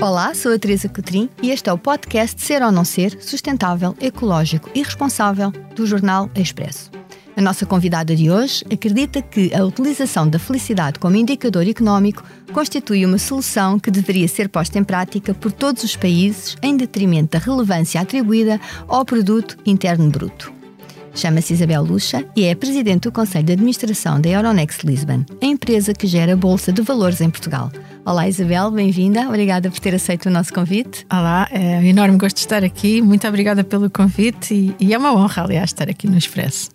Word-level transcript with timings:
Olá, 0.00 0.32
sou 0.32 0.54
a 0.54 0.58
Teresa 0.58 0.88
Cotrim 0.88 1.28
e 1.42 1.50
este 1.50 1.68
é 1.68 1.72
o 1.74 1.76
podcast 1.76 2.40
Ser 2.40 2.62
ou 2.62 2.72
Não 2.72 2.86
Ser, 2.86 3.20
Sustentável, 3.20 3.94
Ecológico 4.00 4.70
e 4.74 4.82
Responsável 4.82 5.52
do 5.76 5.86
jornal 5.86 6.30
Expresso. 6.34 6.90
A 7.36 7.42
nossa 7.42 7.66
convidada 7.66 8.16
de 8.16 8.30
hoje 8.30 8.64
acredita 8.72 9.20
que 9.20 9.54
a 9.54 9.62
utilização 9.62 10.26
da 10.26 10.38
felicidade 10.38 10.98
como 10.98 11.16
indicador 11.16 11.68
económico 11.68 12.24
constitui 12.50 13.04
uma 13.04 13.18
solução 13.18 13.78
que 13.78 13.90
deveria 13.90 14.26
ser 14.26 14.48
posta 14.48 14.78
em 14.78 14.84
prática 14.84 15.34
por 15.34 15.52
todos 15.52 15.84
os 15.84 15.94
países 15.94 16.56
em 16.62 16.78
detrimento 16.78 17.32
da 17.32 17.44
relevância 17.44 18.00
atribuída 18.00 18.58
ao 18.88 19.04
produto 19.04 19.58
interno 19.66 20.08
bruto. 20.08 20.59
Chama-se 21.14 21.52
Isabel 21.52 21.82
Lucha 21.82 22.24
e 22.36 22.44
é 22.44 22.54
presidente 22.54 23.02
do 23.02 23.12
Conselho 23.12 23.44
de 23.44 23.52
Administração 23.52 24.20
da 24.20 24.28
Euronext 24.28 24.84
Lisbon, 24.84 25.24
a 25.42 25.46
empresa 25.46 25.92
que 25.92 26.06
gera 26.06 26.32
a 26.32 26.36
Bolsa 26.36 26.72
de 26.72 26.82
Valores 26.82 27.20
em 27.20 27.28
Portugal. 27.28 27.70
Olá 28.04 28.28
Isabel, 28.28 28.70
bem-vinda. 28.70 29.28
Obrigada 29.28 29.70
por 29.70 29.78
ter 29.78 29.94
aceito 29.94 30.26
o 30.26 30.30
nosso 30.30 30.52
convite. 30.52 31.06
Olá, 31.10 31.48
é 31.50 31.78
um 31.78 31.84
enorme 31.84 32.16
gosto 32.16 32.36
de 32.36 32.40
estar 32.40 32.64
aqui. 32.64 33.02
Muito 33.02 33.26
obrigada 33.26 33.62
pelo 33.62 33.90
convite 33.90 34.54
e, 34.54 34.74
e 34.78 34.94
é 34.94 34.98
uma 34.98 35.12
honra, 35.12 35.44
aliás, 35.44 35.70
estar 35.70 35.88
aqui 35.88 36.06
no 36.06 36.16
Expresso. 36.16 36.70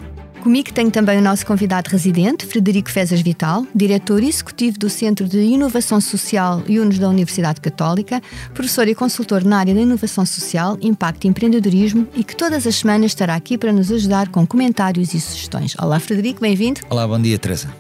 Comigo 0.45 0.71
tenho 0.71 0.91
também 0.91 1.17
o 1.17 1.23
nosso 1.23 1.43
convidado 1.43 1.89
residente, 1.89 2.45
Frederico 2.45 2.91
Fezas 2.91 3.19
Vital, 3.19 3.65
diretor 3.73 4.21
executivo 4.21 4.77
do 4.77 4.91
Centro 4.91 5.27
de 5.27 5.39
Inovação 5.39 5.99
Social 5.99 6.61
UNES 6.69 6.99
da 6.99 7.09
Universidade 7.09 7.59
Católica, 7.59 8.21
professor 8.53 8.87
e 8.87 8.93
consultor 8.93 9.43
na 9.43 9.57
área 9.57 9.73
da 9.73 9.81
inovação 9.81 10.23
social, 10.23 10.77
impacto 10.83 11.25
e 11.25 11.29
empreendedorismo 11.29 12.07
e 12.13 12.23
que 12.23 12.35
todas 12.35 12.67
as 12.67 12.75
semanas 12.75 13.07
estará 13.07 13.33
aqui 13.33 13.57
para 13.57 13.73
nos 13.73 13.91
ajudar 13.91 14.29
com 14.29 14.45
comentários 14.45 15.15
e 15.15 15.19
sugestões. 15.19 15.75
Olá, 15.79 15.99
Frederico, 15.99 16.41
bem-vindo. 16.41 16.79
Olá, 16.91 17.07
bom 17.07 17.19
dia, 17.19 17.39
Teresa. 17.39 17.73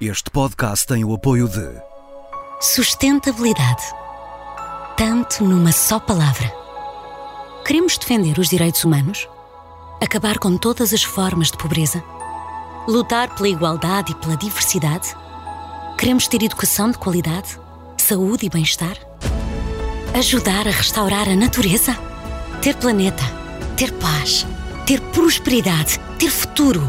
Este 0.00 0.28
podcast 0.28 0.88
tem 0.88 1.04
o 1.04 1.14
apoio 1.14 1.48
de 1.48 1.70
Sustentabilidade. 2.60 3.84
Tanto 4.96 5.44
numa 5.44 5.70
só 5.70 6.00
palavra. 6.00 6.59
Queremos 7.64 7.96
defender 7.98 8.38
os 8.38 8.48
direitos 8.48 8.84
humanos? 8.84 9.28
Acabar 10.02 10.38
com 10.38 10.56
todas 10.56 10.92
as 10.92 11.02
formas 11.02 11.50
de 11.50 11.58
pobreza? 11.58 12.02
Lutar 12.88 13.34
pela 13.34 13.48
igualdade 13.48 14.12
e 14.12 14.14
pela 14.16 14.36
diversidade? 14.36 15.14
Queremos 15.96 16.26
ter 16.26 16.42
educação 16.42 16.90
de 16.90 16.98
qualidade? 16.98 17.58
Saúde 17.96 18.46
e 18.46 18.48
bem-estar? 18.48 18.96
Ajudar 20.14 20.66
a 20.66 20.70
restaurar 20.70 21.28
a 21.28 21.36
natureza? 21.36 21.96
Ter 22.60 22.74
planeta? 22.76 23.22
Ter 23.76 23.92
paz? 23.92 24.46
Ter 24.86 25.00
prosperidade? 25.00 26.00
Ter 26.18 26.30
futuro? 26.30 26.82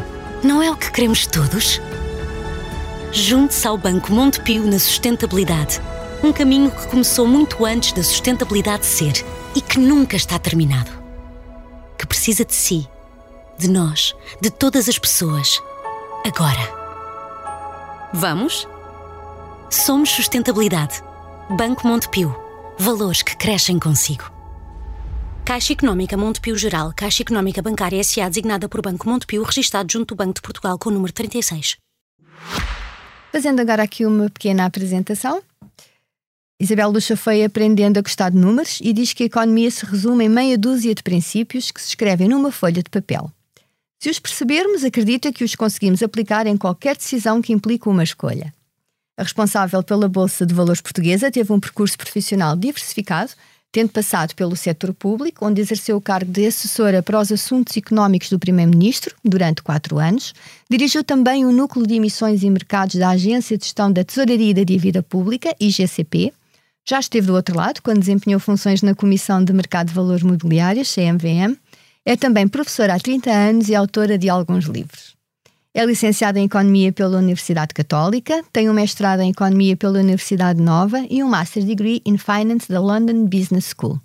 Não 0.44 0.64
é 0.64 0.72
o 0.72 0.76
que 0.76 0.90
queremos 0.92 1.28
todos? 1.28 1.80
Junte-se 3.12 3.68
ao 3.68 3.78
Banco 3.78 4.12
Montepio 4.12 4.66
na 4.66 4.80
sustentabilidade. 4.80 5.80
Um 6.24 6.32
caminho 6.32 6.72
que 6.72 6.88
começou 6.88 7.28
muito 7.28 7.64
antes 7.66 7.92
da 7.92 8.02
sustentabilidade 8.02 8.86
ser 8.86 9.24
e 9.56 9.62
que 9.62 9.80
nunca 9.80 10.16
está 10.16 10.40
terminado. 10.40 10.92
Que 11.98 12.06
precisa 12.06 12.46
de 12.46 12.54
si, 12.54 12.88
de 13.58 13.70
nós, 13.70 14.16
de 14.42 14.50
todas 14.50 14.88
as 14.90 14.98
pessoas. 14.98 15.62
Agora. 16.26 16.82
Vamos? 18.14 18.68
Somos 19.70 20.10
Sustentabilidade. 20.10 21.02
Banco 21.50 21.88
Montepio. 21.88 22.36
Valores 22.78 23.22
que 23.22 23.36
crescem 23.36 23.78
consigo. 23.80 24.32
Caixa 25.46 25.74
Económica 25.74 26.16
Montepio 26.16 26.58
Geral, 26.58 26.94
Caixa 26.96 27.24
Económica 27.24 27.62
Bancária 27.62 28.00
S.A. 28.00 28.30
designada 28.30 28.70
por 28.70 28.82
Banco 28.82 29.10
Montepio, 29.10 29.44
registado 29.44 29.92
junto 29.92 30.14
do 30.14 30.18
Banco 30.18 30.36
de 30.36 30.42
Portugal 30.42 30.78
com 30.78 30.90
o 30.90 30.94
número 30.94 31.12
36. 31.12 31.78
Fazendo 33.32 33.60
agora 33.60 33.84
aqui 33.84 34.06
uma 34.06 34.30
pequena 34.30 34.66
apresentação. 34.66 35.42
Isabel 36.62 36.92
Lucha 36.92 37.18
foi 37.18 37.44
aprendendo 37.44 37.98
a 37.98 38.04
gostar 38.04 38.30
de 38.30 38.38
números 38.38 38.78
e 38.84 38.94
diz 38.94 39.14
que 39.14 39.24
a 39.24 39.26
economia 39.26 39.72
se 39.72 39.84
resume 39.84 40.26
em 40.26 40.30
meia 40.30 40.56
dúzia 40.56 40.94
de 40.94 41.02
princípios 41.02 41.72
que 41.72 41.82
se 41.82 41.88
escrevem 41.88 42.28
numa 42.28 42.52
folha 42.52 42.84
de 42.84 42.90
papel. 42.92 43.32
Se 44.00 44.12
os 44.12 44.20
percebermos, 44.20 44.84
acredita 44.84 45.34
que 45.34 45.44
os 45.44 45.56
conseguimos 45.56 46.04
aplicar 46.04 46.46
em 46.46 46.56
qualquer 46.56 46.96
decisão 46.96 47.42
que 47.42 47.52
implique 47.52 47.90
uma 47.90 48.04
escolha. 48.04 48.54
A 49.18 49.24
responsável 49.24 49.82
pela 49.82 50.08
Bolsa 50.08 50.46
de 50.46 50.54
Valores 50.54 50.82
Portuguesa 50.82 51.32
teve 51.32 51.52
um 51.52 51.60
percurso 51.60 51.98
profissional 51.98 52.56
diversificado, 52.56 53.32
tendo 53.72 53.90
passado 53.90 54.36
pelo 54.36 54.56
setor 54.56 54.94
público, 54.94 55.44
onde 55.44 55.62
exerceu 55.62 55.98
o 55.98 56.02
cargo 56.02 56.32
de 56.32 56.46
assessora 56.46 57.02
para 57.02 57.20
os 57.20 57.32
assuntos 57.32 57.76
económicos 57.76 58.30
do 58.30 58.38
Primeiro-Ministro 58.38 59.16
durante 59.26 59.64
quatro 59.64 59.98
anos, 59.98 60.32
dirigiu 60.70 61.04
também 61.04 61.44
o 61.44 61.52
Núcleo 61.52 61.88
de 61.88 61.96
Emissões 61.96 62.44
e 62.44 62.50
Mercados 62.52 62.98
da 62.98 63.10
Agência 63.10 63.58
de 63.58 63.64
Gestão 63.64 63.92
da 63.92 64.04
Tesouraria 64.04 64.52
e 64.52 64.54
da 64.54 64.64
Dívida 64.64 65.02
Pública, 65.02 65.56
IGCP, 65.60 66.32
já 66.88 67.00
esteve 67.00 67.28
do 67.28 67.36
outro 67.36 67.56
lado, 67.56 67.82
quando 67.82 68.00
desempenhou 68.00 68.40
funções 68.40 68.82
na 68.82 68.96
Comissão 68.96 69.44
de 69.44 69.54
Mercado 69.54 69.88
de 69.88 69.94
Valores 69.94 70.24
Mobiliários, 70.24 70.94
CMVM. 70.94 71.56
É 72.06 72.16
também 72.16 72.48
professora 72.48 72.96
há 72.96 73.00
30 73.00 73.32
anos 73.32 73.70
e 73.70 73.76
autora 73.76 74.18
de 74.18 74.30
alguns 74.30 74.66
livros. 74.66 75.16
É 75.74 75.86
licenciada 75.86 76.38
em 76.38 76.46
Economia 76.46 76.92
pela 76.92 77.18
Universidade 77.18 77.74
Católica, 77.74 78.44
tem 78.52 78.70
um 78.70 78.74
mestrado 78.74 79.22
em 79.22 79.30
Economia 79.30 79.78
pela 79.78 80.00
Universidade 80.00 80.62
Nova 80.62 81.06
e 81.10 81.24
um 81.24 81.30
Master 81.30 81.64
Degree 81.64 82.02
in 82.06 82.18
Finance 82.18 82.68
da 82.68 82.82
London 82.82 83.26
Business 83.26 83.74
School. 83.74 83.98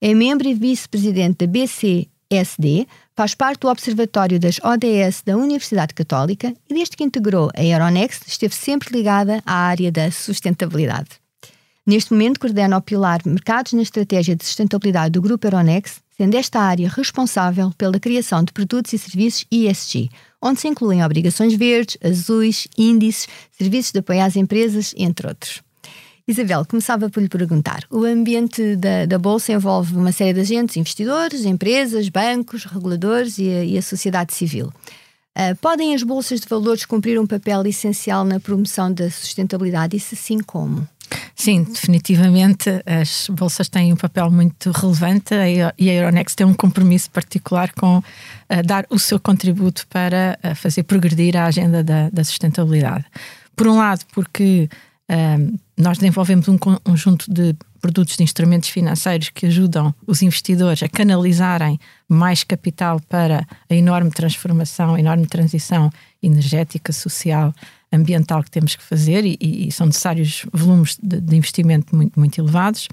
É 0.00 0.12
membro 0.12 0.48
e 0.48 0.54
vice-presidente 0.54 1.46
da 1.46 1.46
BCSD, 1.46 2.88
faz 3.14 3.34
parte 3.34 3.60
do 3.60 3.68
Observatório 3.68 4.40
das 4.40 4.58
ODS 4.58 5.22
da 5.24 5.36
Universidade 5.36 5.94
Católica 5.94 6.52
e 6.68 6.74
desde 6.74 6.96
que 6.96 7.04
integrou 7.04 7.48
a 7.54 7.62
Euronext 7.62 8.24
esteve 8.26 8.54
sempre 8.54 8.96
ligada 8.96 9.40
à 9.46 9.54
área 9.54 9.92
da 9.92 10.10
sustentabilidade. 10.10 11.23
Neste 11.86 12.12
momento, 12.14 12.40
coordena 12.40 12.78
o 12.78 12.80
pilar 12.80 13.20
Mercados 13.26 13.74
na 13.74 13.82
Estratégia 13.82 14.34
de 14.34 14.42
Sustentabilidade 14.42 15.12
do 15.12 15.20
Grupo 15.20 15.46
Euronext, 15.46 15.98
sendo 16.16 16.34
esta 16.34 16.58
área 16.58 16.88
responsável 16.88 17.72
pela 17.76 18.00
criação 18.00 18.42
de 18.42 18.54
produtos 18.54 18.94
e 18.94 18.98
serviços 18.98 19.44
ESG, 19.50 20.08
onde 20.40 20.60
se 20.60 20.68
incluem 20.68 21.04
obrigações 21.04 21.52
verdes, 21.52 21.98
azuis, 22.02 22.66
índices, 22.78 23.28
serviços 23.50 23.92
de 23.92 23.98
apoio 23.98 24.22
às 24.22 24.34
empresas, 24.34 24.94
entre 24.96 25.26
outros. 25.26 25.62
Isabel, 26.26 26.64
começava 26.64 27.10
por 27.10 27.22
lhe 27.22 27.28
perguntar: 27.28 27.84
o 27.90 28.04
ambiente 28.04 28.76
da, 28.76 29.04
da 29.04 29.18
Bolsa 29.18 29.52
envolve 29.52 29.94
uma 29.94 30.10
série 30.10 30.32
de 30.32 30.40
agentes, 30.40 30.78
investidores, 30.78 31.44
empresas, 31.44 32.08
bancos, 32.08 32.64
reguladores 32.64 33.36
e 33.36 33.50
a, 33.50 33.64
e 33.64 33.76
a 33.76 33.82
sociedade 33.82 34.32
civil. 34.32 34.72
Uh, 35.36 35.54
podem 35.60 35.94
as 35.94 36.02
bolsas 36.02 36.40
de 36.40 36.48
valores 36.48 36.86
cumprir 36.86 37.20
um 37.20 37.26
papel 37.26 37.66
essencial 37.66 38.24
na 38.24 38.40
promoção 38.40 38.90
da 38.90 39.10
sustentabilidade 39.10 39.96
e, 39.96 40.00
se 40.00 40.16
sim, 40.16 40.38
como? 40.38 40.88
Sim, 41.34 41.64
definitivamente 41.64 42.70
as 42.86 43.28
bolsas 43.28 43.68
têm 43.68 43.92
um 43.92 43.96
papel 43.96 44.30
muito 44.30 44.70
relevante 44.70 45.34
e 45.78 45.90
a 45.90 45.94
Euronext 45.94 46.36
tem 46.36 46.46
um 46.46 46.54
compromisso 46.54 47.10
particular 47.10 47.72
com 47.72 47.98
uh, 47.98 48.02
dar 48.64 48.86
o 48.88 48.98
seu 48.98 49.18
contributo 49.18 49.86
para 49.88 50.38
uh, 50.42 50.54
fazer 50.54 50.84
progredir 50.84 51.36
a 51.36 51.46
agenda 51.46 51.82
da, 51.82 52.08
da 52.10 52.24
sustentabilidade. 52.24 53.04
Por 53.56 53.66
um 53.66 53.76
lado, 53.76 54.04
porque 54.12 54.68
uh, 55.10 55.58
nós 55.76 55.98
desenvolvemos 55.98 56.48
um 56.48 56.56
conjunto 56.56 57.32
de 57.32 57.54
produtos 57.80 58.16
de 58.16 58.22
instrumentos 58.22 58.70
financeiros 58.70 59.28
que 59.28 59.44
ajudam 59.44 59.94
os 60.06 60.22
investidores 60.22 60.82
a 60.82 60.88
canalizarem 60.88 61.78
mais 62.08 62.42
capital 62.42 62.98
para 63.08 63.46
a 63.68 63.74
enorme 63.74 64.10
transformação, 64.10 64.94
a 64.94 65.00
enorme 65.00 65.26
transição 65.26 65.90
energética, 66.22 66.92
social 66.92 67.52
ambiental 67.92 68.42
que 68.42 68.50
temos 68.50 68.74
que 68.74 68.82
fazer 68.82 69.24
e, 69.24 69.38
e 69.40 69.72
são 69.72 69.86
necessários 69.86 70.44
volumes 70.52 70.98
de, 71.02 71.20
de, 71.20 71.36
investimento 71.36 71.94
muito, 71.94 72.18
muito 72.18 72.40
elevados, 72.40 72.88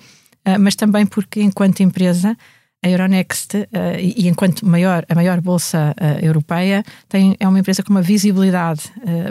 uh, 0.47 0.59
mas 0.59 0.75
também 0.75 1.05
porque, 1.05 1.41
enquanto 1.41 1.81
empresa, 1.81 2.37
a 2.83 2.89
Euronext, 2.89 3.53
uh, 3.55 3.67
e, 3.99 4.25
e, 4.25 4.27
enquanto 4.27 4.65
maior, 4.65 5.05
a 5.07 5.15
maior 5.15 5.39
bolsa 5.41 5.95
uh, 5.99 6.25
europeia, 6.25 6.83
tem, 7.09 7.35
é 7.39 7.47
uma 7.47 7.59
empresa 7.59 7.83
com 7.83 7.91
uma 7.91 8.01
visibilidade 8.01 8.83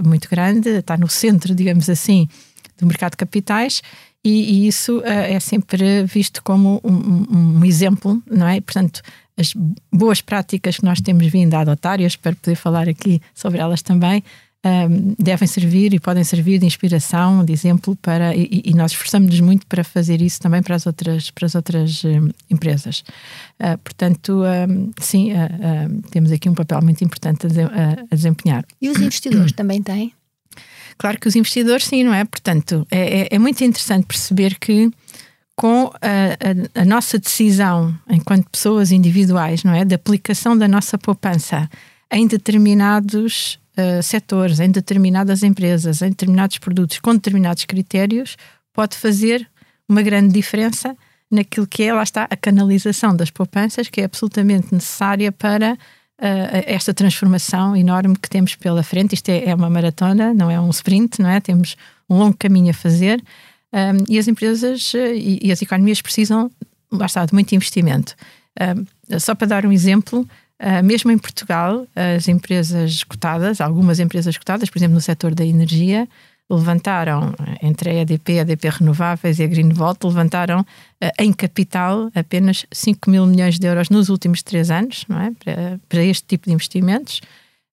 muito 0.04 0.28
grande, 0.28 0.68
está 0.68 0.96
no 0.96 1.08
centro, 1.08 1.54
digamos 1.54 1.88
assim, 1.88 2.28
do 2.78 2.86
mercado 2.86 3.12
de 3.12 3.18
capitais. 3.18 3.82
E, 4.22 4.30
e 4.30 4.68
isso 4.68 5.02
é 5.02 5.40
sempre 5.40 6.04
visto 6.04 6.42
como 6.42 6.78
um, 6.84 6.92
um, 6.92 7.58
um 7.58 7.64
exemplo, 7.64 8.22
não 8.30 8.46
é? 8.46 8.60
Portanto, 8.60 9.00
as 9.40 9.54
boas 9.90 10.20
práticas 10.20 10.76
que 10.76 10.84
nós 10.84 11.00
temos 11.00 11.26
vindo 11.26 11.54
a 11.54 11.60
adotar, 11.60 11.98
e 11.98 12.02
eu 12.02 12.06
espero 12.06 12.36
poder 12.36 12.54
falar 12.54 12.86
aqui 12.86 13.20
sobre 13.34 13.58
elas 13.58 13.80
também, 13.80 14.22
um, 14.64 15.14
devem 15.18 15.48
servir 15.48 15.94
e 15.94 16.00
podem 16.00 16.22
servir 16.22 16.58
de 16.58 16.66
inspiração, 16.66 17.44
de 17.44 17.52
exemplo 17.52 17.96
para 17.96 18.36
e, 18.36 18.62
e 18.64 18.74
nós 18.74 18.92
esforçamos-nos 18.92 19.40
muito 19.40 19.66
para 19.66 19.82
fazer 19.82 20.20
isso 20.20 20.38
também 20.38 20.62
para 20.62 20.74
as 20.74 20.86
outras 20.86 21.30
para 21.30 21.46
as 21.46 21.54
outras 21.54 22.04
um, 22.04 22.28
empresas. 22.50 23.02
Uh, 23.58 23.78
portanto, 23.82 24.42
um, 24.42 24.90
sim, 25.00 25.32
uh, 25.32 26.02
temos 26.10 26.30
aqui 26.30 26.48
um 26.48 26.54
papel 26.54 26.82
muito 26.82 27.02
importante 27.02 27.46
a, 27.46 28.04
a 28.10 28.14
desempenhar. 28.14 28.64
E 28.80 28.90
os 28.90 29.00
investidores 29.00 29.52
também 29.52 29.82
têm? 29.82 30.12
Claro 30.98 31.18
que 31.18 31.26
os 31.26 31.34
investidores 31.34 31.86
sim, 31.86 32.04
não 32.04 32.12
é? 32.12 32.26
Portanto, 32.26 32.86
é, 32.90 33.22
é, 33.22 33.28
é 33.30 33.38
muito 33.38 33.64
interessante 33.64 34.04
perceber 34.04 34.58
que 34.58 34.90
com 35.56 35.90
a, 35.94 36.78
a, 36.78 36.82
a, 36.82 36.84
nossa 36.84 37.18
decisão 37.18 37.94
enquanto 38.10 38.50
pessoas 38.50 38.92
individuais, 38.92 39.64
não 39.64 39.72
é, 39.72 39.82
da 39.82 39.96
aplicação 39.96 40.58
da 40.58 40.68
nossa 40.68 40.98
poupança 40.98 41.70
em 42.12 42.26
determinados 42.26 43.58
uh, 43.98 44.02
setores, 44.02 44.60
em 44.60 44.70
determinadas 44.70 45.42
empresas, 45.42 46.02
em 46.02 46.10
determinados 46.10 46.58
produtos, 46.58 46.98
com 46.98 47.14
determinados 47.14 47.64
critérios, 47.64 48.36
pode 48.72 48.96
fazer 48.96 49.48
uma 49.88 50.02
grande 50.02 50.32
diferença 50.32 50.96
naquilo 51.30 51.66
que 51.66 51.84
é, 51.84 51.92
lá 51.92 52.02
está, 52.02 52.26
a 52.28 52.36
canalização 52.36 53.14
das 53.14 53.30
poupanças, 53.30 53.88
que 53.88 54.00
é 54.00 54.04
absolutamente 54.04 54.74
necessária 54.74 55.30
para 55.30 55.74
uh, 55.74 55.76
esta 56.66 56.92
transformação 56.92 57.76
enorme 57.76 58.16
que 58.16 58.28
temos 58.28 58.54
pela 58.56 58.82
frente. 58.82 59.14
Isto 59.14 59.28
é, 59.30 59.46
é, 59.46 59.54
uma 59.54 59.70
maratona, 59.70 60.34
não 60.34 60.50
é 60.50 60.60
um 60.60 60.70
sprint, 60.70 61.20
não 61.20 61.28
é? 61.28 61.40
Temos 61.40 61.76
um 62.08 62.18
longo 62.18 62.36
caminho 62.36 62.70
a 62.70 62.74
fazer 62.74 63.22
um, 63.72 64.04
e 64.08 64.18
as 64.18 64.26
empresas 64.26 64.92
e, 64.94 65.38
e, 65.42 65.52
as 65.52 65.62
economias 65.62 66.02
precisam, 66.02 66.50
lá 66.90 67.06
está, 67.06 67.24
de 67.24 67.32
muito 67.32 67.54
investimento. 67.54 68.16
Um, 68.60 69.18
só 69.18 69.34
para 69.34 69.46
dar 69.46 69.66
um 69.66 69.72
exemplo, 69.72 70.28
uh, 70.60 70.84
mesmo 70.84 71.10
em 71.10 71.18
Portugal, 71.18 71.86
as 71.96 72.28
empresas 72.28 73.02
cotadas, 73.02 73.60
algumas 73.60 73.98
empresas 73.98 74.36
cotadas, 74.36 74.68
por 74.68 74.78
exemplo, 74.78 74.94
no 74.94 75.00
setor 75.00 75.34
da 75.34 75.44
energia, 75.44 76.08
levantaram, 76.48 77.32
entre 77.62 77.90
a 77.90 77.94
EDP, 77.94 78.38
a 78.38 78.42
EDP 78.42 78.68
Renováveis 78.68 79.38
e 79.38 79.44
a 79.44 79.46
Greenvolt, 79.46 80.02
levantaram 80.04 80.60
uh, 80.60 81.10
em 81.18 81.32
capital 81.32 82.10
apenas 82.14 82.66
5 82.72 83.10
mil 83.10 83.26
milhões 83.26 83.58
de 83.58 83.66
euros 83.66 83.88
nos 83.88 84.08
últimos 84.08 84.42
três 84.42 84.70
anos, 84.70 85.04
não 85.08 85.20
é? 85.20 85.32
para, 85.42 85.80
para 85.88 86.04
este 86.04 86.26
tipo 86.26 86.48
de 86.48 86.54
investimentos. 86.54 87.20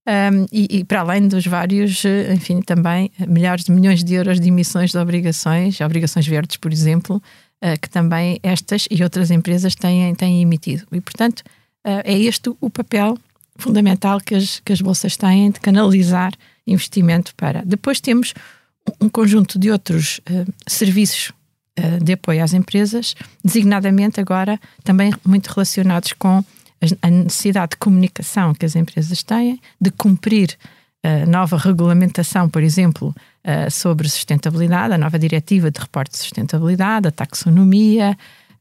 Um, 0.07 0.45
e, 0.53 0.77
e, 0.77 0.83
para 0.85 1.01
além 1.01 1.27
dos 1.27 1.45
vários, 1.45 2.05
enfim, 2.33 2.61
também 2.61 3.11
milhares 3.27 3.65
de 3.65 3.73
milhões 3.73 4.01
de 4.05 4.13
euros 4.13 4.39
de 4.39 4.47
emissões 4.47 4.91
de 4.91 4.97
obrigações, 4.97 5.81
obrigações 5.81 6.25
verdes, 6.25 6.55
por 6.55 6.71
exemplo, 6.71 7.21
que 7.81 7.89
também 7.89 8.39
estas 8.41 8.87
e 8.89 9.03
outras 9.03 9.31
empresas 9.31 9.75
têm, 9.75 10.15
têm 10.15 10.41
emitido. 10.41 10.85
E, 10.93 11.01
portanto, 11.01 11.43
é 12.03 12.19
este 12.19 12.51
o 12.59 12.69
papel 12.69 13.17
fundamental 13.57 14.19
que 14.21 14.35
as, 14.35 14.59
que 14.59 14.71
as 14.71 14.81
bolsas 14.81 15.17
têm 15.17 15.51
de 15.51 15.59
canalizar 15.59 16.33
investimento 16.65 17.33
para. 17.35 17.63
Depois 17.65 17.99
temos 17.99 18.33
um 19.01 19.09
conjunto 19.09 19.59
de 19.59 19.71
outros 19.71 20.19
uh, 20.29 20.53
serviços 20.65 21.31
uh, 21.79 22.03
de 22.03 22.13
apoio 22.13 22.43
às 22.43 22.53
empresas, 22.53 23.15
designadamente 23.43 24.19
agora 24.19 24.59
também 24.83 25.13
muito 25.25 25.47
relacionados 25.47 26.13
com 26.13 26.43
a 27.01 27.09
necessidade 27.09 27.71
de 27.71 27.77
comunicação 27.77 28.53
que 28.53 28.65
as 28.65 28.75
empresas 28.75 29.23
têm, 29.23 29.59
de 29.81 29.89
cumprir 29.89 30.55
a 31.03 31.25
uh, 31.25 31.29
nova 31.29 31.57
regulamentação, 31.57 32.49
por 32.49 32.63
exemplo, 32.63 33.15
sobre 33.71 34.09
sustentabilidade, 34.09 34.93
a 34.93 34.97
nova 34.97 35.17
diretiva 35.17 35.71
de 35.71 35.79
reporte 35.79 36.11
de 36.11 36.17
sustentabilidade, 36.17 37.07
a 37.07 37.11
taxonomia 37.11 38.17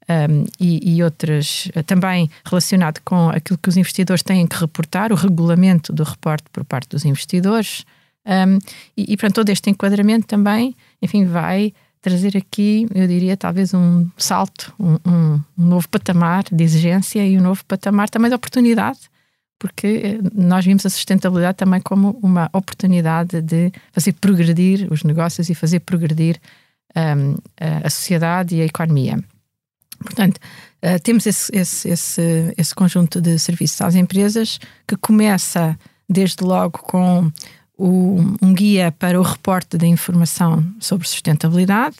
um, 0.08 0.44
e, 0.60 0.96
e, 0.96 1.02
outras, 1.02 1.68
uh, 1.76 1.82
também 1.82 2.30
relacionado 2.44 3.00
com 3.04 3.28
aquilo 3.30 3.58
que 3.58 3.68
os 3.68 3.76
investidores 3.76 4.22
têm 4.22 4.46
que 4.46 4.56
reportar, 4.56 5.12
o 5.12 5.16
regulamento 5.16 5.92
do 5.92 6.04
reporte 6.04 6.44
por 6.52 6.64
parte 6.64 6.88
dos 6.90 7.04
investidores, 7.04 7.84
um, 8.26 8.58
e, 8.96 9.12
e, 9.12 9.16
portanto, 9.16 9.36
todo 9.36 9.48
este 9.50 9.70
enquadramento 9.70 10.26
também, 10.26 10.74
enfim, 11.00 11.24
vai 11.24 11.72
trazer 12.00 12.36
aqui, 12.36 12.86
eu 12.94 13.06
diria, 13.06 13.36
talvez 13.36 13.74
um 13.74 14.08
salto, 14.16 14.72
um, 14.78 14.96
um, 15.04 15.40
novo 15.56 15.88
patamar 15.88 16.44
de 16.52 16.62
exigência 16.62 17.26
e 17.26 17.36
um 17.38 17.42
novo 17.42 17.64
patamar 17.64 18.08
também 18.08 18.28
de 18.28 18.34
oportunidade, 18.36 18.98
porque 19.58 19.86
eh, 19.86 20.18
nós 20.32 20.64
vimos 20.64 20.86
a 20.86 20.90
sustentabilidade 20.90 21.56
também 21.56 21.80
como 21.80 22.16
uma 22.22 22.48
oportunidade 22.52 23.40
de 23.42 23.72
fazer 23.90 24.12
progredir 24.12 24.86
os 24.92 25.02
negócios 25.02 25.48
e 25.48 25.54
fazer 25.54 25.80
progredir 25.80 26.38
a 27.84 27.90
sociedade 27.90 28.56
e 28.56 28.62
a 28.62 28.64
economia. 28.64 29.22
Portanto, 29.98 30.38
uh, 30.82 31.00
temos 31.02 31.26
esse, 31.26 31.54
esse, 31.54 31.88
esse, 31.88 32.54
esse 32.56 32.74
conjunto 32.74 33.20
de 33.20 33.38
serviços 33.38 33.80
às 33.80 33.94
empresas 33.94 34.58
que 34.86 34.96
começa 34.96 35.78
desde 36.08 36.44
logo 36.44 36.78
com 36.78 37.30
o, 37.76 38.18
um 38.40 38.54
guia 38.54 38.92
para 38.92 39.20
o 39.20 39.22
reporte 39.22 39.76
da 39.76 39.86
informação 39.86 40.64
sobre 40.80 41.06
sustentabilidade, 41.06 41.96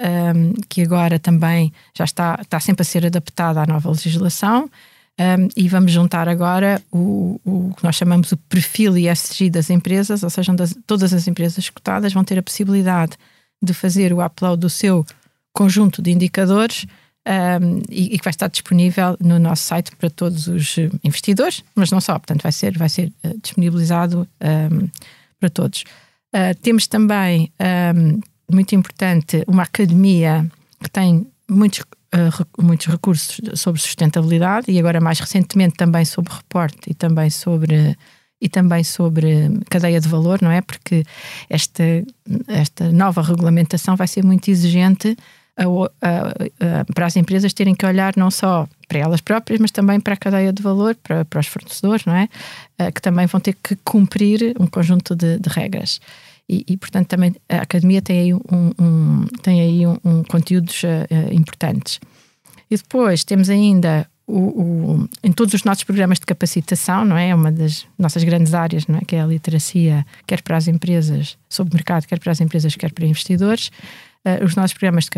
um, 0.00 0.52
que 0.68 0.82
agora 0.82 1.18
também 1.18 1.72
já 1.96 2.04
está, 2.04 2.38
está 2.40 2.60
sempre 2.60 2.82
a 2.82 2.84
ser 2.84 3.06
adaptada 3.06 3.62
à 3.62 3.66
nova 3.66 3.90
legislação. 3.90 4.70
Um, 5.18 5.48
e 5.56 5.66
vamos 5.66 5.92
juntar 5.92 6.28
agora 6.28 6.82
o, 6.92 7.40
o, 7.42 7.72
que 7.74 7.82
nós 7.82 7.96
chamamos 7.96 8.32
o 8.32 8.36
perfil 8.36 8.98
ESG 8.98 9.48
das 9.48 9.70
empresas, 9.70 10.22
ou 10.22 10.28
seja, 10.28 10.52
das, 10.52 10.76
todas 10.86 11.14
as 11.14 11.26
empresas 11.26 11.70
cotadas 11.70 12.12
vão 12.12 12.22
ter 12.22 12.38
a 12.38 12.42
possibilidade 12.42 13.12
de 13.62 13.72
fazer 13.72 14.12
o 14.12 14.22
upload 14.22 14.60
do 14.60 14.68
seu 14.68 15.06
conjunto 15.54 16.02
de 16.02 16.12
indicadores 16.12 16.86
um, 17.26 17.82
e, 17.90 18.14
e, 18.14 18.18
que 18.18 18.24
vai 18.24 18.30
estar 18.30 18.48
disponível 18.48 19.16
no 19.20 19.38
nosso 19.38 19.64
site 19.64 19.94
para 19.96 20.08
todos 20.08 20.46
os 20.46 20.76
investidores, 21.02 21.64
mas 21.74 21.90
não 21.90 22.00
só, 22.00 22.12
portanto, 22.12 22.42
vai 22.42 22.52
ser, 22.52 22.78
vai 22.78 22.88
ser 22.88 23.12
uh, 23.24 23.38
disponibilizado 23.42 24.28
um, 24.40 24.88
para 25.40 25.50
todos. 25.50 25.84
Uh, 26.34 26.54
temos 26.62 26.86
também, 26.86 27.52
um, 27.96 28.20
muito 28.50 28.74
importante, 28.74 29.42
uma 29.48 29.64
academia 29.64 30.48
que 30.82 30.90
tem 30.90 31.26
muitos, 31.50 31.80
uh, 31.80 32.62
muitos 32.62 32.86
recursos 32.86 33.40
sobre 33.54 33.80
sustentabilidade 33.80 34.70
e 34.70 34.78
agora 34.78 35.00
mais 35.00 35.18
recentemente 35.18 35.74
também 35.74 36.04
sobre 36.04 36.32
reporte 36.32 36.90
e 36.90 36.94
também 36.94 37.28
sobre 37.30 37.96
e 38.38 38.50
também 38.50 38.84
sobre 38.84 39.48
cadeia 39.70 39.98
de 39.98 40.08
valor, 40.08 40.42
não 40.42 40.50
é? 40.50 40.60
Porque 40.60 41.04
esta, 41.48 41.82
esta 42.46 42.92
nova 42.92 43.22
regulamentação 43.22 43.96
vai 43.96 44.06
ser 44.06 44.22
muito 44.22 44.50
exigente 44.50 45.16
a, 45.56 45.64
a, 46.80 46.84
para 46.92 47.06
as 47.06 47.16
empresas 47.16 47.52
terem 47.52 47.74
que 47.74 47.86
olhar 47.86 48.14
não 48.16 48.30
só 48.30 48.68
para 48.86 48.98
elas 48.98 49.20
próprias, 49.20 49.58
mas 49.58 49.70
também 49.70 49.98
para 49.98 50.14
a 50.14 50.16
cadeia 50.16 50.52
de 50.52 50.62
valor, 50.62 50.94
para, 50.96 51.24
para 51.24 51.40
os 51.40 51.46
fornecedores, 51.46 52.04
não 52.04 52.14
é? 52.14 52.28
Uh, 52.78 52.92
que 52.92 53.00
também 53.00 53.26
vão 53.26 53.40
ter 53.40 53.54
que 53.54 53.74
cumprir 53.76 54.54
um 54.60 54.66
conjunto 54.66 55.16
de, 55.16 55.38
de 55.38 55.48
regras. 55.48 56.00
E, 56.48 56.64
e, 56.68 56.76
portanto, 56.76 57.08
também 57.08 57.34
a 57.48 57.58
academia 57.58 58.00
tem 58.00 58.20
aí, 58.20 58.34
um, 58.34 58.40
um 58.78 59.26
tem 59.42 59.60
aí 59.60 59.86
um, 59.86 59.96
um 60.04 60.22
conteúdos 60.22 60.82
uh, 60.84 61.32
importantes. 61.32 61.98
E 62.70 62.76
depois 62.76 63.24
temos 63.24 63.48
ainda 63.48 64.06
o, 64.26 64.38
o, 64.38 65.08
em 65.22 65.32
todos 65.32 65.54
os 65.54 65.64
nossos 65.64 65.84
programas 65.84 66.18
de 66.18 66.26
capacitação, 66.26 67.04
não 67.04 67.16
é? 67.16 67.30
É 67.30 67.34
uma 67.34 67.50
das 67.50 67.86
nossas 67.98 68.22
grandes 68.22 68.54
áreas, 68.54 68.86
não 68.86 68.98
é? 68.98 69.00
Que 69.04 69.16
é 69.16 69.22
a 69.22 69.26
literacia, 69.26 70.06
quer 70.26 70.42
para 70.42 70.56
as 70.56 70.68
empresas, 70.68 71.36
sobre 71.48 71.74
o 71.74 71.76
mercado, 71.76 72.06
quer 72.06 72.20
para 72.20 72.30
as 72.30 72.40
empresas, 72.40 72.76
quer 72.76 72.92
para 72.92 73.06
investidores 73.06 73.70
uh, 74.26 74.44
os 74.44 74.56
nossos 74.56 74.74
programas 74.74 75.04
de 75.04 75.10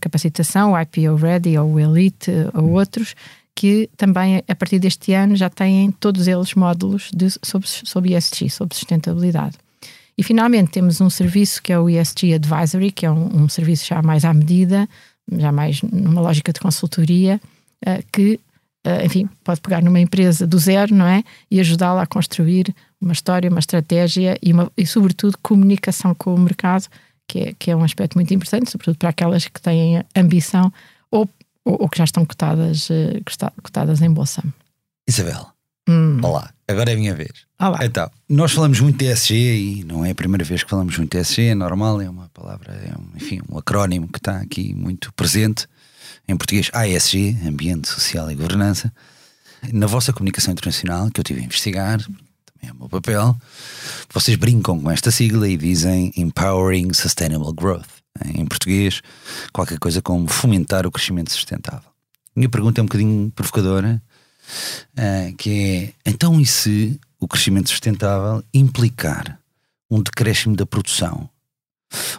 capacitação, 0.00 0.72
o 0.72 0.80
IPO 0.80 1.14
Ready 1.14 1.56
ou 1.56 1.74
o 1.74 1.80
Elite 1.80 2.30
uh, 2.30 2.60
ou 2.60 2.70
outros, 2.72 3.14
que 3.54 3.88
também 3.96 4.42
a 4.46 4.54
partir 4.54 4.78
deste 4.78 5.12
ano 5.12 5.36
já 5.36 5.48
têm 5.48 5.90
todos 5.90 6.28
eles 6.28 6.54
módulos 6.54 7.10
de, 7.14 7.28
sobre, 7.42 7.68
sobre 7.68 8.16
ESG, 8.16 8.50
sobre 8.50 8.76
sustentabilidade. 8.76 9.56
E 10.16 10.22
finalmente 10.22 10.70
temos 10.70 11.00
um 11.00 11.08
serviço 11.08 11.62
que 11.62 11.72
é 11.72 11.78
o 11.78 11.88
ESG 11.88 12.34
Advisory, 12.34 12.90
que 12.90 13.06
é 13.06 13.10
um, 13.10 13.44
um 13.44 13.48
serviço 13.48 13.86
já 13.86 14.02
mais 14.02 14.24
à 14.24 14.34
medida, 14.34 14.88
já 15.30 15.52
mais 15.52 15.82
numa 15.82 16.20
lógica 16.20 16.52
de 16.52 16.60
consultoria, 16.60 17.40
uh, 17.86 18.02
que, 18.12 18.40
uh, 18.86 19.04
enfim, 19.04 19.28
pode 19.44 19.60
pegar 19.60 19.82
numa 19.82 20.00
empresa 20.00 20.46
do 20.46 20.58
zero, 20.58 20.94
não 20.94 21.06
é? 21.06 21.22
E 21.50 21.60
ajudá-la 21.60 22.02
a 22.02 22.06
construir 22.06 22.74
uma 23.00 23.12
história, 23.12 23.50
uma 23.50 23.60
estratégia 23.60 24.36
e, 24.42 24.52
uma, 24.52 24.70
e, 24.76 24.86
sobretudo, 24.86 25.38
comunicação 25.40 26.14
com 26.14 26.34
o 26.34 26.38
mercado 26.38 26.86
que 27.28 27.38
é, 27.40 27.54
que 27.56 27.70
é 27.70 27.76
um 27.76 27.84
aspecto 27.84 28.16
muito 28.16 28.32
importante, 28.32 28.70
sobretudo 28.70 28.96
para 28.96 29.10
aquelas 29.10 29.46
que 29.46 29.60
têm 29.60 30.02
ambição 30.16 30.72
ou, 31.10 31.28
ou, 31.64 31.82
ou 31.82 31.88
que 31.88 31.98
já 31.98 32.04
estão 32.04 32.24
cotadas, 32.24 32.90
eh, 32.90 33.20
cotadas 33.62 34.00
em 34.00 34.10
bolsa. 34.10 34.42
Isabel, 35.06 35.46
hum. 35.88 36.18
olá, 36.24 36.50
agora 36.66 36.90
é 36.90 36.94
a 36.94 36.96
minha 36.96 37.14
vez. 37.14 37.46
Olá. 37.60 37.78
Então, 37.82 38.10
nós 38.28 38.52
falamos 38.52 38.80
muito 38.80 38.98
de 38.98 39.12
ESG 39.12 39.34
e 39.34 39.84
não 39.84 40.04
é 40.04 40.10
a 40.10 40.14
primeira 40.14 40.44
vez 40.44 40.64
que 40.64 40.70
falamos 40.70 40.96
muito 40.96 41.12
de 41.12 41.18
ESG, 41.20 41.48
é 41.48 41.54
normal, 41.54 42.00
é 42.00 42.08
uma 42.08 42.28
palavra, 42.30 42.72
é 42.72 42.96
um, 42.98 43.16
enfim, 43.16 43.40
um 43.48 43.58
acrónimo 43.58 44.08
que 44.08 44.18
está 44.18 44.38
aqui 44.38 44.74
muito 44.74 45.12
presente. 45.12 45.66
Em 46.26 46.36
português, 46.36 46.70
ASG, 46.72 47.38
Ambiente 47.46 47.88
Social 47.88 48.30
e 48.30 48.34
Governança. 48.34 48.92
Na 49.72 49.86
vossa 49.86 50.12
comunicação 50.12 50.52
internacional, 50.52 51.10
que 51.10 51.18
eu 51.18 51.24
tive 51.24 51.40
a 51.40 51.44
investigar, 51.44 51.98
é 52.62 52.72
o 52.72 52.76
meu 52.76 52.88
papel. 52.88 53.36
Vocês 54.12 54.36
brincam 54.36 54.80
com 54.80 54.90
esta 54.90 55.10
sigla 55.10 55.48
e 55.48 55.56
dizem 55.56 56.12
Empowering 56.16 56.92
Sustainable 56.92 57.52
Growth. 57.52 57.98
Em 58.34 58.46
português, 58.46 59.00
qualquer 59.52 59.78
coisa 59.78 60.02
como 60.02 60.28
fomentar 60.28 60.86
o 60.86 60.90
crescimento 60.90 61.32
sustentável. 61.32 61.90
Minha 62.34 62.48
pergunta 62.48 62.80
é 62.80 62.82
um 62.82 62.86
bocadinho 62.86 63.30
provocadora, 63.30 64.02
uh, 64.96 65.36
que 65.36 65.94
é 66.04 66.10
então 66.10 66.40
e 66.40 66.46
se 66.46 66.98
o 67.20 67.26
crescimento 67.26 67.68
sustentável 67.68 68.42
implicar 68.52 69.38
um 69.90 70.02
decréscimo 70.02 70.54
da 70.54 70.66
produção 70.66 71.28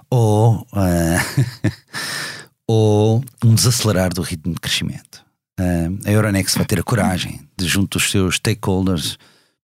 ou, 0.10 0.68
uh, 0.74 1.72
ou 2.68 3.24
um 3.44 3.54
desacelerar 3.54 4.14
do 4.14 4.22
ritmo 4.22 4.54
de 4.54 4.60
crescimento? 4.60 5.24
Uh, 5.60 6.00
a 6.06 6.12
Euronext 6.12 6.58
vai 6.58 6.66
ter 6.66 6.80
a 6.80 6.84
coragem 6.84 7.42
de, 7.58 7.68
junto 7.68 7.98
dos 7.98 8.10
seus 8.10 8.36
stakeholders, 8.36 9.18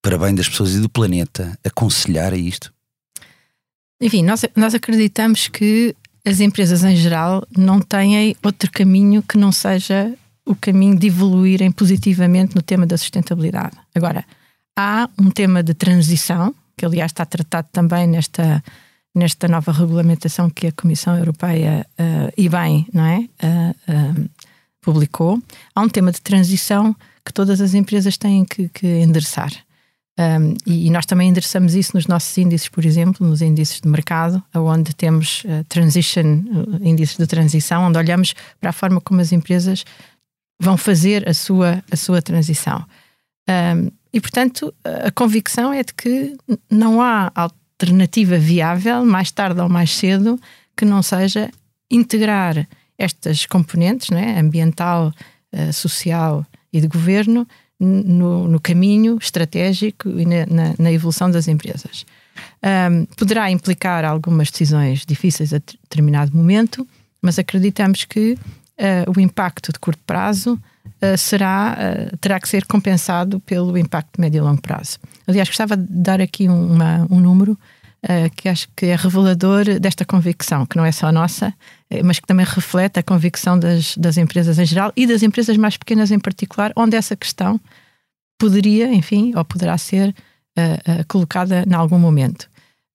para 0.05 0.19
bem 0.19 0.35
das 0.35 0.47
pessoas 0.47 0.75
e 0.75 0.79
do 0.79 0.87
planeta, 0.87 1.57
aconselhar 1.63 2.31
a 2.31 2.37
isto? 2.37 2.71
Enfim, 3.99 4.21
nós, 4.21 4.45
nós 4.55 4.75
acreditamos 4.75 5.47
que 5.47 5.95
as 6.23 6.39
empresas 6.39 6.83
em 6.83 6.95
geral 6.95 7.43
não 7.57 7.81
têm 7.81 8.35
outro 8.43 8.69
caminho 8.71 9.23
que 9.23 9.35
não 9.35 9.51
seja 9.51 10.13
o 10.45 10.55
caminho 10.55 10.95
de 10.95 11.07
evoluírem 11.07 11.71
positivamente 11.71 12.55
no 12.55 12.61
tema 12.61 12.85
da 12.85 12.99
sustentabilidade. 12.99 13.75
Agora, 13.95 14.23
há 14.77 15.09
um 15.19 15.31
tema 15.31 15.63
de 15.63 15.73
transição, 15.73 16.53
que 16.77 16.85
aliás 16.85 17.09
está 17.11 17.25
tratado 17.25 17.69
também 17.71 18.05
nesta, 18.05 18.63
nesta 19.15 19.47
nova 19.47 19.71
regulamentação 19.71 20.51
que 20.51 20.67
a 20.67 20.71
Comissão 20.71 21.17
Europeia 21.17 21.83
uh, 21.99 22.31
e 22.37 22.47
bem 22.47 22.85
não 22.93 23.05
é? 23.05 23.27
Uh, 23.41 24.29
publicou. 24.81 25.41
Há 25.73 25.81
um 25.81 25.89
tema 25.89 26.11
de 26.11 26.21
transição 26.21 26.95
que 27.25 27.33
todas 27.33 27.59
as 27.59 27.73
empresas 27.73 28.17
têm 28.17 28.45
que, 28.45 28.69
que 28.69 28.85
endereçar. 28.85 29.65
Um, 30.17 30.55
e, 30.65 30.89
nós 30.89 31.05
também 31.05 31.29
endereçamos 31.29 31.75
isso 31.75 31.91
nos 31.93 32.07
nossos 32.07 32.37
índices, 32.37 32.69
por 32.69 32.85
exemplo, 32.85 33.27
nos 33.27 33.41
índices 33.41 33.81
de 33.81 33.87
mercado, 33.87 34.41
onde 34.53 34.95
temos 34.95 35.43
uh, 35.43 35.63
transition, 35.67 36.37
uh, 36.37 36.79
índices 36.81 37.17
de 37.17 37.27
transição, 37.27 37.83
onde 37.83 37.97
olhamos 37.97 38.33
para 38.59 38.69
a 38.69 38.73
forma 38.73 39.01
como 39.01 39.19
as 39.19 39.33
empresas 39.33 39.83
vão 40.59 40.77
fazer 40.77 41.27
a 41.27 41.33
sua, 41.33 41.83
a 41.91 41.95
sua 41.97 42.21
transição. 42.21 42.85
Um, 43.49 43.91
e, 44.13 44.21
portanto, 44.21 44.73
a 44.85 45.11
convicção 45.11 45.73
é 45.73 45.83
de 45.83 45.93
que 45.93 46.37
não 46.71 47.01
há 47.01 47.29
alternativa 47.35 48.37
viável, 48.37 49.05
mais 49.05 49.29
tarde 49.29 49.59
ou 49.59 49.67
mais 49.67 49.91
cedo, 49.91 50.39
que 50.77 50.85
não 50.85 51.03
seja 51.03 51.51
integrar 51.91 52.65
estas 52.97 53.45
componentes, 53.45 54.09
não 54.09 54.17
é? 54.17 54.39
ambiental, 54.39 55.11
uh, 55.53 55.73
social 55.73 56.45
e 56.71 56.79
de 56.79 56.87
governo, 56.87 57.45
no, 57.79 58.47
no 58.47 58.59
caminho 58.59 59.17
estratégico 59.21 60.09
e 60.09 60.25
na, 60.25 60.45
na, 60.45 60.75
na 60.77 60.91
evolução 60.91 61.29
das 61.29 61.47
empresas. 61.47 62.05
Um, 62.63 63.05
poderá 63.17 63.49
implicar 63.51 64.03
algumas 64.03 64.49
decisões 64.49 65.05
difíceis 65.05 65.53
a 65.53 65.57
determinado 65.57 66.35
momento, 66.35 66.87
mas 67.21 67.39
acreditamos 67.39 68.05
que 68.05 68.33
uh, 68.33 69.11
o 69.15 69.19
impacto 69.19 69.71
de 69.71 69.79
curto 69.79 70.01
prazo 70.05 70.53
uh, 70.53 71.17
será, 71.17 71.77
uh, 71.77 72.17
terá 72.17 72.39
que 72.39 72.49
ser 72.49 72.65
compensado 72.65 73.39
pelo 73.41 73.77
impacto 73.77 74.15
de 74.15 74.21
médio 74.21 74.39
e 74.39 74.41
longo 74.41 74.61
prazo. 74.61 74.97
Aliás, 75.27 75.47
gostava 75.47 75.77
de 75.77 75.85
dar 75.89 76.21
aqui 76.21 76.47
uma, 76.47 77.07
um 77.09 77.19
número 77.19 77.57
que 78.35 78.47
acho 78.47 78.67
que 78.75 78.85
é 78.87 78.95
revelador 78.95 79.79
desta 79.79 80.05
convicção, 80.05 80.65
que 80.65 80.77
não 80.77 80.85
é 80.85 80.91
só 80.91 81.11
nossa, 81.11 81.53
mas 82.03 82.19
que 82.19 82.27
também 82.27 82.45
reflete 82.45 82.99
a 82.99 83.03
convicção 83.03 83.57
das, 83.57 83.97
das 83.97 84.17
empresas 84.17 84.59
em 84.59 84.65
geral 84.65 84.91
e 84.95 85.07
das 85.07 85.23
empresas 85.23 85.57
mais 85.57 85.75
pequenas 85.75 86.11
em 86.11 86.19
particular, 86.19 86.71
onde 86.75 86.95
essa 86.95 87.15
questão 87.15 87.59
poderia, 88.37 88.93
enfim, 88.93 89.33
ou 89.35 89.43
poderá 89.43 89.77
ser 89.77 90.09
uh, 90.09 91.01
uh, 91.01 91.05
colocada 91.07 91.63
em 91.67 91.73
algum 91.73 91.99
momento. 91.99 92.49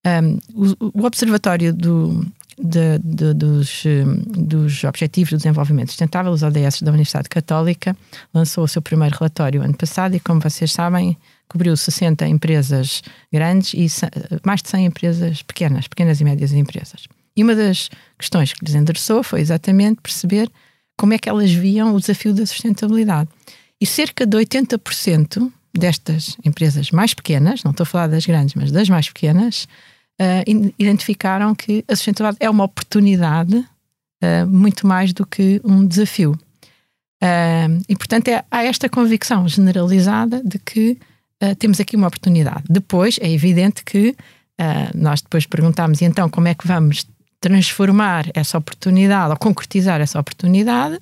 Um, 0.06 0.38
o, 0.54 1.00
o, 1.00 1.06
Observatório 1.06 1.74
do, 1.74 2.26
de, 2.58 2.98
de, 2.98 3.34
dos, 3.34 3.84
dos 4.26 4.84
Objetivos 4.84 5.30
do 5.30 5.36
Desenvolvimento 5.36 5.88
Sustentável, 5.88 6.32
os 6.32 6.42
ODS 6.42 6.82
da 6.82 6.90
Universidade 6.90 7.28
Católica, 7.28 7.96
lançou 8.32 8.64
o 8.64 8.68
seu 8.68 8.80
primeiro 8.80 9.16
relatório 9.18 9.62
ano 9.62 9.76
passado 9.76 10.14
e, 10.14 10.20
como 10.20 10.40
vocês 10.40 10.72
sabem, 10.72 11.16
cobriu 11.50 11.76
60 11.76 12.26
empresas 12.28 13.02
grandes 13.32 13.74
e 13.74 13.86
mais 14.46 14.62
de 14.62 14.68
100 14.68 14.86
empresas 14.86 15.42
pequenas, 15.42 15.88
pequenas 15.88 16.20
e 16.20 16.24
médias 16.24 16.52
empresas. 16.52 17.06
E 17.36 17.42
uma 17.42 17.54
das 17.54 17.90
questões 18.16 18.52
que 18.52 18.64
lhes 18.64 18.74
endereçou 18.74 19.22
foi 19.22 19.40
exatamente 19.40 20.00
perceber 20.00 20.50
como 20.96 21.12
é 21.12 21.18
que 21.18 21.28
elas 21.28 21.50
viam 21.50 21.94
o 21.94 22.00
desafio 22.00 22.32
da 22.32 22.46
sustentabilidade. 22.46 23.28
E 23.80 23.86
cerca 23.86 24.24
de 24.24 24.36
80% 24.36 25.50
destas 25.74 26.36
empresas 26.44 26.90
mais 26.90 27.14
pequenas, 27.14 27.64
não 27.64 27.72
estou 27.72 27.84
a 27.84 27.86
falar 27.86 28.06
das 28.06 28.24
grandes, 28.24 28.54
mas 28.54 28.70
das 28.70 28.88
mais 28.88 29.08
pequenas, 29.08 29.66
uh, 30.20 30.72
identificaram 30.78 31.54
que 31.54 31.84
a 31.88 31.96
sustentabilidade 31.96 32.38
é 32.40 32.50
uma 32.50 32.64
oportunidade 32.64 33.56
uh, 33.56 34.46
muito 34.46 34.86
mais 34.86 35.12
do 35.12 35.26
que 35.26 35.60
um 35.64 35.84
desafio. 35.84 36.38
Uh, 37.22 37.82
e, 37.88 37.96
portanto, 37.96 38.28
é, 38.28 38.44
há 38.50 38.64
esta 38.64 38.88
convicção 38.88 39.48
generalizada 39.48 40.42
de 40.44 40.58
que 40.58 40.98
temos 41.58 41.80
aqui 41.80 41.96
uma 41.96 42.06
oportunidade. 42.06 42.64
Depois, 42.68 43.18
é 43.20 43.30
evidente 43.30 43.84
que 43.84 44.14
nós 44.94 45.22
depois 45.22 45.46
perguntámos, 45.46 46.02
então, 46.02 46.28
como 46.28 46.48
é 46.48 46.54
que 46.54 46.66
vamos 46.66 47.06
transformar 47.40 48.26
essa 48.34 48.58
oportunidade 48.58 49.30
ou 49.30 49.36
concretizar 49.38 50.00
essa 50.00 50.20
oportunidade? 50.20 51.00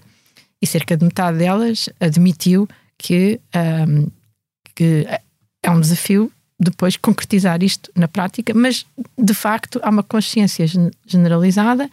e 0.61 0.67
cerca 0.67 0.97
de 0.97 1.05
metade 1.05 1.39
delas 1.39 1.89
admitiu 2.01 2.69
que, 2.97 3.41
um, 3.89 4.11
que 4.75 5.07
é 5.63 5.71
um 5.71 5.81
desafio 5.81 6.31
depois 6.61 6.97
concretizar 6.97 7.63
isto 7.63 7.91
na 7.95 8.09
prática, 8.09 8.53
mas 8.53 8.85
de 9.17 9.35
facto 9.35 9.79
há 9.83 9.91
uma 9.91 10.03
consciência 10.03 10.67
generalizada 11.07 11.89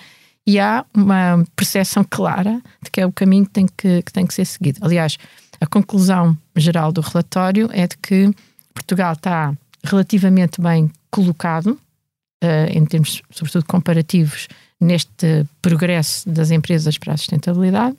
e 0.48 0.60
há 0.60 0.84
uma 0.94 1.46
percepção 1.56 2.04
clara 2.04 2.60
de 2.82 2.90
que 2.90 3.00
é 3.00 3.06
o 3.06 3.12
caminho 3.12 3.46
que 3.46 3.52
tem 3.52 3.68
que, 3.68 4.02
que, 4.02 4.12
tem 4.12 4.26
que 4.26 4.34
ser 4.34 4.46
seguido. 4.46 4.80
Aliás, 4.82 5.18
a 5.60 5.66
conclusão 5.66 6.38
geral 6.56 6.92
do 6.92 7.02
relatório 7.02 7.70
é 7.72 7.88
de 7.88 7.98
que 7.98 8.32
Portugal 8.74 9.14
está 9.14 9.56
relativamente 9.84 10.62
bem 10.62 10.92
colocado, 11.10 11.80
uh, 12.44 12.70
em 12.70 12.86
termos, 12.86 13.22
sobretudo, 13.30 13.66
comparativos, 13.66 14.48
neste 14.80 15.46
progresso 15.62 16.30
das 16.30 16.52
empresas 16.52 16.98
para 16.98 17.14
a 17.14 17.18
sustentabilidade, 17.18 17.96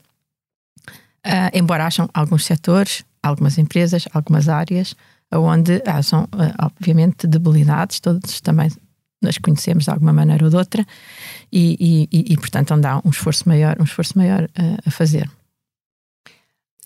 Uh, 1.26 1.50
embora 1.52 1.84
hajam 1.84 2.08
alguns 2.14 2.44
setores, 2.44 3.04
algumas 3.20 3.58
empresas, 3.58 4.04
algumas 4.14 4.48
áreas, 4.48 4.94
onde 5.32 5.82
hajam, 5.84 6.22
uh, 6.22 6.54
obviamente, 6.62 7.26
debilidades, 7.26 7.98
todos 7.98 8.40
também 8.40 8.70
nós 9.20 9.36
conhecemos 9.36 9.84
de 9.84 9.90
alguma 9.90 10.12
maneira 10.12 10.44
ou 10.44 10.50
de 10.50 10.56
outra, 10.56 10.86
e, 11.52 12.08
e, 12.12 12.32
e 12.32 12.36
portanto, 12.36 12.75
onde 12.75 12.86
há 12.86 13.00
um 13.04 13.10
esforço 13.10 13.48
maior, 13.48 13.76
um 13.80 13.82
esforço 13.82 14.16
maior 14.16 14.48
a 14.84 14.90
fazer. 14.90 15.28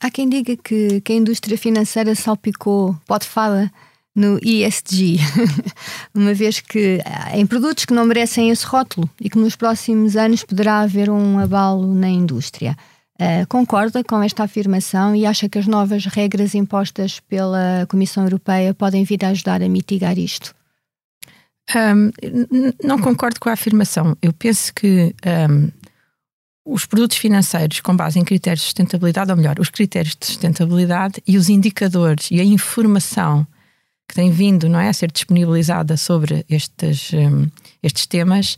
Há 0.00 0.10
quem 0.10 0.28
diga 0.28 0.56
que, 0.56 1.00
que 1.02 1.12
a 1.12 1.16
indústria 1.16 1.58
financeira 1.58 2.14
salpicou 2.14 2.96
pode 3.06 3.26
fala 3.26 3.70
no 4.14 4.38
ESG, 4.42 5.18
uma 6.14 6.34
vez 6.34 6.60
que 6.60 6.98
em 7.34 7.46
produtos 7.46 7.84
que 7.84 7.94
não 7.94 8.04
merecem 8.04 8.50
esse 8.50 8.66
rótulo 8.66 9.08
e 9.20 9.30
que 9.30 9.38
nos 9.38 9.54
próximos 9.54 10.16
anos 10.16 10.42
poderá 10.42 10.80
haver 10.80 11.10
um 11.10 11.38
abalo 11.38 11.94
na 11.94 12.08
indústria. 12.08 12.76
Uh, 13.20 13.46
concorda 13.48 14.02
com 14.02 14.22
esta 14.22 14.44
afirmação 14.44 15.14
e 15.14 15.26
acha 15.26 15.46
que 15.46 15.58
as 15.58 15.66
novas 15.66 16.06
regras 16.06 16.54
impostas 16.54 17.20
pela 17.20 17.86
Comissão 17.86 18.24
Europeia 18.24 18.72
podem 18.72 19.04
vir 19.04 19.22
a 19.24 19.28
ajudar 19.28 19.62
a 19.62 19.68
mitigar 19.68 20.18
isto? 20.18 20.54
Um, 21.76 22.10
não 22.82 22.98
concordo 22.98 23.38
com 23.38 23.50
a 23.50 23.52
afirmação. 23.52 24.16
Eu 24.22 24.32
penso 24.32 24.72
que 24.74 25.14
um, 25.50 25.68
os 26.64 26.84
produtos 26.86 27.16
financeiros 27.16 27.80
com 27.80 27.96
base 27.96 28.18
em 28.18 28.24
critérios 28.24 28.60
de 28.60 28.66
sustentabilidade, 28.66 29.30
ou 29.30 29.36
melhor, 29.36 29.58
os 29.58 29.70
critérios 29.70 30.14
de 30.14 30.26
sustentabilidade 30.26 31.22
e 31.26 31.36
os 31.36 31.48
indicadores 31.48 32.30
e 32.30 32.40
a 32.40 32.44
informação 32.44 33.46
que 34.08 34.14
tem 34.14 34.30
vindo 34.30 34.68
não 34.68 34.80
é, 34.80 34.88
a 34.88 34.92
ser 34.92 35.10
disponibilizada 35.10 35.96
sobre 35.96 36.44
estes, 36.48 37.12
um, 37.12 37.48
estes 37.82 38.06
temas 38.06 38.56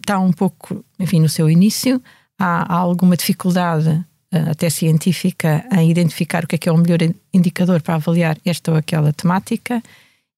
está 0.00 0.18
um 0.18 0.32
pouco, 0.32 0.84
enfim, 0.98 1.20
no 1.20 1.28
seu 1.28 1.50
início. 1.50 2.00
Há, 2.38 2.72
há 2.72 2.76
alguma 2.76 3.16
dificuldade 3.16 4.04
eh, 4.32 4.50
até 4.50 4.70
científica 4.70 5.64
em 5.72 5.90
identificar 5.90 6.44
o 6.44 6.46
que 6.46 6.54
é 6.54 6.58
que 6.58 6.68
é 6.68 6.72
o 6.72 6.78
melhor 6.78 6.98
indicador 7.34 7.82
para 7.82 7.96
avaliar 7.96 8.38
esta 8.44 8.70
ou 8.70 8.78
aquela 8.78 9.12
temática 9.12 9.82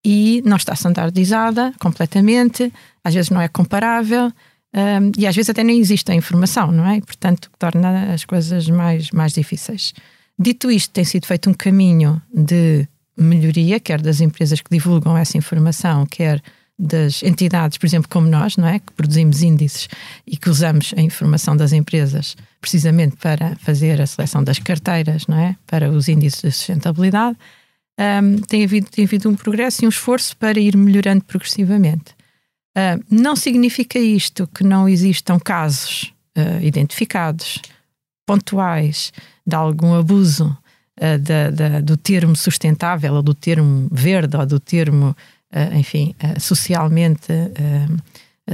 e 0.05 0.43
não 0.45 0.57
está 0.57 0.75
standardizada 0.75 1.73
completamente, 1.79 2.73
às 3.05 3.15
vezes 3.15 3.31
não 3.31 3.41
é 3.41 3.47
comparável 3.47 4.33
um, 4.75 5.13
e 5.17 5.27
às 5.27 5.37
vezes 5.37 5.51
até 5.51 5.63
nem 5.63 5.79
existe 5.79 6.11
a 6.11 6.15
informação, 6.15 6.73
não 6.73 6.87
é? 6.87 7.01
Portanto, 7.01 7.49
torna 7.59 8.13
as 8.13 8.25
coisas 8.25 8.69
mais, 8.69 9.11
mais 9.13 9.33
difíceis. 9.33 9.95
Dito 10.39 10.71
isto, 10.71 10.91
tem 10.91 11.05
sido 11.05 11.27
feito 11.27 11.49
um 11.49 11.55
caminho 11.55 12.21
de 12.33 12.89
melhoria, 13.17 13.79
quer 13.79 14.01
das 14.01 14.21
empresas 14.21 14.61
que 14.61 14.71
divulgam 14.71 15.17
essa 15.17 15.39
informação, 15.39 16.05
quer 16.07 16.43
das 16.77 17.23
entidades, 17.23 17.79
por 17.79 17.87
exemplo, 17.87 18.09
como 18.11 18.27
nós, 18.27 18.57
não 18.57 18.67
é? 18.67 18.81
Que 18.81 18.93
produzimos 18.95 19.43
índices 19.43 19.89
e 20.27 20.37
que 20.37 20.51
usamos 20.51 20.93
a 20.97 21.01
informação 21.01 21.57
das 21.57 21.73
empresas 21.73 22.37
precisamente 22.61 23.17
para 23.17 23.55
fazer 23.61 24.01
a 24.01 24.07
seleção 24.07 24.43
das 24.43 24.59
carteiras, 24.59 25.29
não 25.29 25.39
é? 25.39 25.55
Para 25.69 25.89
os 25.89 26.09
índices 26.09 26.43
de 26.43 26.51
sustentabilidade, 26.51 27.37
um, 27.97 28.39
tem, 28.39 28.65
havido, 28.65 28.91
tem 28.91 29.05
havido 29.05 29.31
um 29.31 29.37
progresso 29.37 29.85
e 29.85 29.87
um 29.87 29.89
esforço 29.89 30.37
para 30.37 30.59
ir 30.59 30.77
melhorando 30.77 31.23
progressivamente. 31.25 32.17
Uh, 32.77 33.03
não 33.09 33.37
significa 33.37 33.99
isto 33.99 34.49
que 34.49 34.65
não 34.65 34.89
existam 34.89 35.39
casos 35.39 36.13
uh, 36.37 36.61
identificados, 36.61 37.61
pontuais, 38.27 39.13
de 39.47 39.55
algum 39.55 39.95
abuso 39.95 40.57
uh, 41.01 41.83
do 41.83 41.97
termo 41.97 42.35
sustentável, 42.35 43.15
ou 43.15 43.23
do 43.23 43.35
termo 43.35 43.89
verde, 43.93 44.37
ou 44.37 44.47
do 44.47 44.59
termo 44.59 45.17
enfim, 45.73 46.17
socialmente 46.41 47.29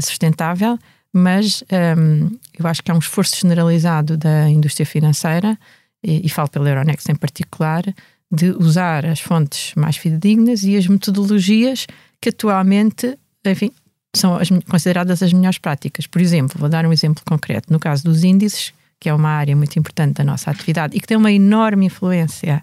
sustentável, 0.02 0.78
mas 1.10 1.64
um, 1.98 2.30
eu 2.58 2.66
acho 2.66 2.82
que 2.82 2.90
há 2.90 2.94
um 2.94 2.98
esforço 2.98 3.36
generalizado 3.40 4.18
da 4.18 4.50
indústria 4.50 4.84
financeira, 4.84 5.58
e, 6.04 6.26
e 6.26 6.28
falo 6.28 6.50
pela 6.50 6.68
Euronext 6.68 7.08
em 7.10 7.14
particular, 7.14 7.82
de 8.30 8.50
usar 8.50 9.04
as 9.06 9.18
fontes 9.20 9.74
mais 9.74 9.96
fidedignas 9.96 10.62
e 10.62 10.76
as 10.76 10.86
metodologias 10.86 11.86
que 12.20 12.28
atualmente, 12.28 13.18
enfim, 13.46 13.72
são 14.14 14.36
as, 14.36 14.48
consideradas 14.68 15.22
as 15.22 15.32
melhores 15.32 15.58
práticas. 15.58 16.06
Por 16.06 16.20
exemplo, 16.20 16.58
vou 16.58 16.68
dar 16.68 16.84
um 16.84 16.92
exemplo 16.92 17.22
concreto. 17.24 17.72
No 17.72 17.78
caso 17.78 18.04
dos 18.04 18.24
índices, 18.24 18.72
que 18.98 19.08
é 19.08 19.14
uma 19.14 19.30
área 19.30 19.56
muito 19.56 19.78
importante 19.78 20.14
da 20.14 20.24
nossa 20.24 20.50
atividade 20.50 20.96
e 20.96 21.00
que 21.00 21.06
tem 21.06 21.16
uma 21.16 21.32
enorme 21.32 21.86
influência 21.86 22.62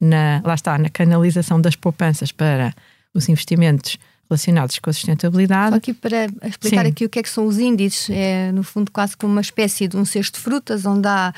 na, 0.00 0.42
lá 0.44 0.54
está, 0.54 0.76
na 0.78 0.88
canalização 0.88 1.60
das 1.60 1.76
poupanças 1.76 2.32
para 2.32 2.74
os 3.14 3.28
investimentos 3.28 3.98
relacionados 4.28 4.78
com 4.78 4.90
a 4.90 4.92
sustentabilidade. 4.92 5.70
Só 5.70 5.76
aqui 5.76 5.94
para 5.94 6.26
explicar 6.44 6.84
Sim. 6.84 6.90
aqui 6.90 7.04
o 7.04 7.08
que 7.08 7.18
é 7.20 7.22
que 7.22 7.28
são 7.28 7.46
os 7.46 7.58
índices, 7.58 8.10
é 8.10 8.50
no 8.50 8.62
fundo 8.62 8.90
quase 8.90 9.16
como 9.16 9.32
uma 9.32 9.40
espécie 9.40 9.86
de 9.86 9.96
um 9.96 10.04
cesto 10.04 10.36
de 10.38 10.40
frutas, 10.42 10.84
onde 10.84 11.06
há 11.06 11.32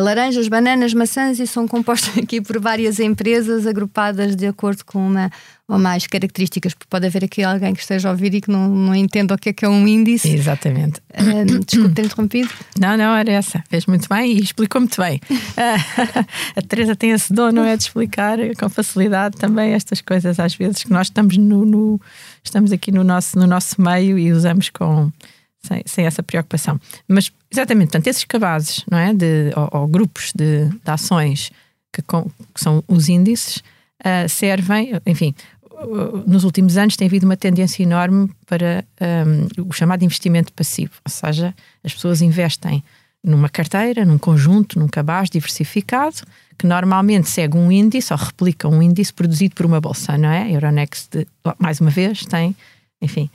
laranjas, 0.00 0.48
bananas, 0.48 0.92
maçãs 0.94 1.38
e 1.38 1.46
são 1.46 1.66
compostos 1.68 2.16
aqui 2.18 2.40
por 2.40 2.60
várias 2.60 2.98
empresas 2.98 3.66
agrupadas 3.66 4.34
de 4.36 4.46
acordo 4.46 4.84
com 4.84 5.06
uma 5.06 5.30
ou 5.66 5.78
mais 5.78 6.06
características, 6.06 6.74
porque 6.74 6.86
pode 6.90 7.06
haver 7.06 7.24
aqui 7.24 7.42
alguém 7.42 7.72
que 7.72 7.80
esteja 7.80 8.08
a 8.08 8.12
ouvir 8.12 8.34
e 8.34 8.40
que 8.40 8.50
não, 8.50 8.68
não 8.68 8.94
entenda 8.94 9.34
o 9.34 9.38
que 9.38 9.48
é 9.48 9.52
que 9.52 9.64
é 9.64 9.68
um 9.68 9.86
índice. 9.88 10.28
Exatamente. 10.28 11.00
Um, 11.18 11.60
desculpe 11.60 11.94
ter 11.94 12.04
interrompido. 12.04 12.50
Não, 12.78 12.96
não, 12.98 13.16
era 13.16 13.32
essa. 13.32 13.64
Fez 13.70 13.86
muito 13.86 14.06
bem 14.06 14.32
e 14.32 14.40
explicou 14.40 14.82
muito 14.82 15.00
bem. 15.00 15.20
a 16.54 16.62
Teresa 16.62 16.94
tem 16.94 17.12
esse 17.12 17.32
dom, 17.32 17.50
não 17.50 17.64
é? 17.64 17.76
De 17.78 17.84
explicar 17.84 18.38
com 18.58 18.68
facilidade 18.68 19.38
também 19.38 19.72
estas 19.72 20.02
coisas, 20.02 20.38
às 20.38 20.54
vezes, 20.54 20.84
que 20.84 20.90
nós 20.90 21.06
estamos, 21.06 21.38
no, 21.38 21.64
no 21.64 22.00
estamos 22.42 22.70
aqui 22.70 22.92
no 22.92 23.02
nosso, 23.02 23.38
no 23.38 23.46
nosso 23.46 23.80
meio 23.80 24.18
e 24.18 24.32
usamos 24.32 24.68
com. 24.68 25.10
Sem, 25.66 25.82
sem 25.86 26.04
essa 26.04 26.22
preocupação. 26.22 26.78
Mas, 27.08 27.32
exatamente, 27.50 27.86
portanto, 27.86 28.06
esses 28.08 28.24
cabazes, 28.24 28.84
não 28.90 28.98
é? 28.98 29.14
De, 29.14 29.50
ou, 29.56 29.80
ou 29.80 29.86
grupos 29.86 30.30
de, 30.34 30.68
de 30.68 30.90
ações 30.90 31.50
que, 31.90 32.02
com, 32.02 32.24
que, 32.24 32.60
são 32.60 32.84
os 32.86 33.08
índices, 33.08 33.62
uh, 34.04 34.28
servem, 34.28 34.90
enfim, 35.06 35.34
nos 36.26 36.44
últimos 36.44 36.76
anos 36.76 36.96
tem 36.96 37.06
havido 37.06 37.26
uma 37.26 37.36
tendência 37.36 37.82
enorme 37.82 38.30
para 38.46 38.84
um, 39.26 39.68
o 39.68 39.72
chamado 39.72 40.04
investimento 40.04 40.52
passivo, 40.52 40.92
ou 41.04 41.10
seja, 41.10 41.54
as 41.82 41.94
pessoas 41.94 42.22
investem 42.22 42.82
numa 43.22 43.48
carteira, 43.48 44.04
num 44.04 44.18
conjunto, 44.18 44.78
num 44.78 44.88
cabaz 44.88 45.30
diversificado, 45.30 46.16
que 46.58 46.66
normalmente 46.66 47.28
segue 47.28 47.56
um 47.56 47.72
índice 47.72 48.12
ou 48.12 48.18
replica 48.18 48.68
um 48.68 48.82
índice 48.82 49.12
produzido 49.12 49.54
por 49.54 49.66
uma 49.66 49.80
bolsa, 49.80 50.16
não 50.18 50.28
é? 50.28 50.52
Euronext, 50.52 51.26
mais 51.58 51.80
uma 51.80 51.90
vez, 51.90 52.24
tem, 52.26 52.54
enfim, 53.00 53.30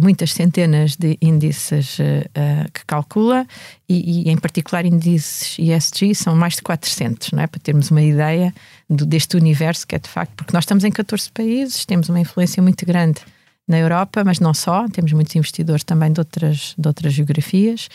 muitas 0.00 0.32
centenas 0.32 0.96
de 0.96 1.18
índices 1.20 1.98
uh, 1.98 2.70
que 2.72 2.84
calcula 2.86 3.46
e, 3.88 4.28
e, 4.28 4.30
em 4.30 4.36
particular, 4.36 4.86
índices 4.86 5.58
ESG 5.58 6.14
são 6.14 6.36
mais 6.36 6.54
de 6.54 6.62
400, 6.62 7.32
não 7.32 7.42
é? 7.42 7.46
Para 7.46 7.60
termos 7.60 7.90
uma 7.90 8.02
ideia 8.02 8.54
do, 8.88 9.04
deste 9.04 9.36
universo 9.36 9.86
que 9.86 9.96
é 9.96 9.98
de 9.98 10.08
facto, 10.08 10.32
porque 10.36 10.52
nós 10.52 10.62
estamos 10.62 10.84
em 10.84 10.90
14 10.90 11.30
países, 11.32 11.84
temos 11.84 12.08
uma 12.08 12.20
influência 12.20 12.62
muito 12.62 12.86
grande 12.86 13.20
na 13.66 13.78
Europa, 13.78 14.22
mas 14.24 14.38
não 14.38 14.54
só, 14.54 14.86
temos 14.88 15.12
muitos 15.12 15.34
investidores 15.34 15.84
também 15.84 16.12
de 16.12 16.20
outras, 16.20 16.74
de 16.78 16.86
outras 16.86 17.12
geografias 17.12 17.88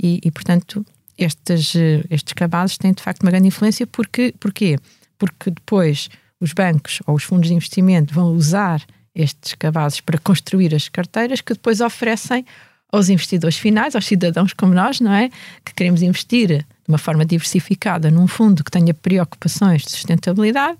e, 0.00 0.20
e 0.24 0.30
portanto, 0.30 0.84
estes, 1.16 1.74
estes 2.10 2.32
cabazes 2.32 2.78
têm 2.78 2.92
de 2.92 3.02
facto 3.02 3.22
uma 3.22 3.30
grande 3.30 3.48
influência. 3.48 3.86
Porque, 3.86 4.34
porquê? 4.38 4.78
Porque 5.18 5.50
depois 5.50 6.08
os 6.40 6.52
bancos 6.52 7.00
ou 7.06 7.14
os 7.14 7.24
fundos 7.24 7.48
de 7.48 7.54
investimento 7.54 8.12
vão 8.12 8.32
usar 8.32 8.82
estes 9.14 9.54
cabazes 9.54 10.00
para 10.00 10.18
construir 10.18 10.74
as 10.74 10.88
carteiras 10.88 11.40
que 11.40 11.52
depois 11.52 11.80
oferecem 11.80 12.44
aos 12.90 13.08
investidores 13.08 13.56
finais, 13.56 13.96
aos 13.96 14.06
cidadãos 14.06 14.52
como 14.52 14.74
nós, 14.74 15.00
não 15.00 15.12
é? 15.12 15.30
Que 15.64 15.74
queremos 15.74 16.02
investir 16.02 16.58
de 16.58 16.88
uma 16.88 16.98
forma 16.98 17.24
diversificada 17.24 18.10
num 18.10 18.26
fundo 18.26 18.62
que 18.62 18.70
tenha 18.70 18.92
preocupações 18.92 19.82
de 19.82 19.90
sustentabilidade 19.90 20.78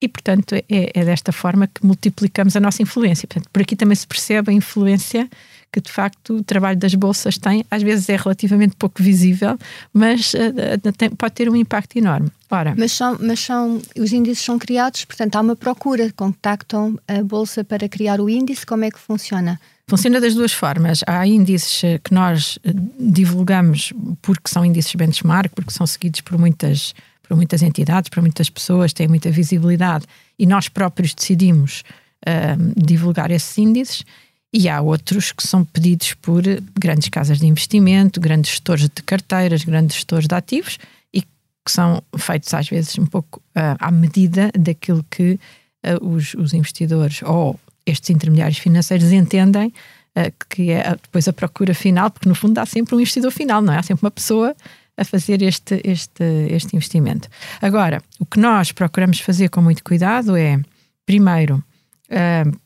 e, 0.00 0.06
portanto, 0.06 0.54
é, 0.54 0.64
é 0.68 1.04
desta 1.04 1.32
forma 1.32 1.66
que 1.66 1.84
multiplicamos 1.84 2.54
a 2.54 2.60
nossa 2.60 2.82
influência. 2.82 3.26
Portanto, 3.26 3.50
por 3.52 3.62
aqui 3.62 3.74
também 3.74 3.96
se 3.96 4.06
percebe 4.06 4.52
a 4.52 4.54
influência 4.54 5.28
que 5.72 5.80
de 5.80 5.90
facto 5.90 6.36
o 6.36 6.42
trabalho 6.42 6.78
das 6.78 6.94
bolsas 6.94 7.36
tem, 7.36 7.64
às 7.70 7.82
vezes 7.82 8.08
é 8.08 8.16
relativamente 8.16 8.76
pouco 8.76 9.02
visível, 9.02 9.58
mas 9.92 10.32
uh, 10.34 10.92
tem, 10.96 11.10
pode 11.10 11.34
ter 11.34 11.48
um 11.48 11.56
impacto 11.56 11.96
enorme. 11.96 12.30
Ora, 12.50 12.74
mas 12.76 12.92
são, 12.92 13.18
mas 13.20 13.40
são, 13.40 13.80
os 13.96 14.12
índices 14.12 14.44
são 14.44 14.58
criados, 14.58 15.04
portanto 15.04 15.36
há 15.36 15.40
uma 15.40 15.54
procura, 15.54 16.10
contactam 16.16 16.98
a 17.06 17.22
bolsa 17.22 17.62
para 17.62 17.88
criar 17.88 18.20
o 18.20 18.30
índice, 18.30 18.64
como 18.64 18.84
é 18.84 18.90
que 18.90 18.98
funciona? 18.98 19.60
Funciona 19.88 20.20
das 20.20 20.34
duas 20.34 20.52
formas. 20.52 21.00
Há 21.06 21.26
índices 21.26 21.80
que 22.04 22.12
nós 22.12 22.58
divulgamos 23.00 23.90
porque 24.20 24.48
são 24.48 24.62
índices 24.62 24.94
benchmark, 24.94 25.50
porque 25.54 25.72
são 25.72 25.86
seguidos 25.86 26.20
por 26.20 26.38
muitas, 26.38 26.94
por 27.26 27.34
muitas 27.34 27.62
entidades, 27.62 28.10
por 28.10 28.20
muitas 28.20 28.50
pessoas, 28.50 28.92
têm 28.92 29.08
muita 29.08 29.30
visibilidade 29.30 30.04
e 30.38 30.44
nós 30.44 30.68
próprios 30.68 31.14
decidimos 31.14 31.84
uh, 32.26 32.74
divulgar 32.76 33.30
esses 33.30 33.56
índices. 33.56 34.04
E 34.52 34.68
há 34.68 34.80
outros 34.80 35.30
que 35.30 35.46
são 35.46 35.64
pedidos 35.64 36.14
por 36.14 36.42
grandes 36.78 37.08
casas 37.10 37.38
de 37.38 37.46
investimento, 37.46 38.20
grandes 38.20 38.52
gestores 38.52 38.84
de 38.84 39.02
carteiras, 39.02 39.62
grandes 39.62 39.96
gestores 39.96 40.26
de 40.26 40.34
ativos 40.34 40.78
e 41.12 41.20
que 41.20 41.28
são 41.70 42.02
feitos 42.16 42.52
às 42.54 42.66
vezes 42.68 42.98
um 42.98 43.04
pouco 43.04 43.40
uh, 43.50 43.76
à 43.78 43.90
medida 43.90 44.50
daquilo 44.58 45.04
que 45.10 45.38
uh, 45.84 46.06
os, 46.06 46.32
os, 46.34 46.54
investidores 46.54 47.20
ou 47.22 47.60
estes 47.84 48.08
intermediários 48.08 48.58
financeiros 48.58 49.12
entendem 49.12 49.68
uh, 49.68 50.32
que 50.48 50.70
é 50.70 50.96
depois 50.96 51.28
a 51.28 51.32
procura 51.32 51.74
final, 51.74 52.10
porque 52.10 52.28
no 52.28 52.34
fundo 52.34 52.58
há 52.58 52.64
sempre 52.64 52.94
um 52.94 53.00
investidor 53.00 53.30
final, 53.30 53.60
não 53.60 53.74
é? 53.74 53.78
Há 53.78 53.82
sempre 53.82 54.06
uma 54.06 54.10
pessoa 54.10 54.56
a 54.96 55.04
fazer 55.04 55.42
este, 55.42 55.78
este, 55.84 56.24
este 56.48 56.74
investimento. 56.74 57.28
Agora, 57.60 58.02
o 58.18 58.24
que 58.24 58.40
nós 58.40 58.72
procuramos 58.72 59.20
fazer 59.20 59.50
com 59.50 59.60
muito 59.60 59.84
cuidado 59.84 60.36
é, 60.36 60.58
primeiro, 61.06 61.62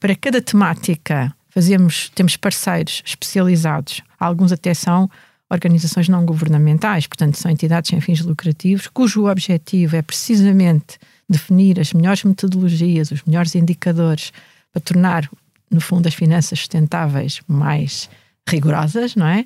para 0.00 0.16
cada 0.16 0.40
temática 0.40 1.34
fazemos, 1.52 2.10
temos 2.14 2.36
parceiros 2.36 3.02
especializados, 3.04 4.00
alguns 4.18 4.52
até 4.52 4.72
são 4.72 5.08
organizações 5.50 6.08
não 6.08 6.24
governamentais, 6.24 7.06
portanto 7.06 7.36
são 7.36 7.50
entidades 7.50 7.90
sem 7.90 8.00
fins 8.00 8.22
lucrativos, 8.22 8.86
cujo 8.86 9.28
objetivo 9.28 9.96
é 9.96 10.02
precisamente 10.02 10.98
definir 11.28 11.78
as 11.78 11.92
melhores 11.92 12.24
metodologias, 12.24 13.10
os 13.10 13.22
melhores 13.24 13.54
indicadores 13.54 14.32
para 14.72 14.80
tornar, 14.80 15.28
no 15.70 15.80
fundo, 15.80 16.06
as 16.06 16.14
finanças 16.14 16.58
sustentáveis 16.58 17.40
mais 17.46 18.08
rigorosas, 18.48 19.14
não 19.14 19.26
é? 19.26 19.44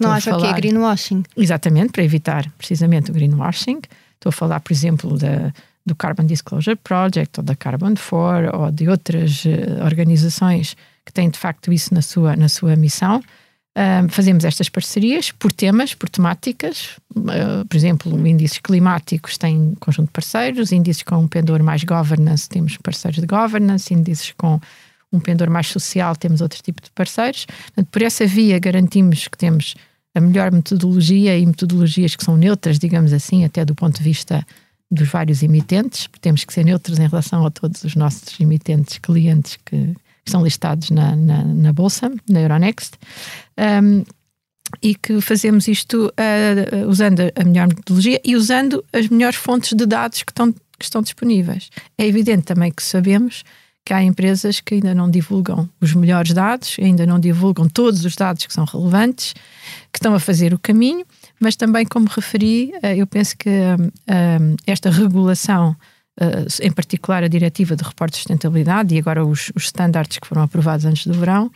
Não 0.00 0.12
acha 0.12 0.30
falar... 0.30 0.42
que 0.42 0.52
é 0.52 0.60
greenwashing? 0.60 1.24
Exatamente, 1.36 1.92
para 1.92 2.04
evitar 2.04 2.48
precisamente 2.56 3.10
o 3.10 3.14
greenwashing. 3.14 3.80
Estou 4.14 4.28
a 4.28 4.32
falar, 4.32 4.60
por 4.60 4.72
exemplo, 4.72 5.16
da, 5.16 5.52
do 5.84 5.94
Carbon 5.96 6.26
Disclosure 6.26 6.76
Project 6.76 7.40
ou 7.40 7.44
da 7.44 7.56
Carbon 7.56 7.94
4 7.94 8.56
ou 8.56 8.70
de 8.70 8.88
outras 8.88 9.44
uh, 9.44 9.82
organizações 9.84 10.76
que 11.10 11.14
têm 11.14 11.28
de 11.28 11.38
facto 11.38 11.72
isso 11.72 11.92
na 11.92 12.00
sua, 12.00 12.36
na 12.36 12.48
sua 12.48 12.76
missão. 12.76 13.20
Uh, 13.76 14.08
fazemos 14.08 14.44
estas 14.44 14.68
parcerias 14.68 15.32
por 15.32 15.52
temas, 15.52 15.92
por 15.94 16.08
temáticas. 16.08 16.96
Uh, 17.14 17.64
por 17.68 17.76
exemplo, 17.76 18.26
índices 18.26 18.58
climáticos 18.58 19.36
um 19.44 19.74
conjunto 19.74 20.06
de 20.06 20.12
parceiros, 20.12 20.72
índices 20.72 21.02
com 21.02 21.16
um 21.16 21.28
pendor 21.28 21.62
mais 21.62 21.82
governance, 21.84 22.48
temos 22.48 22.76
parceiros 22.76 23.20
de 23.20 23.26
governance, 23.26 23.92
índices 23.92 24.32
com 24.36 24.60
um 25.12 25.18
pendor 25.18 25.50
mais 25.50 25.66
social, 25.66 26.14
temos 26.14 26.40
outro 26.40 26.62
tipo 26.62 26.80
de 26.80 26.90
parceiros. 26.92 27.46
Portanto, 27.46 27.88
por 27.90 28.02
essa 28.02 28.24
via, 28.26 28.58
garantimos 28.58 29.26
que 29.26 29.36
temos 29.36 29.74
a 30.14 30.20
melhor 30.20 30.52
metodologia 30.52 31.36
e 31.36 31.44
metodologias 31.44 32.14
que 32.14 32.24
são 32.24 32.36
neutras, 32.36 32.78
digamos 32.78 33.12
assim, 33.12 33.44
até 33.44 33.64
do 33.64 33.74
ponto 33.74 33.98
de 33.98 34.02
vista 34.02 34.46
dos 34.90 35.08
vários 35.08 35.42
emitentes, 35.42 36.06
porque 36.06 36.20
temos 36.20 36.44
que 36.44 36.52
ser 36.52 36.64
neutros 36.64 36.98
em 36.98 37.06
relação 37.06 37.46
a 37.46 37.50
todos 37.50 37.82
os 37.84 37.94
nossos 37.94 38.38
emitentes, 38.40 38.98
clientes 38.98 39.58
que 39.64 39.94
que 40.24 40.30
são 40.30 40.42
listados 40.42 40.90
na, 40.90 41.16
na, 41.16 41.44
na 41.44 41.72
Bolsa, 41.72 42.10
na 42.28 42.40
Euronext, 42.40 42.94
um, 43.82 44.04
e 44.82 44.94
que 44.94 45.20
fazemos 45.20 45.66
isto 45.66 46.06
uh, 46.06 46.88
usando 46.88 47.20
a 47.34 47.44
melhor 47.44 47.68
metodologia 47.68 48.20
e 48.24 48.36
usando 48.36 48.84
as 48.92 49.08
melhores 49.08 49.36
fontes 49.36 49.72
de 49.72 49.84
dados 49.84 50.22
que 50.22 50.30
estão, 50.30 50.52
que 50.52 50.84
estão 50.84 51.02
disponíveis. 51.02 51.70
É 51.98 52.06
evidente 52.06 52.44
também 52.44 52.70
que 52.70 52.82
sabemos 52.82 53.42
que 53.84 53.94
há 53.94 54.02
empresas 54.02 54.60
que 54.60 54.74
ainda 54.74 54.94
não 54.94 55.10
divulgam 55.10 55.68
os 55.80 55.94
melhores 55.94 56.32
dados, 56.32 56.76
ainda 56.80 57.06
não 57.06 57.18
divulgam 57.18 57.68
todos 57.68 58.04
os 58.04 58.14
dados 58.14 58.46
que 58.46 58.52
são 58.52 58.64
relevantes, 58.64 59.34
que 59.92 59.98
estão 59.98 60.14
a 60.14 60.20
fazer 60.20 60.54
o 60.54 60.58
caminho, 60.58 61.04
mas 61.40 61.56
também, 61.56 61.84
como 61.84 62.06
referi, 62.08 62.72
uh, 62.82 62.86
eu 62.86 63.06
penso 63.06 63.36
que 63.36 63.48
uh, 63.48 64.56
esta 64.66 64.90
regulação 64.90 65.74
em 66.62 66.70
particular 66.70 67.24
a 67.24 67.28
diretiva 67.28 67.74
de 67.74 67.82
reporte 67.82 68.12
de 68.12 68.18
sustentabilidade 68.18 68.94
e 68.94 68.98
agora 68.98 69.24
os, 69.24 69.50
os 69.54 69.64
standards 69.64 70.18
que 70.18 70.26
foram 70.26 70.42
aprovados 70.42 70.84
antes 70.84 71.06
do 71.06 71.14
verão, 71.14 71.50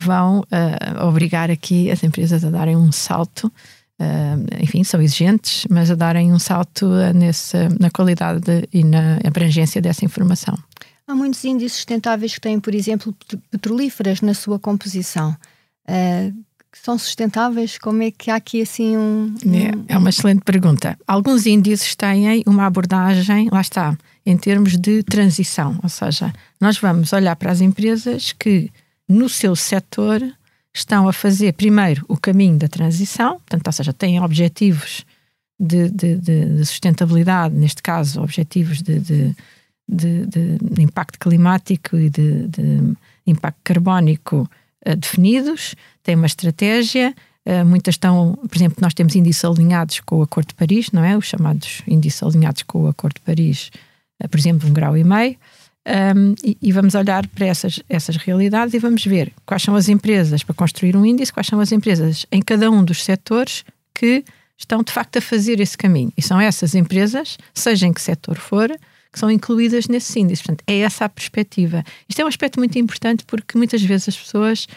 vão 0.00 0.40
uh, 0.40 1.06
obrigar 1.06 1.50
aqui 1.50 1.90
as 1.90 2.02
empresas 2.02 2.44
a 2.44 2.50
darem 2.50 2.76
um 2.76 2.92
salto. 2.92 3.52
Uh, 4.00 4.62
enfim, 4.62 4.84
são 4.84 5.00
exigentes, 5.00 5.66
mas 5.70 5.90
a 5.90 5.94
darem 5.94 6.32
um 6.32 6.38
salto 6.38 6.86
nesse, 7.14 7.56
na 7.80 7.90
qualidade 7.90 8.68
e 8.72 8.84
na 8.84 9.18
abrangência 9.24 9.80
dessa 9.80 10.04
informação. 10.04 10.56
Há 11.06 11.14
muitos 11.14 11.44
índices 11.44 11.76
sustentáveis 11.76 12.34
que 12.34 12.40
têm, 12.40 12.58
por 12.58 12.74
exemplo, 12.74 13.14
petrolíferas 13.50 14.20
na 14.20 14.34
sua 14.34 14.58
composição. 14.58 15.36
Uh, 15.88 16.34
são 16.82 16.98
sustentáveis? 16.98 17.78
Como 17.78 18.02
é 18.02 18.10
que 18.10 18.30
há 18.30 18.36
aqui 18.36 18.62
assim 18.62 18.96
um, 18.96 19.34
um... 19.44 19.54
É, 19.54 19.94
é 19.94 19.98
uma 19.98 20.10
excelente 20.10 20.42
pergunta. 20.42 20.98
Alguns 21.06 21.46
índices 21.46 21.94
têm 21.94 22.42
uma 22.46 22.66
abordagem, 22.66 23.48
lá 23.50 23.60
está, 23.60 23.96
em 24.24 24.36
termos 24.36 24.76
de 24.76 25.02
transição, 25.02 25.78
ou 25.82 25.88
seja, 25.88 26.32
nós 26.60 26.78
vamos 26.78 27.12
olhar 27.12 27.36
para 27.36 27.50
as 27.50 27.60
empresas 27.60 28.32
que 28.32 28.70
no 29.08 29.28
seu 29.28 29.54
setor 29.54 30.22
estão 30.74 31.08
a 31.08 31.12
fazer 31.12 31.52
primeiro 31.54 32.04
o 32.08 32.16
caminho 32.16 32.58
da 32.58 32.68
transição, 32.68 33.32
portanto, 33.38 33.66
ou 33.66 33.72
seja, 33.72 33.92
têm 33.92 34.20
objetivos 34.20 35.04
de, 35.58 35.88
de, 35.90 36.16
de, 36.16 36.56
de 36.56 36.64
sustentabilidade, 36.66 37.54
neste 37.54 37.82
caso, 37.82 38.20
objetivos 38.20 38.82
de, 38.82 38.98
de 38.98 40.82
impacto 40.82 41.18
climático 41.18 41.96
e 41.96 42.10
de, 42.10 42.48
impacto 43.26 43.60
carbónico 43.62 44.48
definidos, 44.94 45.74
têm 46.02 46.14
uma 46.14 46.26
estratégia. 46.26 47.14
Uh, 47.46 47.64
muitas 47.64 47.94
estão, 47.94 48.38
por 48.48 48.56
exemplo, 48.56 48.78
nós 48.80 48.92
temos 48.92 49.14
índices 49.14 49.44
alinhados 49.44 50.00
com 50.00 50.18
o 50.18 50.22
Acordo 50.22 50.48
de 50.48 50.54
Paris, 50.54 50.90
não 50.92 51.04
é? 51.04 51.16
Os 51.16 51.26
chamados 51.26 51.82
índices 51.86 52.22
alinhados 52.22 52.62
com 52.62 52.84
o 52.84 52.88
Acordo 52.88 53.14
de 53.14 53.20
Paris, 53.20 53.70
uh, 54.22 54.28
por 54.28 54.38
exemplo, 54.38 54.68
um 54.68 54.72
grau 54.72 54.96
e 54.96 55.04
meio. 55.04 55.36
Um, 55.86 56.34
e, 56.42 56.58
e, 56.60 56.72
vamos 56.72 56.96
olhar 56.96 57.24
para 57.28 57.46
essas, 57.46 57.80
essas 57.88 58.16
realidades 58.16 58.74
e 58.74 58.78
vamos 58.80 59.04
ver 59.04 59.32
quais 59.46 59.62
são 59.62 59.76
as 59.76 59.88
empresas 59.88 60.42
para 60.42 60.52
construir 60.52 60.96
um 60.96 61.06
índice, 61.06 61.32
quais 61.32 61.46
são 61.46 61.60
as 61.60 61.70
empresas 61.70 62.26
em 62.32 62.42
cada 62.42 62.68
um 62.68 62.84
dos 62.84 63.04
setores 63.04 63.64
que 63.94 64.24
estão 64.58 64.82
de 64.82 64.90
facto 64.90 65.18
a 65.18 65.20
fazer 65.20 65.60
esse 65.60 65.78
caminho. 65.78 66.12
E 66.16 66.22
são 66.22 66.40
essas 66.40 66.74
empresas, 66.74 67.38
seja 67.54 67.86
em 67.86 67.92
que 67.92 68.02
setor 68.02 68.36
for, 68.36 68.68
que 69.16 69.20
são 69.20 69.30
incluídas 69.30 69.88
nesse 69.88 70.20
índice. 70.20 70.42
Portanto, 70.42 70.62
é 70.66 70.80
essa 70.80 71.06
a 71.06 71.08
perspectiva. 71.08 71.82
Isto 72.06 72.20
é 72.20 72.24
um 72.26 72.28
aspecto 72.28 72.58
muito 72.58 72.78
importante 72.78 73.24
porque 73.24 73.56
muitas 73.56 73.80
vezes 73.80 74.10
as 74.10 74.16
pessoas 74.16 74.68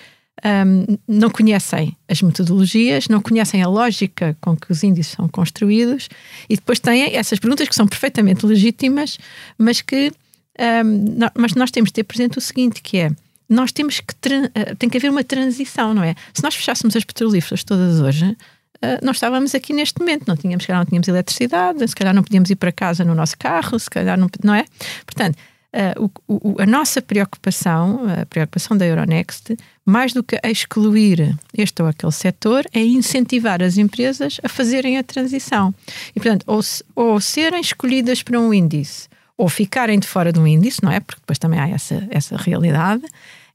um, 0.45 0.97
não 1.05 1.29
conhecem 1.29 1.93
as 2.07 2.21
metodologias, 2.21 3.09
não 3.09 3.21
conhecem 3.21 3.61
a 3.61 3.67
lógica 3.67 4.37
com 4.39 4.55
que 4.55 4.71
os 4.71 4.81
índices 4.81 5.11
são 5.11 5.27
construídos 5.27 6.07
e 6.49 6.55
depois 6.55 6.79
têm 6.79 7.17
essas 7.17 7.37
perguntas 7.37 7.67
que 7.67 7.75
são 7.75 7.85
perfeitamente 7.85 8.45
legítimas, 8.45 9.17
mas 9.57 9.81
que 9.81 10.09
um, 10.57 11.17
mas 11.37 11.53
nós 11.53 11.69
temos 11.69 11.89
de 11.89 11.95
ter 11.95 12.03
presente 12.05 12.37
o 12.37 12.41
seguinte, 12.41 12.81
que 12.81 12.97
é 12.97 13.11
nós 13.49 13.73
temos 13.73 13.99
que 13.99 14.13
uh, 14.13 14.75
tem 14.77 14.87
que 14.87 14.97
haver 14.97 15.11
uma 15.11 15.23
transição, 15.23 15.93
não 15.93 16.03
é? 16.03 16.15
Se 16.33 16.41
nós 16.41 16.55
fechássemos 16.55 16.95
as 16.95 17.03
petrolíferas 17.03 17.61
todas 17.65 17.99
hoje, 17.99 18.37
uh, 18.83 19.03
nós 19.03 19.17
estávamos 19.17 19.53
aqui 19.55 19.73
neste 19.73 19.99
momento, 19.99 20.25
não 20.27 20.35
tínhamos, 20.35 20.63
se 20.63 20.67
calhar 20.67 20.81
não 20.81 20.85
tínhamos 20.85 21.07
eletricidade, 21.07 21.87
se 21.87 21.95
calhar 21.95 22.13
não 22.13 22.23
podíamos 22.23 22.49
ir 22.49 22.55
para 22.55 22.71
casa 22.71 23.03
no 23.03 23.15
nosso 23.15 23.37
carro, 23.37 23.79
se 23.79 23.89
calhar 23.89 24.17
não, 24.17 24.29
não 24.43 24.53
é? 24.53 24.65
Portanto, 25.05 25.37
uh, 25.73 26.11
o, 26.27 26.51
o, 26.51 26.61
a 26.61 26.65
nossa 26.65 27.01
preocupação, 27.01 28.01
a 28.21 28.25
preocupação 28.25 28.77
da 28.77 28.85
Euronext, 28.85 29.57
mais 29.85 30.13
do 30.13 30.23
que 30.23 30.39
excluir 30.43 31.35
este 31.57 31.81
ou 31.81 31.87
aquele 31.87 32.11
setor, 32.11 32.65
é 32.73 32.79
incentivar 32.79 33.61
as 33.61 33.77
empresas 33.77 34.39
a 34.43 34.49
fazerem 34.49 34.97
a 34.97 35.03
transição. 35.03 35.73
E, 36.15 36.19
portanto, 36.19 36.43
ou, 36.45 36.61
ou 36.95 37.19
serem 37.19 37.61
escolhidas 37.61 38.21
para 38.21 38.39
um 38.39 38.53
índice 38.53 39.07
ou 39.39 39.47
ficarem 39.47 39.97
de 39.97 40.05
fora 40.05 40.33
de 40.33 40.39
um 40.39 40.45
índice, 40.45 40.83
não 40.83 40.91
é? 40.91 40.99
Porque 40.99 41.21
depois 41.21 41.39
também 41.39 41.59
há 41.59 41.69
essa, 41.69 42.05
essa 42.11 42.35
realidade. 42.35 43.05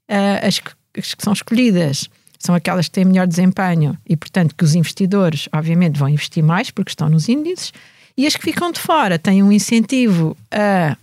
Uh, 0.09 0.41
as, 0.43 0.61
as 0.99 1.15
que 1.15 1.23
são 1.23 1.33
escolhidas 1.33 2.09
são 2.45 2.55
aquelas 2.55 2.89
que 2.89 2.93
têm 2.93 3.07
melhor 3.07 3.27
desempenho 3.27 3.97
e, 4.07 4.15
portanto, 4.17 4.55
que 4.55 4.65
os 4.65 4.75
investidores, 4.75 5.49
obviamente, 5.51 5.99
vão 5.99 6.09
investir 6.11 6.45
mais 6.45 6.71
porque 6.71 6.91
estão 6.91 7.09
nos 7.09 7.27
índices, 7.27 7.73
e 8.17 8.27
as 8.27 8.37
que 8.37 8.43
ficam 8.43 8.71
de 8.71 8.79
fora 8.79 9.19
têm 9.19 9.43
um 9.43 9.51
incentivo 9.51 10.37
a, 10.51 10.95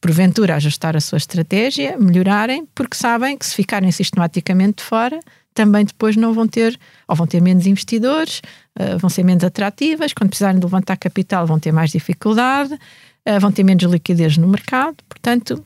porventura, 0.00 0.54
ajustar 0.54 0.96
a 0.96 1.00
sua 1.00 1.18
estratégia, 1.18 1.98
melhorarem, 1.98 2.66
porque 2.72 2.96
sabem 2.96 3.36
que 3.36 3.44
se 3.44 3.54
ficarem 3.54 3.90
sistematicamente 3.90 4.76
de 4.76 4.84
fora, 4.84 5.18
também 5.52 5.84
depois 5.84 6.14
não 6.14 6.32
vão 6.32 6.46
ter, 6.46 6.78
ou 7.08 7.16
vão 7.16 7.26
ter 7.26 7.42
menos 7.42 7.66
investidores, 7.66 8.40
uh, 8.78 8.96
vão 8.98 9.10
ser 9.10 9.24
menos 9.24 9.42
atrativas, 9.42 10.12
quando 10.12 10.30
precisarem 10.30 10.60
de 10.60 10.64
levantar 10.64 10.96
capital 10.96 11.48
vão 11.48 11.58
ter 11.58 11.72
mais 11.72 11.90
dificuldade, 11.90 12.72
uh, 12.74 13.40
vão 13.40 13.50
ter 13.50 13.64
menos 13.64 13.82
liquidez 13.82 14.38
no 14.38 14.46
mercado, 14.46 14.96
portanto, 15.08 15.64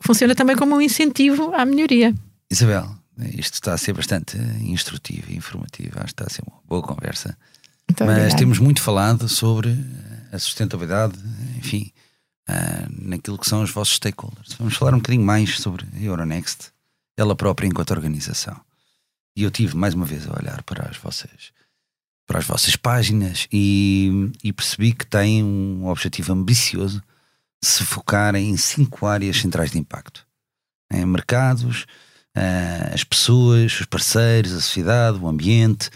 funciona 0.00 0.34
também 0.34 0.56
como 0.56 0.76
um 0.76 0.80
incentivo 0.80 1.52
à 1.54 1.64
melhoria. 1.64 2.14
Isabel, 2.50 2.99
isto 3.34 3.54
está 3.54 3.74
a 3.74 3.78
ser 3.78 3.92
bastante 3.92 4.36
instrutivo 4.36 5.30
e 5.30 5.36
informativo, 5.36 5.98
acho 5.98 6.06
que 6.06 6.22
está 6.22 6.24
a 6.26 6.30
ser 6.30 6.42
uma 6.46 6.60
boa 6.66 6.82
conversa. 6.82 7.36
Muito 7.88 8.04
Mas 8.04 8.34
temos 8.34 8.58
muito 8.58 8.80
falado 8.80 9.28
sobre 9.28 9.76
a 10.32 10.38
sustentabilidade, 10.38 11.18
enfim, 11.58 11.92
uh, 12.48 13.08
naquilo 13.08 13.38
que 13.38 13.48
são 13.48 13.62
os 13.62 13.70
vossos 13.70 13.96
stakeholders. 13.96 14.54
Vamos 14.54 14.76
falar 14.76 14.94
um 14.94 14.98
bocadinho 14.98 15.24
mais 15.24 15.58
sobre 15.58 15.86
a 15.94 16.00
Euronext, 16.00 16.70
ela 17.16 17.34
própria 17.34 17.66
enquanto 17.66 17.90
organização. 17.90 18.60
E 19.36 19.42
eu 19.42 19.50
tive 19.50 19.76
mais 19.76 19.94
uma 19.94 20.06
vez 20.06 20.26
a 20.28 20.38
olhar 20.38 20.62
para 20.62 20.88
as 20.88 20.96
vossas 20.96 21.52
para 22.26 22.38
as 22.38 22.46
vossas 22.46 22.76
páginas 22.76 23.48
e, 23.52 24.30
e 24.44 24.52
percebi 24.52 24.92
que 24.92 25.04
têm 25.04 25.42
um 25.42 25.88
objetivo 25.88 26.32
ambicioso 26.32 27.02
de 27.60 27.68
se 27.68 27.82
focar 27.84 28.36
em 28.36 28.56
cinco 28.56 29.04
áreas 29.04 29.40
centrais 29.40 29.72
de 29.72 29.78
impacto: 29.78 30.24
em 30.92 31.04
mercados, 31.04 31.86
uh, 32.36 32.94
as 32.94 33.04
pessoas, 33.04 33.80
os 33.80 33.86
parceiros, 33.86 34.52
a 34.52 34.60
sociedade, 34.60 35.18
o 35.18 35.28
ambiente 35.28 35.90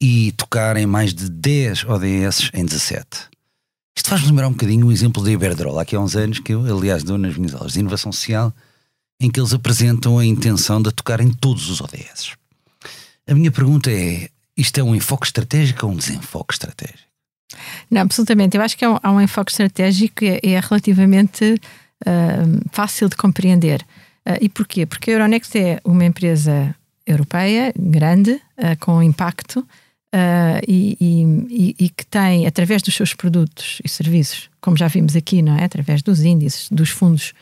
e 0.00 0.32
tocar 0.32 0.76
em 0.76 0.86
mais 0.86 1.12
de 1.12 1.28
10 1.28 1.84
ODS 1.84 2.50
em 2.54 2.64
17. 2.64 3.06
Isto 3.96 4.10
faz-me 4.10 4.28
lembrar 4.28 4.48
um 4.48 4.52
bocadinho 4.52 4.86
o 4.86 4.92
exemplo 4.92 5.22
da 5.22 5.30
Iberdrola, 5.30 5.82
aqui 5.82 5.96
há 5.96 6.00
uns 6.00 6.14
anos 6.14 6.38
que 6.38 6.54
eu, 6.54 6.64
aliás, 6.64 7.02
dou 7.02 7.18
nas 7.18 7.36
minhas 7.36 7.54
aulas 7.54 7.72
de 7.72 7.80
inovação 7.80 8.12
social, 8.12 8.54
em 9.20 9.28
que 9.30 9.40
eles 9.40 9.52
apresentam 9.52 10.18
a 10.18 10.24
intenção 10.24 10.80
de 10.80 10.92
tocar 10.92 11.20
em 11.20 11.32
todos 11.32 11.68
os 11.68 11.80
ODS. 11.80 12.36
A 13.26 13.34
minha 13.34 13.50
pergunta 13.50 13.90
é: 13.90 14.28
isto 14.56 14.78
é 14.78 14.82
um 14.82 14.94
enfoque 14.94 15.26
estratégico 15.26 15.86
ou 15.86 15.92
um 15.92 15.96
desenfoque 15.96 16.54
estratégico? 16.54 17.08
Não, 17.90 18.02
absolutamente. 18.02 18.56
Eu 18.56 18.62
acho 18.62 18.76
que 18.76 18.84
há 18.84 18.90
um, 18.92 18.98
há 19.02 19.10
um 19.10 19.20
enfoque 19.20 19.50
estratégico 19.50 20.24
e 20.24 20.28
é, 20.28 20.40
é 20.42 20.60
relativamente 20.60 21.54
uh, 21.54 22.70
fácil 22.70 23.08
de 23.08 23.16
compreender. 23.16 23.84
Uh, 24.28 24.36
e 24.42 24.48
porquê? 24.48 24.84
Porque 24.84 25.10
a 25.10 25.14
Euronext 25.14 25.56
é 25.56 25.80
uma 25.82 26.04
empresa 26.04 26.74
europeia, 27.06 27.72
grande, 27.78 28.32
uh, 28.32 28.76
com 28.78 29.02
impacto 29.02 29.66
e, 30.66 30.96
e, 30.98 31.74
e, 31.78 31.88
que 31.90 32.04
tem, 32.06 32.46
através 32.46 32.80
dos 32.80 32.94
seus 32.94 33.12
produtos 33.12 33.78
e 33.84 33.88
serviços, 33.90 34.48
como 34.58 34.74
já 34.74 34.88
vimos 34.88 35.14
aqui, 35.14 35.42
não 35.42 35.54
é? 35.54 35.64
através 35.64 36.00
dos 36.00 36.24
índices, 36.24 36.66
dos 36.70 36.88
fundos, 36.88 37.34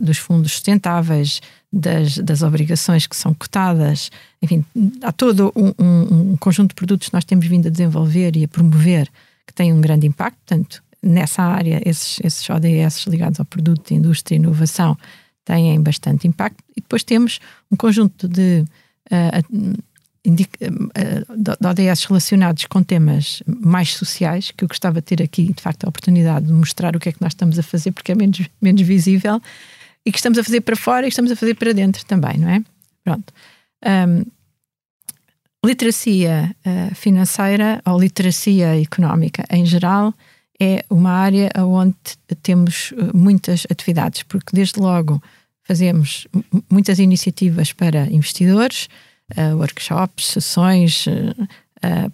dos 0.00 0.16
fundos 0.16 0.52
sustentáveis, 0.52 1.40
das, 1.72 2.18
das 2.18 2.42
obrigações 2.42 3.08
que 3.08 3.16
são 3.16 3.34
cotadas, 3.34 4.12
enfim, 4.40 4.64
há 5.02 5.10
todo 5.10 5.52
um, 5.56 5.72
um, 5.76 6.32
um, 6.32 6.36
conjunto 6.36 6.68
de 6.68 6.76
produtos 6.76 7.08
que 7.08 7.14
nós 7.14 7.24
temos 7.24 7.44
vindo 7.48 7.66
a 7.66 7.70
desenvolver 7.70 8.36
e 8.36 8.44
a 8.44 8.48
promover 8.48 9.08
que 9.44 9.52
tem 9.52 9.72
um 9.72 9.80
grande 9.80 10.06
impacto. 10.06 10.38
Portanto, 10.46 10.84
nessa 11.02 11.42
área, 11.42 11.82
esses, 11.84 12.20
esses 12.22 12.48
ODS 12.48 13.08
ligados 13.08 13.40
ao 13.40 13.44
produto, 13.44 13.92
indústria 13.92 14.36
e 14.36 14.38
inovação 14.38 14.96
têm 15.46 15.80
bastante 15.80 16.28
impacto. 16.28 16.62
E 16.76 16.82
depois 16.82 17.02
temos 17.02 17.40
um 17.70 17.76
conjunto 17.76 18.28
de, 18.28 18.64
uh, 19.10 19.76
de 20.24 21.66
ODS 21.66 22.04
relacionados 22.04 22.66
com 22.66 22.82
temas 22.82 23.42
mais 23.46 23.94
sociais, 23.94 24.50
que 24.50 24.64
eu 24.64 24.68
gostava 24.68 25.00
de 25.00 25.06
ter 25.06 25.22
aqui, 25.22 25.52
de 25.52 25.62
facto, 25.62 25.84
a 25.84 25.88
oportunidade 25.88 26.46
de 26.46 26.52
mostrar 26.52 26.94
o 26.94 27.00
que 27.00 27.08
é 27.08 27.12
que 27.12 27.22
nós 27.22 27.32
estamos 27.32 27.58
a 27.58 27.62
fazer, 27.62 27.92
porque 27.92 28.12
é 28.12 28.14
menos, 28.14 28.40
menos 28.60 28.82
visível 28.82 29.40
e 30.04 30.12
que 30.12 30.18
estamos 30.18 30.38
a 30.38 30.44
fazer 30.44 30.60
para 30.60 30.76
fora 30.76 31.06
e 31.06 31.08
estamos 31.08 31.30
a 31.30 31.36
fazer 31.36 31.54
para 31.54 31.72
dentro 31.72 32.04
também, 32.04 32.38
não 32.38 32.48
é? 32.48 32.62
Pronto. 33.02 33.32
Um, 33.84 34.24
literacia 35.64 36.54
financeira 36.94 37.82
ou 37.84 37.98
literacia 37.98 38.80
económica 38.80 39.44
em 39.50 39.66
geral 39.66 40.14
é 40.60 40.84
uma 40.88 41.10
área 41.10 41.50
onde 41.56 41.96
temos 42.42 42.92
muitas 43.12 43.66
atividades, 43.70 44.22
porque 44.22 44.54
desde 44.54 44.78
logo 44.78 45.20
fazemos 45.66 46.26
muitas 46.70 46.98
iniciativas 46.98 47.72
para 47.72 48.06
investidores, 48.06 48.88
uh, 49.36 49.56
workshops, 49.56 50.26
sessões 50.26 51.06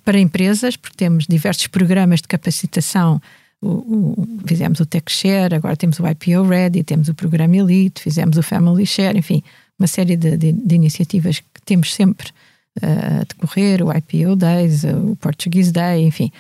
para 0.05 0.19
empresas, 0.19 0.77
porque 0.77 0.97
temos 0.97 1.27
diversos 1.27 1.69
programas 1.69 2.21
de 2.21 2.29
capacitação 2.29 3.23
o, 3.63 3.69
o, 3.69 4.29
fizemos 4.45 4.81
o 4.81 4.87
Tech 4.87 5.11
Share, 5.11 5.55
agora 5.55 5.77
temos 5.77 6.01
o 6.01 6.07
IPO 6.07 6.43
Ready, 6.43 6.83
temos 6.83 7.09
o 7.09 7.15
programa 7.15 7.57
Elite, 7.57 8.03
fizemos 8.03 8.37
o 8.37 8.43
Family 8.43 8.85
Share, 8.85 9.17
enfim, 9.17 9.43
uma 9.79 9.87
série 9.87 10.17
de, 10.17 10.37
de, 10.37 10.53
de 10.53 10.75
iniciativas 10.75 11.39
que 11.39 11.63
temos 11.65 11.95
sempre 11.95 12.29
uh, 12.83 13.21
a 13.21 13.25
decorrer, 13.25 13.83
o 13.83 13.93
IPO 13.93 14.35
Days, 14.35 14.83
o 14.83 15.15
Portuguese 15.17 15.71
Day, 15.71 16.05
enfim, 16.05 16.33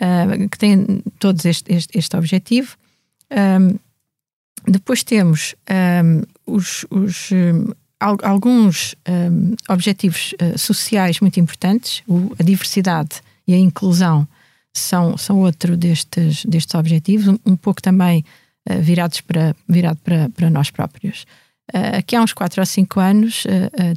uh, 0.00 0.48
que 0.48 0.58
têm 0.58 1.00
todos 1.20 1.44
este, 1.44 1.72
este, 1.72 1.96
este 1.96 2.16
objetivo. 2.16 2.76
Um, 3.30 3.78
depois 4.66 5.04
temos 5.04 5.54
um, 5.70 6.22
os, 6.46 6.84
os 6.90 7.30
um, 7.32 7.72
alguns 8.22 8.94
objetivos 9.68 10.34
uh, 10.34 10.58
sociais 10.58 11.20
muito 11.20 11.40
importantes, 11.40 12.02
o, 12.06 12.34
a 12.38 12.42
diversidade 12.42 13.22
e 13.46 13.54
a 13.54 13.58
inclusão 13.58 14.26
são, 14.72 15.16
são 15.16 15.40
outro 15.40 15.76
destes, 15.76 16.44
destes 16.44 16.74
objetivos, 16.74 17.28
um, 17.28 17.38
um 17.46 17.56
pouco 17.56 17.80
também 17.80 18.24
uh, 18.68 18.80
virados 18.80 19.20
para, 19.20 19.54
virado 19.68 19.98
para, 20.04 20.28
para 20.30 20.50
nós 20.50 20.70
próprios. 20.70 21.24
Uh, 21.72 21.96
aqui 21.98 22.14
há 22.14 22.20
uns 22.20 22.34
4 22.34 22.60
ou 22.60 22.66
5 22.66 23.00
anos 23.00 23.46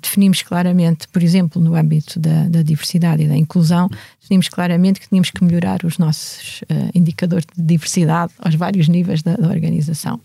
definimos 0.02 0.42
claramente, 0.42 1.06
por 1.10 1.22
exemplo, 1.22 1.62
no 1.62 1.76
âmbito 1.76 2.18
da, 2.18 2.48
da, 2.48 2.62
diversidade 2.62 3.24
e 3.24 3.28
da 3.28 3.36
inclusão, 3.36 3.90
definimos 4.22 4.48
claramente 4.48 5.02
que 5.02 5.10
tínhamos 5.10 5.32
que 5.32 5.44
melhorar 5.44 5.84
os 5.84 5.98
nossos 5.98 6.62
indicadores 6.96 7.46
de 7.46 7.62
diversidade 7.62 8.32
aos 8.40 8.56
vários 8.56 8.88
níveis 8.88 9.22
da, 9.22 9.36
da 9.36 9.50
organização. 9.50 10.22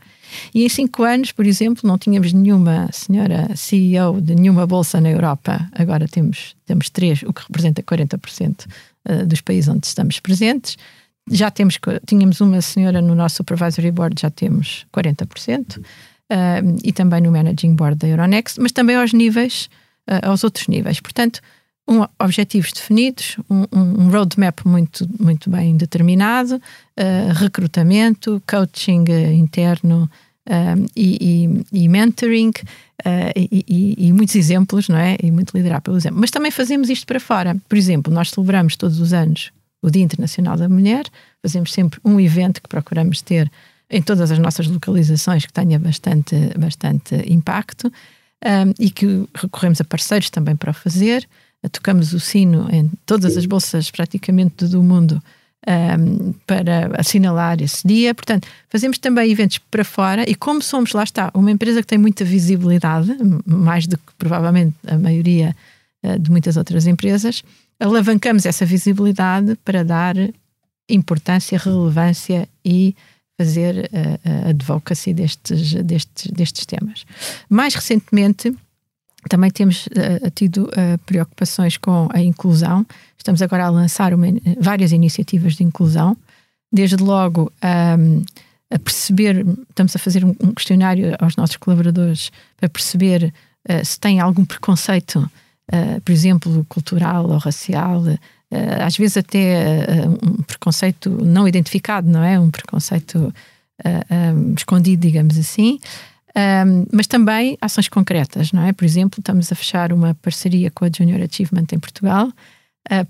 E 0.55 0.65
em 0.65 0.69
cinco 0.69 1.03
anos, 1.03 1.33
por 1.33 1.47
exemplo, 1.47 1.87
não 1.89 1.99
tínhamos 1.99 2.33
nenhuma 2.33 2.89
senhora 2.93 3.51
CEO 3.57 4.21
de 4.21 4.35
nenhuma 4.35 4.67
bolsa 4.67 5.01
na 5.01 5.11
Europa. 5.11 5.69
Agora 5.73 6.07
temos, 6.09 6.57
temos 6.67 6.91
três, 6.91 7.23
o 7.23 7.33
que 7.33 7.43
representa 7.43 7.83
40% 7.83 8.67
uh, 9.09 9.27
dos 9.27 9.41
países 9.41 9.69
onde 9.69 9.87
estamos 9.87 10.21
presentes. 10.21 10.77
Já 11.31 11.51
temos, 11.51 11.79
tínhamos 12.07 12.41
uma 12.41 12.61
senhora 12.61 13.01
no 13.01 13.15
nosso 13.15 13.37
supervisory 13.37 13.91
board, 13.91 14.21
já 14.21 14.31
temos 14.31 14.87
40%. 14.93 15.79
uh, 16.33 16.79
e 16.83 16.93
também 16.93 17.21
no 17.21 17.31
Managing 17.31 17.75
Board 17.75 17.99
da 17.99 18.09
Euronext, 18.09 18.59
mas 18.61 18.73
também 18.73 18.97
aos 18.97 19.13
níveis, 19.13 19.69
uh, 20.11 20.29
aos 20.29 20.45
outros 20.45 20.67
níveis. 20.69 21.01
Portanto, 21.01 21.41
um, 21.89 22.07
objetivos 22.19 22.73
definidos, 22.73 23.37
um, 23.51 23.65
um, 23.73 24.09
roadmap 24.11 24.61
muito, 24.65 25.09
muito 25.19 25.51
bem 25.51 25.77
determinado, 25.77 26.57
uh, 26.57 27.33
recrutamento, 27.35 28.43
coaching 28.47 29.05
interno 29.35 30.11
e, 30.97 31.65
e, 31.73 31.85
e, 31.85 31.89
mentoring 31.89 32.53
e, 33.37 33.95
e, 33.97 34.13
muitos 34.13 34.35
exemplos, 34.35 34.89
não 34.89 34.97
é? 34.97 35.17
E 35.23 35.31
muito 35.31 35.57
liderar 35.57 35.81
pelo 35.81 35.97
exemplo. 35.97 36.19
Mas 36.21 36.33
também 36.33 36.51
fazemos 36.51 36.91
isto 36.91 37.07
para 37.07 37.21
fora. 37.21 37.57
Por 37.69 37.79
exemplo, 37.79 38.13
nós 38.13 38.31
celebramos 38.31 38.77
todos 38.77 38.99
os 38.99 39.13
anos 39.13 39.53
o 39.83 39.91
Dia 39.91 40.03
Internacional 40.03 40.57
da 40.57 40.69
Mulher, 40.69 41.05
fazemos 41.43 41.73
sempre 41.73 42.01
um 42.05 42.19
evento 42.21 42.63
que 42.63 42.69
procuramos 42.69 43.21
ter 43.21 43.51
em 43.91 44.01
todas 44.01 44.31
as 44.31 44.39
nossas 44.39 44.67
localizações 44.69 45.45
que 45.45 45.53
tenha 45.53 45.79
bastante, 45.79 46.35
bastante 46.57 47.15
impacto 47.31 47.89
um, 47.89 48.73
e 48.79 48.91
que 48.91 49.29
recorremos 49.35 49.81
a 49.81 49.85
parceiros 49.85 50.31
também 50.31 50.57
para 50.57 50.71
o 50.71 50.75
fazer. 50.75 51.29
Tocamos 51.71 52.13
o 52.13 52.21
sino 52.21 52.69
em 52.71 52.91
todas 53.07 53.37
as 53.37 53.47
bolsas 53.47 53.91
praticamente 53.91 54.67
do 54.67 54.83
mundo 54.83 55.23
um, 55.67 56.33
para 56.47 56.91
assinalar 56.99 57.63
esse 57.63 57.87
dia. 57.87 58.15
Portanto, 58.15 58.49
fazemos 58.69 58.99
também 58.99 59.31
eventos 59.31 59.59
para 59.59 59.85
fora 59.85 60.29
e 60.29 60.35
como 60.35 60.61
somos, 60.61 60.93
lá 60.93 61.05
está, 61.05 61.31
uma 61.35 61.51
empresa 61.51 61.81
que 61.81 61.87
tem 61.87 61.99
muita 61.99 62.25
visibilidade, 62.25 63.17
mais 63.47 63.87
do 63.87 63.97
que 63.97 64.13
provavelmente 64.19 64.75
a 64.87 64.99
maioria 64.99 65.55
uh, 66.05 66.19
de 66.19 66.31
muitas 66.31 66.57
outras 66.57 66.87
empresas, 66.87 67.43
alavancamos 67.79 68.47
essa 68.47 68.67
visibilidade 68.67 69.57
para 69.65 69.85
dar 69.85 70.17
importância, 70.89 71.59
relevância 71.59 72.49
e 72.65 72.95
fazer 73.39 73.91
a, 73.93 74.47
a 74.47 74.51
advocacy 74.51 75.15
destes, 75.15 75.75
destes, 75.75 76.31
destes 76.31 76.67
temas. 76.67 77.05
Mais 77.49 77.75
recentemente, 77.75 78.55
também 79.29 79.51
temos 79.51 79.87
uh, 79.87 80.31
tido 80.35 80.65
uh, 80.65 80.99
preocupações 81.07 81.77
com 81.77 82.09
a 82.13 82.21
inclusão. 82.21 82.85
Estamos 83.17 83.41
agora 83.41 83.67
a 83.67 83.71
lançar 83.71 84.13
uma, 84.13 84.27
várias 84.61 84.93
iniciativas 84.93 85.55
de 85.55 85.65
inclusão. 85.65 86.17
Desde 86.73 86.97
logo, 86.97 87.53
um, 87.99 88.25
a 88.71 88.79
perceber, 88.79 89.47
estamos 89.69 89.95
a 89.95 89.99
fazer 89.99 90.25
um, 90.25 90.35
questionário 90.55 91.15
aos 91.21 91.37
nossos 91.37 91.57
colaboradores 91.57 92.33
para 92.57 92.69
perceber 92.69 93.33
uh, 93.69 93.85
se 93.85 93.99
tem 94.01 94.19
algum 94.21 94.45
preconceito, 94.45 95.31
por 96.05 96.13
exemplo, 96.13 96.67
cultural 96.69 97.31
ou 97.31 97.39
racial, 97.39 98.03
às 98.85 98.95
vezes 98.97 99.17
até 99.17 99.57
um 100.23 100.43
preconceito 100.43 101.09
não 101.09 101.49
identificado, 101.49 102.07
não 102.11 102.23
é? 102.23 102.39
Um 102.39 102.51
preconceito 102.51 103.33
um, 103.81 104.55
escondido, 104.55 105.01
digamos 105.01 105.39
assim. 105.39 105.79
Um, 106.35 106.87
mas 106.91 107.07
também 107.07 107.59
ações 107.61 107.89
concretas, 107.89 108.53
não 108.53 108.65
é? 108.65 108.73
Por 108.73 108.85
exemplo, 108.85 109.21
estamos 109.21 109.53
a 109.53 109.55
fechar 109.55 109.93
uma 109.93 110.15
parceria 110.15 110.71
com 110.71 110.85
a 110.85 110.91
Junior 110.95 111.21
Achievement 111.21 111.67
em 111.73 111.79
Portugal 111.79 112.33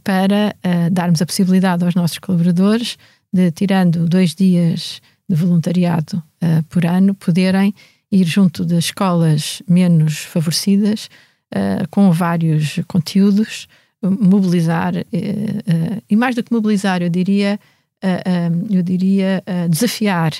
para 0.04 0.54
darmos 0.92 1.22
a 1.22 1.26
possibilidade 1.26 1.82
aos 1.82 1.94
nossos 1.94 2.18
colaboradores 2.18 2.98
de, 3.32 3.50
tirando 3.52 4.06
dois 4.06 4.34
dias 4.34 5.00
de 5.26 5.34
voluntariado 5.34 6.22
por 6.68 6.84
ano, 6.84 7.14
poderem 7.14 7.74
ir 8.10 8.26
junto 8.26 8.66
de 8.66 8.76
escolas 8.76 9.62
menos 9.66 10.18
favorecidas 10.18 11.08
com 11.90 12.12
vários 12.12 12.80
conteúdos 12.86 13.66
mobilizar, 14.02 14.96
eh, 14.96 15.04
eh, 15.12 16.02
e 16.10 16.16
mais 16.16 16.34
do 16.34 16.42
que 16.42 16.52
mobilizar, 16.52 17.02
eu 17.02 17.08
diria, 17.08 17.58
eu 18.68 18.82
diria 18.82 19.42
desafiar 19.70 20.32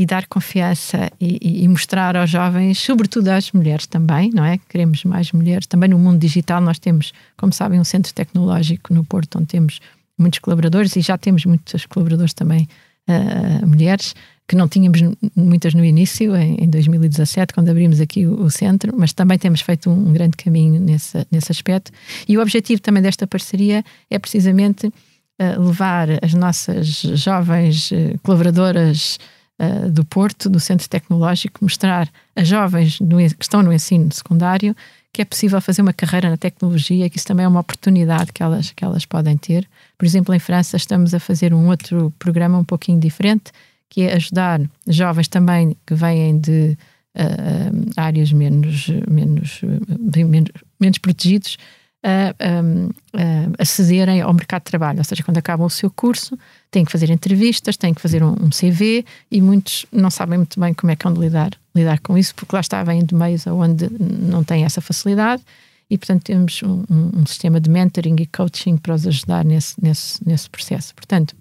e 0.00 0.06
dar 0.06 0.26
confiança 0.28 1.12
e, 1.20 1.62
e, 1.62 1.68
mostrar 1.68 2.16
aos 2.16 2.30
jovens, 2.30 2.78
sobretudo 2.78 3.28
às 3.28 3.52
mulheres 3.52 3.86
também, 3.86 4.30
não 4.32 4.42
é? 4.42 4.58
Queremos 4.66 5.04
mais 5.04 5.30
mulheres. 5.30 5.66
Também 5.66 5.90
no 5.90 5.98
mundo 5.98 6.18
digital 6.18 6.58
nós 6.58 6.78
temos, 6.78 7.12
como 7.36 7.52
sabem, 7.52 7.78
um 7.78 7.84
centro 7.84 8.10
tecnológico 8.14 8.94
no 8.94 9.04
Porto 9.04 9.36
onde 9.36 9.48
temos 9.48 9.78
muitos 10.16 10.38
colaboradores 10.38 10.96
e 10.96 11.02
já 11.02 11.18
temos 11.18 11.44
muitos 11.44 11.84
colaboradores 11.84 12.32
também 12.32 12.66
uh, 13.10 13.66
mulheres 13.66 14.14
que 14.48 14.56
não 14.56 14.66
tínhamos 14.66 15.02
muitas 15.36 15.74
no 15.74 15.84
início, 15.84 16.34
em, 16.34 16.64
em 16.64 16.70
2017, 16.70 17.52
quando 17.52 17.68
abrimos 17.68 18.00
aqui 18.00 18.26
o, 18.26 18.44
o, 18.44 18.50
centro, 18.50 18.94
mas 18.96 19.12
também 19.12 19.36
temos 19.36 19.60
feito 19.60 19.90
um, 19.90 20.08
um, 20.08 20.12
grande 20.14 20.34
caminho 20.34 20.80
nesse, 20.80 21.26
nesse 21.30 21.52
aspecto. 21.52 21.92
E 22.26 22.38
o 22.38 22.40
objetivo 22.40 22.80
também 22.80 23.02
desta 23.02 23.26
parceria 23.26 23.84
é 24.08 24.18
precisamente 24.18 24.86
uh, 24.86 25.60
levar 25.60 26.08
as 26.22 26.32
nossas 26.32 27.02
jovens 27.02 27.90
uh, 27.90 28.18
colaboradoras 28.22 29.18
uh, 29.60 29.90
do 29.90 30.04
Porto, 30.04 30.48
do 30.48 30.58
Centro 30.58 30.88
Tecnológico, 30.88 31.60
mostrar 31.62 32.08
a 32.34 32.42
jovens 32.42 32.98
no, 33.00 33.18
que 33.18 33.44
estão 33.44 33.62
no 33.62 33.72
ensino 33.72 34.10
secundário 34.12 34.74
que 35.12 35.22
é 35.22 35.24
possível 35.24 35.60
fazer 35.60 35.82
uma 35.82 35.92
carreira 35.92 36.30
na 36.30 36.36
tecnologia, 36.36 37.10
que 37.10 37.16
isso 37.16 37.26
também 37.26 37.44
é 37.44 37.48
uma 37.48 37.60
oportunidade 37.60 38.32
que 38.32 38.42
elas, 38.42 38.70
que 38.70 38.84
elas 38.84 39.04
podem 39.04 39.36
ter. 39.36 39.68
Por 39.98 40.06
exemplo, 40.06 40.34
em 40.34 40.38
França 40.38 40.76
estamos 40.76 41.14
a 41.14 41.20
fazer 41.20 41.52
um 41.52 41.68
outro 41.68 42.12
programa 42.18 42.58
um 42.58 42.64
pouquinho 42.64 43.00
diferente, 43.00 43.50
que 43.88 44.02
é 44.02 44.14
ajudar 44.14 44.60
jovens 44.86 45.26
também 45.26 45.76
que 45.84 45.94
vêm 45.94 46.38
de 46.38 46.78
uh, 47.16 47.90
áreas 47.96 48.32
menos, 48.32 48.88
menos, 49.08 49.60
menos, 49.98 50.50
menos 50.78 50.98
protegidos 50.98 51.56
a, 52.02 52.30
a, 52.30 53.62
acederem 53.62 54.20
ao 54.20 54.32
mercado 54.32 54.62
de 54.62 54.66
trabalho. 54.66 54.98
Ou 54.98 55.04
seja, 55.04 55.22
quando 55.22 55.38
acabam 55.38 55.66
o 55.66 55.70
seu 55.70 55.90
curso, 55.90 56.38
têm 56.70 56.84
que 56.84 56.92
fazer 56.92 57.10
entrevistas, 57.10 57.76
têm 57.76 57.92
que 57.92 58.00
fazer 58.00 58.22
um, 58.22 58.32
um 58.32 58.50
CV 58.50 59.04
e 59.30 59.40
muitos 59.40 59.86
não 59.92 60.10
sabem 60.10 60.38
muito 60.38 60.58
bem 60.58 60.72
como 60.72 60.90
é 60.90 60.96
que 60.96 61.04
vão 61.04 61.14
lidar, 61.14 61.50
lidar 61.74 62.00
com 62.00 62.16
isso, 62.16 62.34
porque 62.34 62.54
lá 62.54 62.60
está, 62.60 62.82
vêm 62.82 63.04
de 63.04 63.14
meios 63.14 63.46
onde 63.46 63.88
não 64.00 64.42
têm 64.42 64.64
essa 64.64 64.80
facilidade 64.80 65.42
e, 65.90 65.98
portanto, 65.98 66.22
temos 66.22 66.62
um, 66.62 66.84
um, 66.88 67.26
sistema 67.26 67.60
de 67.60 67.68
mentoring 67.68 68.16
e 68.20 68.26
coaching 68.26 68.76
para 68.76 68.94
os 68.94 69.06
ajudar 69.06 69.44
nesse, 69.44 69.74
nesse, 69.82 70.26
nesse 70.26 70.48
processo. 70.48 70.94
Portanto, 70.94 71.34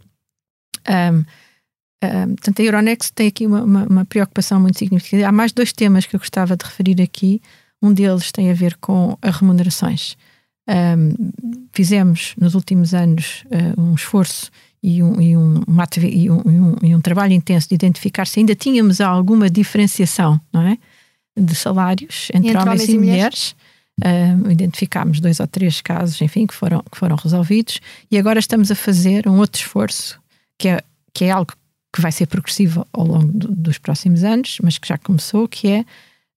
um, 0.87 1.23
Uh, 2.01 2.29
portanto, 2.29 2.61
a 2.61 2.63
Euronext 2.63 3.11
tem 3.13 3.27
aqui 3.27 3.45
uma, 3.45 3.61
uma, 3.61 3.83
uma, 3.85 4.05
preocupação 4.05 4.57
muito 4.57 4.79
significativa. 4.79 5.27
Há 5.27 5.33
mais 5.33 5.51
dois 5.51 5.73
temas 5.73 6.05
que 6.05 6.15
eu 6.15 6.19
gostava 6.21 6.55
de 6.55 6.63
referir 6.63 7.01
aqui. 7.01 7.41
Um 7.81 7.91
deles 7.91 8.31
tem 8.31 8.49
a 8.49 8.53
ver 8.53 8.77
com 8.77 9.17
as 9.21 9.35
remunerações. 9.35 10.15
Um, 10.69 11.31
fizemos 11.73 12.35
nos 12.39 12.53
últimos 12.53 12.93
anos 12.93 13.43
uh, 13.45 13.81
um 13.81 13.95
esforço 13.95 14.51
e 14.83 15.01
um, 15.01 15.19
e, 15.19 15.35
um, 15.35 15.63
e, 16.03 16.29
um, 16.29 16.75
e 16.83 16.95
um, 16.95 17.01
trabalho 17.01 17.33
intenso 17.33 17.67
de 17.69 17.73
identificar 17.73 18.27
se 18.27 18.39
ainda 18.39 18.53
tínhamos 18.53 19.01
alguma 19.01 19.49
diferenciação 19.49 20.39
não 20.53 20.61
é? 20.61 20.77
de 21.35 21.55
salários 21.55 22.27
entre, 22.35 22.51
entre 22.51 22.61
homens, 22.61 22.81
homens, 22.83 22.89
e 22.89 22.97
mulheres. 22.99 23.55
mulheres. 23.97 24.45
Uh, 24.45 24.51
identificámos 24.51 25.19
dois 25.19 25.39
ou 25.39 25.47
três 25.47 25.81
casos, 25.81 26.21
enfim, 26.21 26.45
que 26.45 26.53
foram, 26.53 26.83
que 26.89 26.97
foram 26.97 27.15
resolvidos, 27.17 27.81
e 28.09 28.17
agora 28.17 28.39
estamos 28.39 28.71
a 28.71 28.75
fazer 28.75 29.27
um 29.27 29.39
outro 29.39 29.59
esforço, 29.59 30.17
que 30.57 30.69
é, 30.69 30.81
que 31.13 31.25
é 31.25 31.31
algo 31.31 31.51
que 31.91 31.99
vai 31.99 32.11
ser 32.11 32.27
progressivo 32.27 32.87
ao 32.93 33.05
longo 33.05 33.27
do, 33.27 33.47
dos 33.49 33.77
próximos 33.77 34.23
anos, 34.23 34.57
mas 34.63 34.77
que 34.77 34.87
já 34.87 34.97
começou, 34.97 35.49
que 35.49 35.67
é 35.67 35.85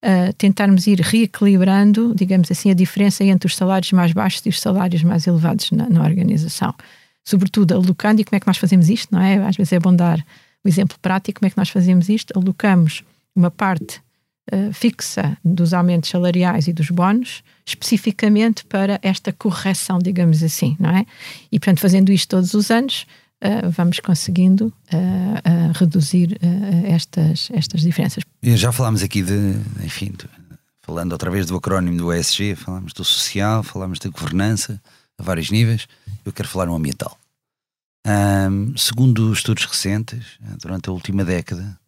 uh, 0.03 0.33
tentarmos 0.35 0.87
ir 0.87 1.01
reequilibrando, 1.01 2.15
digamos 2.15 2.51
assim, 2.51 2.71
a 2.71 2.75
diferença 2.75 3.25
entre 3.25 3.47
os 3.47 3.57
salários 3.57 3.93
mais 3.93 4.12
baixos 4.12 4.45
e 4.45 4.49
os 4.49 4.61
salários 4.61 5.03
mais 5.03 5.27
elevados 5.27 5.71
na, 5.71 5.88
na 5.88 6.03
organização. 6.03 6.75
Sobretudo 7.25 7.75
alocando, 7.75 8.21
e 8.21 8.25
como 8.25 8.37
é 8.37 8.41
que 8.41 8.47
nós 8.47 8.59
fazemos 8.59 8.88
isto, 8.91 9.15
não 9.15 9.21
é? 9.23 9.37
Às 9.37 9.57
vezes 9.57 9.73
é 9.73 9.79
bom 9.79 9.95
dar 9.95 10.25
o 10.65 10.69
exemplo 10.69 10.97
prático, 11.01 11.41
como 11.41 11.47
é 11.47 11.51
que 11.51 11.59
nós 11.59 11.69
fazemos 11.69 12.09
isto? 12.09 12.37
Alocamos 12.37 13.03
uma 13.35 13.51
parte 13.51 14.01
uh, 14.53 14.73
fixa 14.73 15.37
dos 15.45 15.73
aumentos 15.73 16.11
salariais 16.11 16.67
e 16.69 16.73
dos 16.73 16.91
bónus, 16.91 17.43
especificamente 17.65 18.65
para 18.65 18.99
esta 19.03 19.33
correção, 19.33 19.99
digamos 19.99 20.43
assim, 20.43 20.77
não 20.79 20.91
é? 20.91 21.07
E, 21.51 21.59
portanto, 21.59 21.81
fazendo 21.81 22.12
isto 22.12 22.29
todos 22.29 22.55
os 22.55 22.71
anos, 22.71 23.07
uh, 23.42 23.70
vamos 23.70 24.00
conseguindo 24.00 24.66
uh, 24.66 25.72
reduzir 25.74 26.38
estas, 26.85 27.50
estas 27.52 27.83
diferenças. 27.83 28.24
Já 28.42 28.72
falámos 28.72 29.02
aqui 29.02 29.22
de, 29.22 29.55
enfim, 29.85 30.12
de, 30.12 30.28
falando 30.83 31.12
outra 31.12 31.31
vez 31.31 31.46
do 31.46 31.57
acrónimo 31.57 31.96
do 31.96 32.12
ESG, 32.12 32.55
falámos 32.57 32.92
do 32.92 33.05
social, 33.05 33.62
falámos 33.62 33.98
da 33.98 34.09
governança 34.09 34.81
a 35.18 35.22
vários 35.22 35.50
níveis, 35.50 35.87
eu 36.24 36.33
quero 36.33 36.48
falar 36.48 36.66
no 36.66 36.74
ambiental. 36.74 37.18
Um, 38.05 38.76
segundo 38.76 39.33
estudos 39.33 39.64
recentes, 39.64 40.38
durante 40.61 40.88
a 40.88 40.92
última 40.92 41.24
década, 41.24 41.78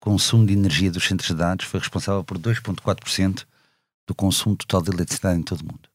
o 0.00 0.04
consumo 0.04 0.46
de 0.46 0.52
energia 0.52 0.90
dos 0.90 1.06
centros 1.06 1.28
de 1.28 1.34
dados 1.34 1.64
foi 1.64 1.80
responsável 1.80 2.22
por 2.22 2.38
2,4% 2.38 3.44
do 4.06 4.14
consumo 4.14 4.54
total 4.54 4.82
de 4.82 4.90
eletricidade 4.90 5.40
em 5.40 5.42
todo 5.42 5.62
o 5.62 5.64
mundo. 5.64 5.88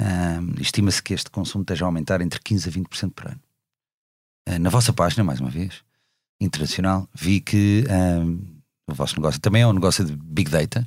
Um, 0.00 0.60
Estima-se 0.60 1.02
que 1.02 1.14
este 1.14 1.30
consumo 1.30 1.62
esteja 1.62 1.84
a 1.84 1.88
aumentar 1.88 2.20
entre 2.20 2.40
15% 2.40 2.66
a 2.66 2.70
20% 2.70 3.12
por 3.12 3.26
ano. 3.28 3.40
Eh, 4.46 4.58
na 4.58 4.70
vossa 4.70 4.92
página, 4.92 5.24
mais 5.24 5.40
uma 5.40 5.50
vez, 5.50 5.82
internacional, 6.40 7.08
vi 7.14 7.40
que 7.40 7.84
um, 7.90 8.40
o 8.88 8.94
vosso 8.94 9.16
negócio 9.16 9.40
também 9.40 9.62
é 9.62 9.66
um 9.66 9.72
negócio 9.72 10.04
de 10.04 10.14
Big 10.14 10.50
Data 10.50 10.86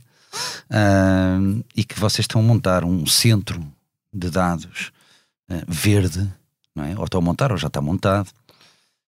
um, 1.39 1.63
e 1.76 1.84
que 1.84 2.00
vocês 2.00 2.24
estão 2.24 2.41
a 2.41 2.43
montar 2.43 2.84
um 2.84 3.06
centro 3.06 3.65
de 4.13 4.30
dados 4.30 4.91
uh, 5.50 5.63
verde, 5.67 6.32
não 6.76 6.84
é? 6.84 6.96
ou 6.98 7.06
estão 7.06 7.20
a 7.20 7.24
montar 7.24 7.52
ou 7.52 7.58
já 7.58 7.67
está 7.67 7.82
montado, 7.82 8.30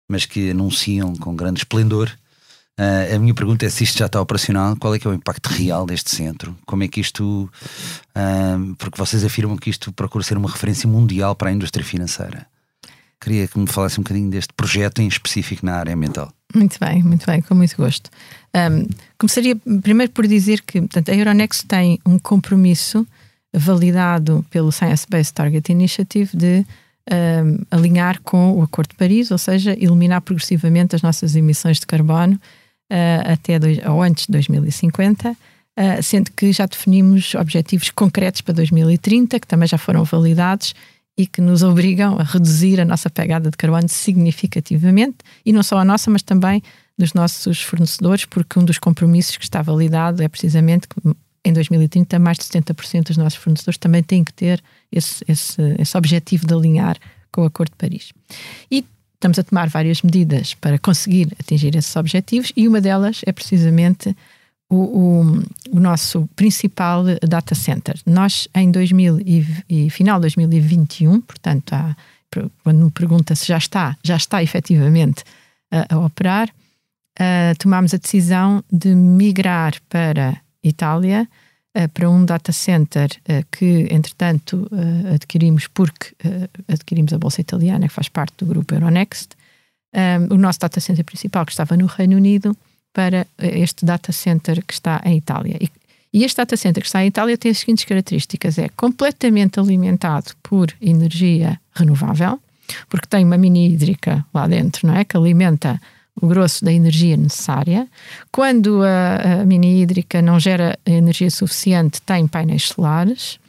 mas 0.10 0.26
que 0.26 0.52
anunciam 0.52 1.16
com 1.16 1.36
grande 1.36 1.60
esplendor 1.60 2.12
Uh, 2.80 3.14
a 3.14 3.20
minha 3.20 3.34
pergunta 3.34 3.66
é 3.66 3.70
se 3.70 3.84
isto 3.84 3.98
já 3.98 4.06
está 4.06 4.22
operacional, 4.22 4.74
qual 4.78 4.96
é 4.96 5.00
que 5.00 5.06
é 5.06 5.10
o 5.10 5.14
impacto 5.14 5.48
real 5.48 5.86
deste 5.86 6.12
centro? 6.12 6.58
Como 6.66 6.82
é 6.82 6.88
que 6.88 7.02
isto. 7.02 7.52
Uh, 8.16 8.74
porque 8.78 8.98
vocês 8.98 9.26
afirmam 9.26 9.58
que 9.58 9.70
isto 9.70 9.92
procura 9.92 10.24
ser 10.24 10.38
uma 10.38 10.50
referência 10.50 10.88
mundial 10.88 11.36
para 11.36 11.50
a 11.50 11.52
indústria 11.52 11.84
financeira. 11.84 12.48
Queria 13.22 13.48
que 13.48 13.60
me 13.60 13.68
falasse 13.68 14.00
um 14.00 14.04
bocadinho 14.04 14.30
deste 14.30 14.54
projeto 14.54 15.02
em 15.02 15.08
específico 15.08 15.66
na 15.66 15.76
área 15.76 15.94
ambiental. 15.94 16.32
Muito 16.56 16.78
bem, 16.80 17.04
muito 17.04 17.26
bem, 17.26 17.42
com 17.42 17.54
muito 17.54 17.76
gosto. 17.76 18.10
Um, 18.56 18.88
começaria 19.18 19.56
primeiro 19.82 20.12
por 20.12 20.26
dizer 20.26 20.62
que 20.62 20.80
portanto, 20.80 21.10
a 21.10 21.16
Euronext 21.16 21.66
tem 21.68 22.00
um 22.06 22.18
compromisso 22.18 23.06
validado 23.54 24.46
pelo 24.50 24.72
Science 24.72 25.06
Based 25.10 25.34
Target 25.34 25.72
Initiative 25.72 26.36
de 26.36 26.66
um, 27.12 27.66
alinhar 27.72 28.22
com 28.22 28.54
o 28.54 28.62
Acordo 28.62 28.90
de 28.90 28.96
Paris, 28.96 29.32
ou 29.32 29.38
seja, 29.38 29.74
eliminar 29.74 30.22
progressivamente 30.22 30.96
as 30.96 31.02
nossas 31.02 31.36
emissões 31.36 31.80
de 31.80 31.86
carbono 31.86 32.36
uh, 32.36 33.32
até 33.32 33.60
dois, 33.60 33.80
ou 33.86 34.02
antes 34.02 34.28
de 34.28 34.32
2050, 34.34 35.32
uh, 35.32 35.36
ah, 35.76 36.02
sendo 36.02 36.32
que 36.32 36.52
já 36.52 36.66
definimos 36.66 37.34
objetivos 37.36 37.90
concretos 37.90 38.42
para 38.42 38.54
2030, 38.54 39.40
que 39.40 39.48
também 39.48 39.68
já 39.68 39.78
foram 39.78 40.04
validados 40.04 40.74
e 41.20 41.28
que 41.28 41.42
nos 41.42 41.64
obrigam 41.64 42.18
a 42.18 42.24
reduzir 42.24 42.80
a 42.80 42.86
nossa 42.86 43.10
pegada 43.10 43.52
de 43.52 43.58
carbono 43.58 43.90
significativamente, 43.90 45.18
e 45.46 45.52
não 45.52 45.62
só 45.62 45.78
a 45.78 45.84
nossa, 45.84 46.10
mas 46.10 46.24
também 46.24 46.64
dos 46.98 47.14
nossos 47.14 47.62
fornecedores, 47.62 48.24
porque 48.24 48.58
um 48.58 48.64
dos 48.64 48.78
compromissos 48.78 49.36
que 49.36 49.44
está 49.44 49.62
validado 49.62 50.24
é 50.24 50.30
precisamente 50.30 50.88
que 50.88 50.96
em 51.44 51.52
2030 51.52 52.18
mais 52.20 52.38
de 52.38 52.46
70% 52.46 53.08
dos 53.08 53.18
nossos 53.18 53.38
fornecedores 53.38 53.78
também 53.78 54.02
têm 54.02 54.24
que 54.24 54.32
ter 54.32 54.64
esse, 54.90 55.22
esse, 55.28 55.62
esse 55.78 55.98
objetivo 55.98 56.48
de 56.48 56.54
alinhar 56.54 56.98
com 57.34 57.42
o 57.42 57.46
Acordo 57.46 57.72
de 57.72 57.76
Paris. 57.76 58.14
E 58.72 58.86
estamos 59.16 59.38
a 59.38 59.44
tomar 59.44 59.68
várias 59.68 60.02
medidas 60.02 60.54
para 60.54 60.80
conseguir 60.80 61.36
atingir 61.38 61.76
esses 61.76 61.94
objetivos 61.98 62.54
e 62.56 62.66
uma 62.66 62.80
delas 62.80 63.24
é 63.26 63.34
precisamente 63.34 64.16
o, 64.70 64.76
o, 64.76 65.44
o 65.72 65.80
nosso 65.80 66.30
principal 66.36 67.04
data 67.28 67.56
center. 67.56 68.00
Nós, 68.06 68.48
em 68.54 68.72
2000 68.72 69.20
e, 69.22 69.46
e, 69.68 69.90
final 69.90 70.20
de 70.20 70.24
2021, 70.24 71.22
portanto, 71.22 71.74
há, 71.74 71.96
quando 72.64 72.86
me 72.86 72.92
pergunta 72.92 73.34
se 73.34 73.48
já 73.48 73.58
está, 73.58 73.98
já 74.04 74.16
está 74.16 74.44
efetivamente 74.44 75.24
a, 75.72 75.96
a 75.96 76.00
operar, 76.00 76.50
uh, 77.20 77.58
tomámos 77.58 77.94
a 77.94 77.98
decisão 77.98 78.64
de 78.72 78.94
migrar 78.94 79.76
para 79.90 80.40
Itália 80.64 81.28
uh, 81.76 81.90
para 81.90 82.10
um 82.10 82.24
data 82.24 82.52
center 82.52 83.10
uh, 83.28 83.46
que, 83.52 83.88
entretanto, 83.90 84.70
adquirimos 85.14 85.68
porque 85.68 86.14
adquirimos 86.68 87.12
a 87.14 87.18
Bolsa 87.18 87.42
Italiana, 87.42 87.88
que 87.88 87.94
faz 87.94 88.08
parte 88.08 88.36
do 88.38 88.46
grupo 88.46 88.74
Euronext. 88.74 89.32
O 90.30 90.38
nosso 90.38 90.60
data 90.60 90.80
center 90.80 91.04
principal, 91.04 91.44
que 91.44 91.52
estava 91.52 91.76
no 91.76 91.88
Reino 91.88 92.16
Unido, 92.16 92.56
para 92.94 93.28
este 93.38 93.86
data 93.86 94.12
center 94.12 94.64
que 94.66 94.74
está 94.74 95.02
em 95.06 95.18
Itália. 95.18 95.58
E, 95.60 95.70
e 96.12 96.24
este 96.24 96.38
data 96.38 96.58
center 96.58 96.82
que 96.82 96.88
está 96.88 97.04
em 97.04 97.08
Itália 97.08 97.38
tem 97.38 97.52
as 97.52 97.60
seguintes 97.60 97.86
características: 97.86 98.58
é 98.58 98.70
completamente 98.70 99.60
alimentado 99.60 100.32
por 100.42 100.74
energia 100.82 101.60
renovável, 101.74 102.40
porque 102.90 103.08
tem 103.08 103.24
uma 103.26 103.38
mini 103.38 103.72
hídrica 103.72 104.26
lá 104.34 104.48
dentro, 104.48 104.88
não 104.88 104.96
é? 104.96 105.04
Que 105.04 105.18
alimenta 105.18 105.80
o 106.22 106.28
grosso 106.28 106.66
da 106.66 106.74
energia 106.74 107.16
necessária. 107.16 107.88
Quando 108.32 108.84
a, 108.84 109.42
a 109.42 109.46
mini 109.46 109.82
hídrica 109.82 110.22
não 110.22 110.40
gera 110.40 110.78
energia 110.86 111.32
suficiente, 111.32 112.02
tem 112.02 112.28
painéis 112.28 112.64
solares. 112.64 113.40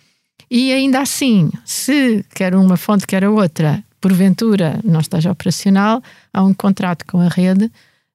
E 0.50 0.72
ainda 0.72 1.00
assim, 1.00 1.50
se 1.64 2.24
quer 2.34 2.54
uma 2.54 2.76
fonte, 2.76 3.06
quer 3.06 3.24
a 3.24 3.30
outra, 3.30 3.82
porventura 4.00 4.80
não 4.84 5.00
esteja 5.00 5.30
operacional, 5.30 6.02
há 6.32 6.42
um 6.42 6.54
contrato 6.54 7.04
com 7.06 7.20
a 7.20 7.28
rede 7.28 7.70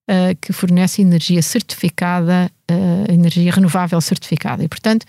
uh, 0.09 0.35
que 0.39 0.53
fornece 0.53 1.01
energia 1.01 1.41
certificada, 1.41 2.51
uh, 2.71 3.11
energia 3.11 3.51
renovável 3.51 3.99
certificada. 4.01 4.63
E, 4.63 4.67
portanto, 4.67 5.05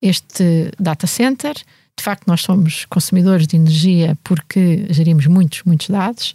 este 0.00 0.70
data 0.78 1.06
center, 1.06 1.54
de 1.54 2.04
facto, 2.04 2.26
nós 2.26 2.42
somos 2.42 2.84
consumidores 2.86 3.46
de 3.46 3.56
energia 3.56 4.16
porque 4.22 4.86
gerimos 4.90 5.26
muitos, 5.26 5.62
muitos 5.64 5.88
dados. 5.88 6.34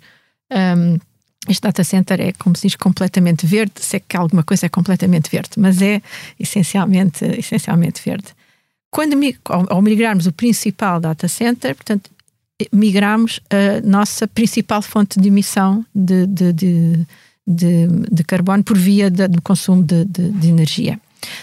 Um, 0.51 0.99
este 1.47 1.61
data 1.61 1.83
center 1.83 2.21
é, 2.21 2.31
como 2.33 2.55
se 2.55 2.67
diz, 2.67 2.75
completamente 2.75 3.45
verde. 3.45 3.73
Sei 3.79 3.99
que 3.99 4.15
alguma 4.15 4.43
coisa 4.43 4.65
é 4.65 4.69
completamente 4.69 5.29
verde, 5.29 5.51
mas 5.57 5.81
é 5.81 6.01
essencialmente, 6.39 7.25
essencialmente 7.25 8.01
verde. 8.03 8.27
Quando 8.89 9.15
ao, 9.45 9.81
migrarmos 9.81 10.27
o 10.27 10.31
principal 10.31 10.99
data 10.99 11.27
center, 11.27 11.75
portanto, 11.75 12.11
migramos 12.71 13.39
a 13.49 13.81
nossa 13.85 14.27
principal 14.27 14.81
fonte 14.81 15.19
de 15.19 15.27
emissão 15.27 15.85
de, 15.93 16.27
de, 16.27 16.53
de, 16.53 17.07
de, 17.45 17.87
de 18.11 18.23
carbono 18.23 18.63
por 18.63 18.77
via 18.77 19.09
do 19.09 19.41
consumo 19.41 19.83
de, 19.83 20.05
de 20.05 20.47
energia. 20.47 20.99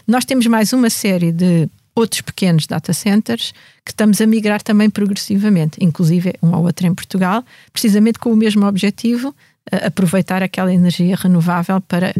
Nós 0.06 0.24
temos 0.24 0.46
mais 0.46 0.72
uma 0.72 0.90
série 0.90 1.32
de 1.32 1.68
outros 1.94 2.20
pequenos 2.20 2.66
data 2.66 2.92
centers 2.92 3.52
que 3.84 3.90
estamos 3.90 4.20
a 4.20 4.26
migrar 4.26 4.62
também 4.62 4.88
progressivamente, 4.88 5.78
inclusive 5.80 6.34
um 6.42 6.54
ou 6.54 6.64
outro 6.64 6.86
em 6.86 6.94
Portugal, 6.94 7.44
precisamente 7.72 8.18
com 8.18 8.32
o 8.32 8.36
mesmo 8.36 8.66
objetivo 8.66 9.34
aproveitar 9.70 10.42
aquela 10.42 10.72
energia 10.72 11.16
renovável 11.16 11.80
para 11.80 12.12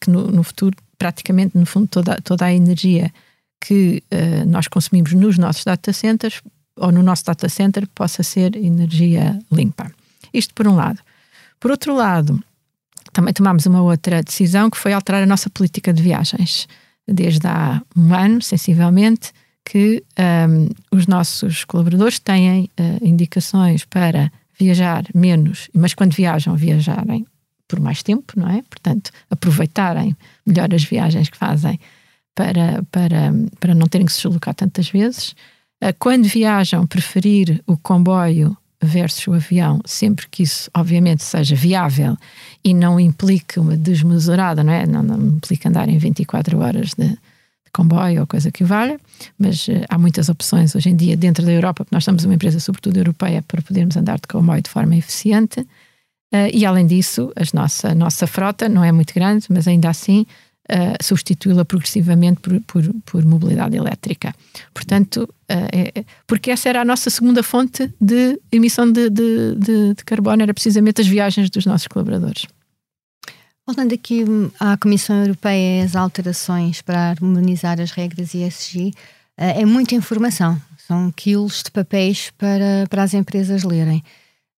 que 0.00 0.10
no, 0.10 0.28
no, 0.28 0.42
futuro, 0.42 0.76
praticamente, 0.98 1.56
no 1.56 1.66
fundo, 1.66 1.86
toda, 1.88 2.16
toda 2.22 2.44
a 2.44 2.52
energia 2.52 3.12
que 3.60 4.02
uh, 4.12 4.48
nós 4.48 4.68
consumimos 4.68 5.12
nos 5.12 5.36
nossos 5.36 5.64
data 5.64 5.92
centers 5.92 6.40
ou 6.76 6.90
no 6.90 7.02
nosso 7.02 7.24
data 7.24 7.48
center 7.48 7.86
possa 7.94 8.22
ser 8.22 8.56
energia 8.56 9.38
limpa. 9.52 9.90
Isto 10.32 10.54
por 10.54 10.66
um 10.66 10.76
lado. 10.76 11.00
Por 11.58 11.70
outro 11.70 11.94
lado, 11.94 12.42
também 13.12 13.32
tomámos 13.32 13.66
uma 13.66 13.82
outra 13.82 14.22
decisão 14.22 14.70
que 14.70 14.76
foi 14.76 14.92
alterar 14.92 15.22
a 15.22 15.26
nossa 15.26 15.50
política 15.50 15.92
de 15.92 16.02
viagens. 16.02 16.68
Desde 17.06 17.46
há 17.46 17.82
um 17.96 18.14
ano, 18.14 18.40
sensivelmente, 18.40 19.32
que 19.64 20.02
um, 20.18 20.68
os 20.96 21.06
nossos 21.06 21.64
colaboradores 21.64 22.18
têm 22.18 22.64
uh, 22.64 23.04
indicações 23.04 23.84
para 23.84 24.30
viajar 24.58 25.04
menos, 25.14 25.68
mas 25.74 25.94
quando 25.94 26.14
viajam, 26.14 26.54
viajarem 26.56 27.26
por 27.66 27.80
mais 27.80 28.02
tempo, 28.02 28.32
não 28.36 28.48
é? 28.48 28.62
Portanto, 28.62 29.10
aproveitarem 29.30 30.16
melhor 30.44 30.74
as 30.74 30.82
viagens 30.82 31.28
que 31.28 31.36
fazem 31.36 31.78
para, 32.34 32.82
para, 32.90 33.32
para 33.60 33.74
não 33.74 33.86
terem 33.86 34.06
que 34.06 34.12
se 34.12 34.22
deslocar 34.22 34.54
tantas 34.54 34.90
vezes. 34.90 35.36
Ah, 35.80 35.92
quando 35.92 36.26
viajam, 36.26 36.86
preferir 36.86 37.62
o 37.66 37.76
comboio 37.76 38.56
versus 38.82 39.26
o 39.26 39.34
avião, 39.34 39.80
sempre 39.84 40.26
que 40.28 40.42
isso, 40.42 40.70
obviamente, 40.74 41.22
seja 41.22 41.54
viável 41.54 42.16
e 42.64 42.72
não 42.72 42.98
implique 42.98 43.60
uma 43.60 43.76
desmesurada, 43.76 44.64
não 44.64 44.72
é? 44.72 44.86
Não, 44.86 45.02
não 45.02 45.36
implica 45.36 45.68
andar 45.68 45.88
em 45.88 45.98
24 45.98 46.58
horas 46.58 46.94
de, 46.94 47.16
comboio 47.72 48.20
ou 48.20 48.26
coisa 48.26 48.50
que 48.50 48.64
valha, 48.64 48.98
mas 49.38 49.66
uh, 49.68 49.84
há 49.88 49.98
muitas 49.98 50.28
opções 50.28 50.74
hoje 50.74 50.90
em 50.90 50.96
dia 50.96 51.16
dentro 51.16 51.44
da 51.44 51.52
Europa, 51.52 51.84
porque 51.84 51.94
nós 51.94 52.04
somos 52.04 52.24
uma 52.24 52.34
empresa, 52.34 52.60
sobretudo 52.60 52.96
europeia, 52.96 53.42
para 53.42 53.62
podermos 53.62 53.96
andar 53.96 54.16
de 54.16 54.28
comboio 54.28 54.62
de 54.62 54.70
forma 54.70 54.96
eficiente. 54.96 55.60
Uh, 56.32 56.50
e 56.52 56.64
além 56.64 56.86
disso, 56.86 57.32
a 57.36 57.56
nossa, 57.56 57.94
nossa 57.94 58.26
frota 58.26 58.68
não 58.68 58.84
é 58.84 58.92
muito 58.92 59.14
grande, 59.14 59.46
mas 59.48 59.66
ainda 59.66 59.88
assim 59.88 60.26
uh, 60.70 61.02
substituí-la 61.02 61.64
progressivamente 61.64 62.40
por, 62.40 62.60
por, 62.62 62.82
por, 63.04 63.24
mobilidade 63.24 63.76
elétrica. 63.76 64.34
Portanto, 64.72 65.28
é, 65.48 66.04
porque 66.26 66.50
essa 66.50 66.68
era 66.68 66.80
a 66.80 66.84
nossa 66.84 67.10
segunda 67.10 67.42
fonte 67.42 67.92
de 68.00 68.40
emissão 68.52 68.90
de, 68.90 69.10
de, 69.10 69.56
de, 69.56 69.94
de 69.94 70.04
carbono, 70.04 70.42
era 70.42 70.54
precisamente 70.54 71.00
as 71.00 71.08
viagens 71.08 71.50
dos 71.50 71.66
nossos 71.66 71.88
colaboradores. 71.88 72.46
Voltando 73.66 73.94
aqui 73.94 74.24
hum, 74.24 74.50
à 74.58 74.76
Comissão 74.76 75.16
Europeia 75.20 75.84
as 75.84 75.94
alterações 75.94 76.82
para 76.82 77.10
harmonizar 77.10 77.80
as 77.80 77.92
regras 77.92 78.34
ESG, 78.34 78.92
eh, 79.36 79.62
é 79.62 79.64
muita 79.64 79.94
informação, 79.94 80.60
são 80.88 81.12
quilos 81.12 81.62
de 81.62 81.70
papéis 81.70 82.32
para, 82.36 82.86
para 82.90 83.04
as 83.04 83.14
empresas 83.14 83.62
lerem. 83.62 84.02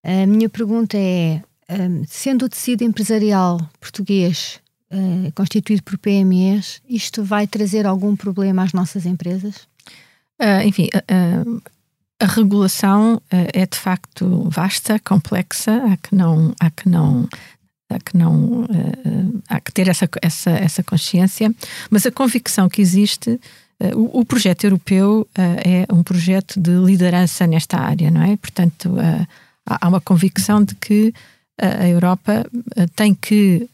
A 0.02 0.26
minha 0.26 0.48
pergunta 0.48 0.96
é: 0.96 1.42
hum, 1.68 2.04
sendo 2.06 2.46
o 2.46 2.48
tecido 2.48 2.84
empresarial 2.84 3.60
português 3.78 4.60
eh, 4.92 5.32
constituído 5.34 5.82
por 5.82 5.96
PMEs, 5.96 6.82
isto 6.86 7.24
vai 7.24 7.46
trazer 7.46 7.86
algum 7.86 8.14
problema 8.14 8.62
às 8.62 8.74
nossas 8.74 9.06
empresas? 9.06 9.56
Uh, 10.38 10.66
enfim, 10.66 10.90
uh, 10.94 11.62
a 12.20 12.26
regulação 12.26 13.20
é 13.30 13.64
de 13.64 13.78
facto 13.78 14.48
vasta, 14.50 14.98
complexa, 14.98 15.82
há 15.90 15.96
que 15.96 16.14
não, 16.14 16.54
há 16.60 16.70
que 16.70 16.90
não 16.90 17.26
há 17.88 17.98
que 17.98 18.16
não 18.16 18.66
há 19.48 19.60
que 19.60 19.72
ter 19.72 19.88
essa, 19.88 20.06
essa, 20.20 20.50
essa 20.50 20.82
consciência, 20.82 21.52
mas 21.90 22.04
a 22.04 22.12
convicção 22.12 22.68
que 22.68 22.80
existe, 22.82 23.40
o, 23.96 24.20
o, 24.20 24.24
projeto 24.24 24.64
europeu 24.64 25.26
é 25.34 25.84
um 25.92 26.02
projeto 26.02 26.60
de 26.60 26.70
liderança 26.70 27.46
nesta 27.46 27.78
área, 27.78 28.10
não 28.10 28.22
é? 28.22 28.36
Portanto, 28.36 28.94
há 29.66 29.88
uma 29.88 30.00
convicção 30.00 30.62
de 30.62 30.74
que 30.76 31.12
a 31.60 31.88
Europa 31.88 32.46
tem 32.94 33.14
que 33.14 33.68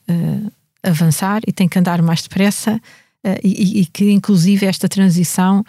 avançar 0.82 1.40
e 1.46 1.52
tem 1.52 1.68
que 1.68 1.78
andar 1.78 2.02
mais 2.02 2.22
depressa 2.22 2.80
e, 3.42 3.80
e, 3.80 3.86
que, 3.86 4.10
inclusive, 4.10 4.64
esta 4.64 4.88
transição 4.88 5.64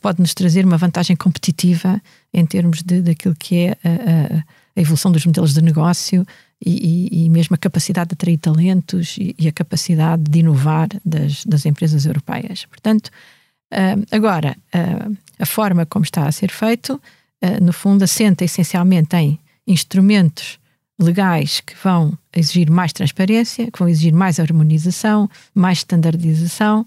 pode 0.00 0.20
nos 0.20 0.32
trazer 0.32 0.64
uma 0.64 0.76
vantagem 0.76 1.16
competitiva 1.16 2.00
em 2.32 2.46
termos 2.46 2.80
de, 2.82 3.02
daquilo 3.02 3.34
que 3.34 3.56
é 3.56 3.70
a 3.72 4.44
a 4.76 4.80
evolução 4.80 5.10
dos 5.10 5.24
modelos 5.24 5.54
de 5.54 5.62
negócio 5.62 6.26
e, 6.64 7.24
e, 7.24 7.30
mesmo 7.30 7.54
a 7.54 7.58
capacidade 7.58 8.10
de 8.10 8.14
atrair 8.14 8.38
talentos 8.38 9.16
e, 9.18 9.34
e 9.38 9.48
a 9.48 9.52
capacidade 9.52 10.22
de 10.22 10.38
inovar 10.40 10.88
das, 11.04 11.44
das 11.44 11.64
empresas 11.64 12.04
europeias. 12.04 12.66
Portanto, 12.66 13.10
agora, 14.10 14.56
a 15.38 15.46
forma 15.46 15.86
como 15.86 16.04
está 16.04 16.26
a 16.26 16.32
ser 16.32 16.50
feito, 16.50 17.00
no 17.62 17.72
fundo, 17.72 18.04
assenta 18.04 18.44
essencialmente 18.44 19.16
em 19.16 19.38
instrumentos 19.66 20.58
legais 20.98 21.60
que 21.60 21.74
vão 21.82 22.16
exigir 22.34 22.70
mais 22.70 22.92
transparência, 22.92 23.70
que 23.70 23.78
vão 23.78 23.88
exigir 23.88 24.12
mais 24.12 24.40
harmonização, 24.40 25.28
mais 25.54 25.78
standardização, 25.78 26.86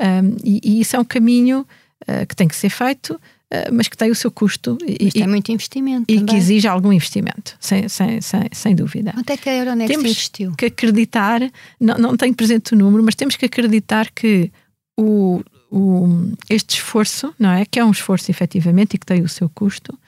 um, 0.00 0.36
e, 0.44 0.60
e, 0.62 0.80
isso 0.80 0.94
é 0.94 0.98
um 0.98 1.04
caminho 1.04 1.66
uh, 2.02 2.26
que 2.26 2.36
tem 2.36 2.46
que 2.46 2.54
ser 2.54 2.70
feito, 2.70 3.14
uh, 3.14 3.72
mas 3.72 3.88
que 3.88 3.96
tem 3.96 4.10
o 4.10 4.14
seu 4.14 4.30
custo 4.30 4.78
e, 4.86 5.10
tem 5.10 5.26
muito 5.26 5.50
investimento 5.50 6.04
e 6.08 6.18
também. 6.18 6.26
que 6.26 6.36
exige 6.36 6.68
algum 6.68 6.92
investimento, 6.92 7.56
sem, 7.58 7.88
sem, 7.88 8.20
sem, 8.20 8.44
sem 8.52 8.74
dúvida. 8.76 9.12
Quanto 9.12 9.30
é 9.30 9.36
que 9.36 9.48
a 9.48 9.56
Euronext 9.56 9.88
temos 9.88 10.10
investiu? 10.10 10.52
que 10.56 10.66
acreditar, 10.66 11.40
não, 11.80 11.98
não 11.98 12.16
tenho 12.16 12.34
presente 12.34 12.74
o 12.74 12.78
número, 12.78 13.02
mas 13.02 13.16
temos 13.16 13.34
que 13.34 13.44
acreditar 13.44 14.08
que 14.12 14.52
o, 14.96 15.42
o, 15.70 16.32
este 16.48 16.76
esforço, 16.76 17.34
não 17.38 17.50
é? 17.50 17.64
Que 17.64 17.80
é 17.80 17.84
um 17.84 17.90
esforço 17.90 18.30
efetivamente 18.30 18.94
e 18.94 18.98
que 18.98 19.06
tem 19.06 19.22
o 19.22 19.28
seu 19.28 19.48
custo, 19.48 19.98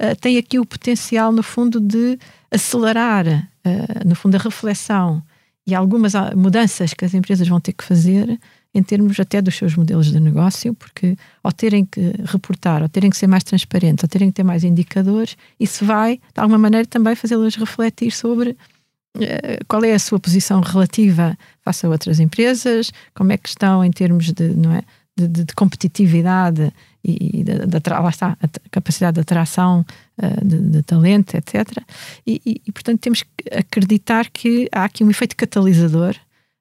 uh, 0.00 0.16
tem 0.20 0.38
aqui 0.38 0.58
o 0.58 0.66
potencial, 0.66 1.32
no 1.32 1.42
fundo, 1.42 1.80
de 1.80 2.18
acelerar, 2.50 3.26
uh, 3.28 4.08
no 4.08 4.14
fundo, 4.14 4.36
a 4.36 4.38
reflexão 4.38 5.22
e 5.66 5.74
algumas 5.74 6.14
mudanças 6.34 6.94
que 6.94 7.04
as 7.04 7.14
empresas 7.14 7.46
vão 7.46 7.60
ter 7.60 7.72
que 7.72 7.84
fazer 7.84 8.38
em 8.74 8.82
termos 8.82 9.18
até 9.18 9.42
dos 9.42 9.56
seus 9.56 9.74
modelos 9.74 10.10
de 10.10 10.20
negócio, 10.20 10.72
porque 10.74 11.16
ao 11.42 11.52
terem 11.52 11.84
que 11.84 12.12
reportar, 12.24 12.82
ao 12.82 12.88
terem 12.88 13.10
que 13.10 13.16
ser 13.16 13.26
mais 13.26 13.42
transparentes, 13.42 14.04
ao 14.04 14.08
terem 14.08 14.28
que 14.28 14.34
ter 14.34 14.44
mais 14.44 14.62
indicadores, 14.62 15.36
isso 15.58 15.84
vai, 15.84 16.16
de 16.16 16.40
alguma 16.40 16.58
maneira, 16.58 16.86
também 16.86 17.14
fazê-las 17.14 17.56
refletir 17.56 18.12
sobre 18.12 18.50
uh, 18.50 19.64
qual 19.66 19.84
é 19.84 19.92
a 19.92 19.98
sua 19.98 20.20
posição 20.20 20.60
relativa 20.60 21.36
face 21.62 21.84
a 21.84 21.88
outras 21.88 22.20
empresas, 22.20 22.92
como 23.14 23.32
é 23.32 23.36
que 23.36 23.48
estão 23.48 23.84
em 23.84 23.90
termos 23.90 24.32
de, 24.32 24.50
não 24.50 24.72
é, 24.72 24.82
de, 25.16 25.26
de, 25.26 25.44
de 25.44 25.54
competitividade 25.54 26.72
e, 27.02 27.42
de, 27.44 27.66
de, 27.66 27.90
lá 27.90 28.08
está, 28.08 28.36
a 28.42 28.48
capacidade 28.70 29.14
de 29.14 29.20
atração 29.20 29.84
uh, 30.18 30.44
de, 30.44 30.58
de, 30.58 30.82
talento, 30.82 31.34
etc. 31.34 31.78
E, 32.26 32.40
e, 32.44 32.62
e, 32.66 32.72
portanto, 32.72 33.00
temos 33.00 33.22
que 33.22 33.30
acreditar 33.50 34.28
que 34.30 34.68
há 34.72 34.84
aqui 34.84 35.02
um 35.02 35.10
efeito 35.10 35.36
catalisador 35.36 36.14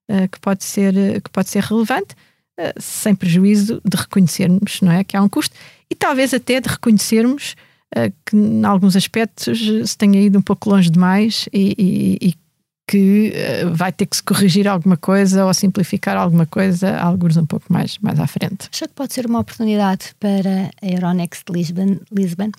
uh, 0.10 0.28
que, 0.30 0.40
pode 0.40 0.64
ser, 0.64 0.94
que 1.22 1.30
pode 1.30 1.50
ser 1.50 1.64
relevante, 1.64 2.16
uh, 2.60 2.74
sem 2.80 3.14
prejuízo 3.14 3.82
de 3.84 3.98
reconhecermos 3.98 4.82
não 4.82 4.92
é, 4.92 5.04
que 5.04 5.18
há 5.18 5.22
um 5.22 5.30
custo 5.30 5.56
e 5.90 5.96
talvez 5.96 6.34
até 6.34 6.62
de 6.62 6.70
reconhecermos 6.70 7.56
que, 8.24 8.36
em 8.36 8.64
alguns 8.64 8.96
aspectos, 8.96 9.60
se 9.84 9.98
tenha 9.98 10.22
ido 10.22 10.38
um 10.38 10.44
pouco 10.44 10.70
longe 10.70 10.92
demais 10.92 11.50
e, 11.52 12.20
e 12.22 12.36
que 12.90 13.32
uh, 13.36 13.76
vai 13.76 13.92
ter 13.92 14.08
que 14.08 14.16
se 14.16 14.24
corrigir 14.24 14.68
alguma 14.68 14.98
coisa 14.98 15.46
ou 15.46 15.54
simplificar 15.54 16.18
alguma 16.18 16.48
coisa, 16.48 16.98
alguns 16.98 17.38
um 17.38 17.46
pouco 17.46 17.68
mais, 17.72 18.00
mais 18.00 18.20
à 18.20 18.26
frente. 18.26 18.68
Acho 18.74 18.88
que 18.88 18.96
pode 18.96 19.14
ser 19.14 19.28
uma 19.28 19.40
oportunidade 19.40 20.16
para 20.20 20.72
a 20.82 20.88
Euronext 20.88 21.44
Lisbon. 21.52 22.00
Lisbon. 22.12 22.50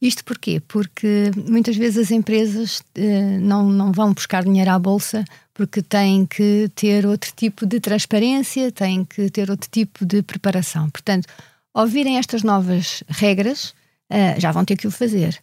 Isto 0.00 0.24
porquê? 0.24 0.62
Porque 0.68 1.32
muitas 1.48 1.76
vezes 1.76 2.04
as 2.04 2.10
empresas 2.12 2.78
uh, 2.78 3.40
não, 3.40 3.68
não 3.68 3.90
vão 3.90 4.14
buscar 4.14 4.44
dinheiro 4.44 4.70
à 4.70 4.78
bolsa 4.78 5.24
porque 5.52 5.82
têm 5.82 6.24
que 6.24 6.70
ter 6.76 7.04
outro 7.04 7.32
tipo 7.34 7.66
de 7.66 7.80
transparência, 7.80 8.70
têm 8.70 9.04
que 9.04 9.28
ter 9.28 9.50
outro 9.50 9.68
tipo 9.68 10.06
de 10.06 10.22
preparação. 10.22 10.88
Portanto, 10.88 11.26
ao 11.74 11.88
virem 11.88 12.16
estas 12.16 12.44
novas 12.44 13.02
regras, 13.08 13.74
uh, 14.08 14.38
já 14.38 14.52
vão 14.52 14.64
ter 14.64 14.76
que 14.76 14.86
o 14.86 14.90
fazer. 14.90 15.36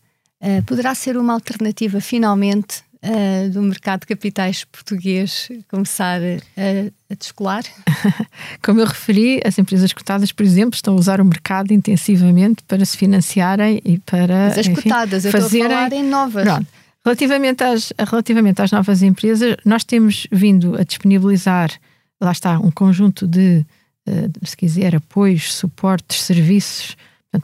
poderá 0.66 0.96
ser 0.96 1.18
uma 1.18 1.34
alternativa, 1.34 2.00
finalmente, 2.00 2.87
uh, 3.04 3.50
do 3.50 3.62
mercado 3.62 4.02
de 4.02 4.08
capitais 4.08 4.64
português 4.64 5.50
começar 5.70 6.20
a, 6.22 7.12
a 7.12 7.16
descolar? 7.16 7.64
Como 8.64 8.80
eu 8.80 8.86
referi, 8.86 9.42
as 9.46 9.58
empresas 9.58 9.94
cotadas, 9.94 10.32
por 10.32 10.44
exemplo, 10.44 10.76
estão 10.76 10.96
a 10.96 10.98
usar 10.98 11.22
o 11.22 11.26
mercado 11.26 11.72
intensivamente 11.72 12.64
para 12.64 12.86
se 12.86 12.98
financiarem 12.98 13.82
e 13.84 14.00
para. 14.00 14.50
Mas 14.50 14.58
as 14.58 14.68
enfim, 14.68 14.82
cotadas, 14.82 15.26
eu 15.26 15.32
fazerem... 15.32 15.66
estou 15.66 15.78
a 15.78 15.90
falar 15.90 15.94
em 15.94 16.04
novas. 16.04 16.44
Pronto. 16.44 16.68
Relativamente 17.06 17.64
às, 17.64 17.94
relativamente 17.98 18.62
às 18.62 18.72
novas 18.72 19.02
empresas, 19.02 19.56
nós 19.64 19.84
temos 19.86 20.28
vindo 20.30 20.76
a 20.78 20.84
disponibilizar, 20.84 21.72
lá 22.20 22.32
está, 22.32 22.60
um 22.60 22.70
conjunto 22.70 23.26
de, 23.26 23.66
uh, 24.08 24.46
se 24.46 24.58
quiser, 24.58 24.96
apoios, 24.96 25.54
suportes, 25.54 26.22
serviços, 26.22 26.98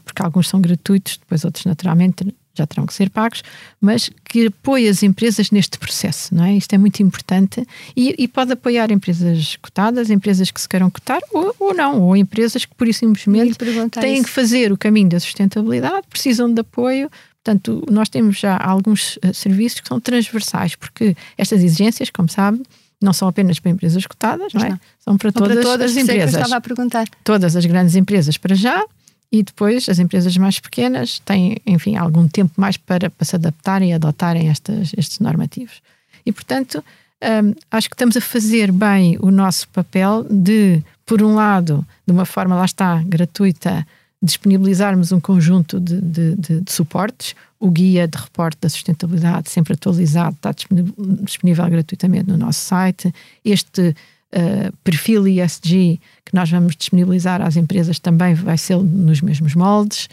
porque 0.04 0.22
alguns 0.22 0.48
são 0.48 0.60
gratuitos, 0.60 1.16
depois 1.18 1.44
outros, 1.44 1.64
naturalmente, 1.64 2.26
já 2.54 2.66
terão 2.66 2.86
que 2.86 2.94
ser 2.94 3.10
pagos, 3.10 3.42
mas 3.80 4.10
que 4.24 4.46
apoie 4.46 4.88
as 4.88 5.02
empresas 5.02 5.50
neste 5.50 5.78
processo, 5.78 6.34
não 6.34 6.44
é? 6.44 6.54
Isto 6.54 6.74
é 6.74 6.78
muito 6.78 7.02
importante 7.02 7.66
e, 7.96 8.14
e 8.16 8.28
pode 8.28 8.52
apoiar 8.52 8.90
empresas 8.92 9.56
cotadas, 9.56 10.08
empresas 10.08 10.50
que 10.50 10.60
se 10.60 10.68
queiram 10.68 10.88
cotar 10.88 11.20
ou, 11.32 11.54
ou 11.58 11.74
não, 11.74 12.00
ou 12.00 12.16
empresas 12.16 12.64
que 12.64 12.74
por 12.74 12.86
isso 12.86 13.00
simplesmente 13.00 13.58
têm 13.90 14.14
isso. 14.14 14.24
que 14.24 14.30
fazer 14.30 14.72
o 14.72 14.78
caminho 14.78 15.08
da 15.08 15.18
sustentabilidade, 15.20 16.06
precisam 16.08 16.52
de 16.52 16.60
apoio. 16.60 17.10
Portanto, 17.42 17.84
nós 17.90 18.08
temos 18.08 18.38
já 18.38 18.56
alguns 18.56 19.16
uh, 19.16 19.34
serviços 19.34 19.80
que 19.80 19.88
são 19.88 20.00
transversais, 20.00 20.74
porque 20.76 21.14
estas 21.36 21.62
exigências, 21.62 22.08
como 22.08 22.26
sabe, 22.26 22.62
não 23.02 23.12
são 23.12 23.28
apenas 23.28 23.58
para 23.58 23.70
empresas 23.70 24.06
cotadas, 24.06 24.54
não 24.54 24.64
é? 24.64 24.70
Não. 24.70 24.80
São 24.98 25.18
para 25.18 25.30
todas, 25.30 25.54
para 25.54 25.62
todas 25.62 25.90
as 25.90 25.96
empresas. 25.96 26.30
Que 26.30 26.36
eu 26.36 26.42
estava 26.42 26.56
a 26.56 26.60
perguntar. 26.60 27.06
Todas 27.22 27.54
as 27.54 27.66
grandes 27.66 27.94
empresas 27.96 28.38
para 28.38 28.54
já 28.54 28.82
e 29.34 29.42
depois 29.42 29.88
as 29.88 29.98
empresas 29.98 30.36
mais 30.36 30.60
pequenas 30.60 31.18
têm, 31.18 31.56
enfim, 31.66 31.96
algum 31.96 32.28
tempo 32.28 32.52
mais 32.56 32.76
para, 32.76 33.10
para 33.10 33.24
se 33.24 33.34
adaptarem 33.34 33.90
e 33.90 33.92
adotarem 33.92 34.48
estas, 34.48 34.92
estes 34.96 35.18
normativos. 35.18 35.82
E, 36.24 36.30
portanto, 36.30 36.84
um, 37.20 37.52
acho 37.68 37.90
que 37.90 37.96
estamos 37.96 38.16
a 38.16 38.20
fazer 38.20 38.70
bem 38.70 39.18
o 39.20 39.32
nosso 39.32 39.68
papel 39.70 40.24
de, 40.30 40.80
por 41.04 41.20
um 41.20 41.34
lado, 41.34 41.84
de 42.06 42.12
uma 42.12 42.24
forma, 42.24 42.54
lá 42.54 42.64
está, 42.64 43.02
gratuita, 43.04 43.84
disponibilizarmos 44.22 45.10
um 45.10 45.18
conjunto 45.18 45.80
de, 45.80 46.00
de, 46.00 46.36
de, 46.36 46.60
de 46.60 46.72
suportes, 46.72 47.34
o 47.58 47.68
guia 47.68 48.06
de 48.06 48.16
reporte 48.16 48.58
da 48.60 48.68
sustentabilidade, 48.68 49.50
sempre 49.50 49.74
atualizado, 49.74 50.36
está 50.36 50.52
disponível, 50.52 50.94
disponível 51.22 51.68
gratuitamente 51.70 52.28
no 52.28 52.36
nosso 52.36 52.60
site. 52.60 53.12
Este 53.44 53.96
uh, 54.34 54.76
perfil 54.82 55.26
ESG 55.26 56.00
que 56.24 56.34
nós 56.34 56.50
vamos 56.50 56.76
disponibilizar 56.76 57.40
às 57.40 57.56
empresas 57.56 57.98
também 57.98 58.34
vai 58.34 58.58
ser 58.58 58.76
nos 58.76 59.20
mesmos 59.20 59.54
moldes. 59.54 60.08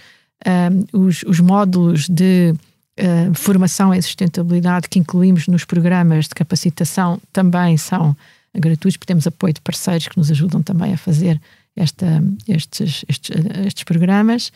Os, 0.91 1.21
os, 1.27 1.39
módulos 1.39 2.09
de 2.09 2.55
uh, 2.99 3.33
formação 3.35 3.93
em 3.93 4.01
sustentabilidade 4.01 4.89
que 4.89 4.97
incluímos 4.97 5.47
nos 5.47 5.65
programas 5.65 6.27
de 6.27 6.33
capacitação 6.33 7.21
também 7.31 7.77
são 7.77 8.17
gratuitos, 8.55 8.97
porque 8.97 9.05
temos 9.05 9.27
apoio 9.27 9.53
de 9.53 9.61
parceiros 9.61 10.07
que 10.07 10.17
nos 10.17 10.31
ajudam 10.31 10.63
também 10.63 10.93
a 10.93 10.97
fazer 10.97 11.39
esta, 11.75 12.23
estes, 12.47 13.05
estes, 13.07 13.31
estes 13.65 13.83
programas. 13.83 14.51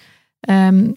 Um, 0.49 0.93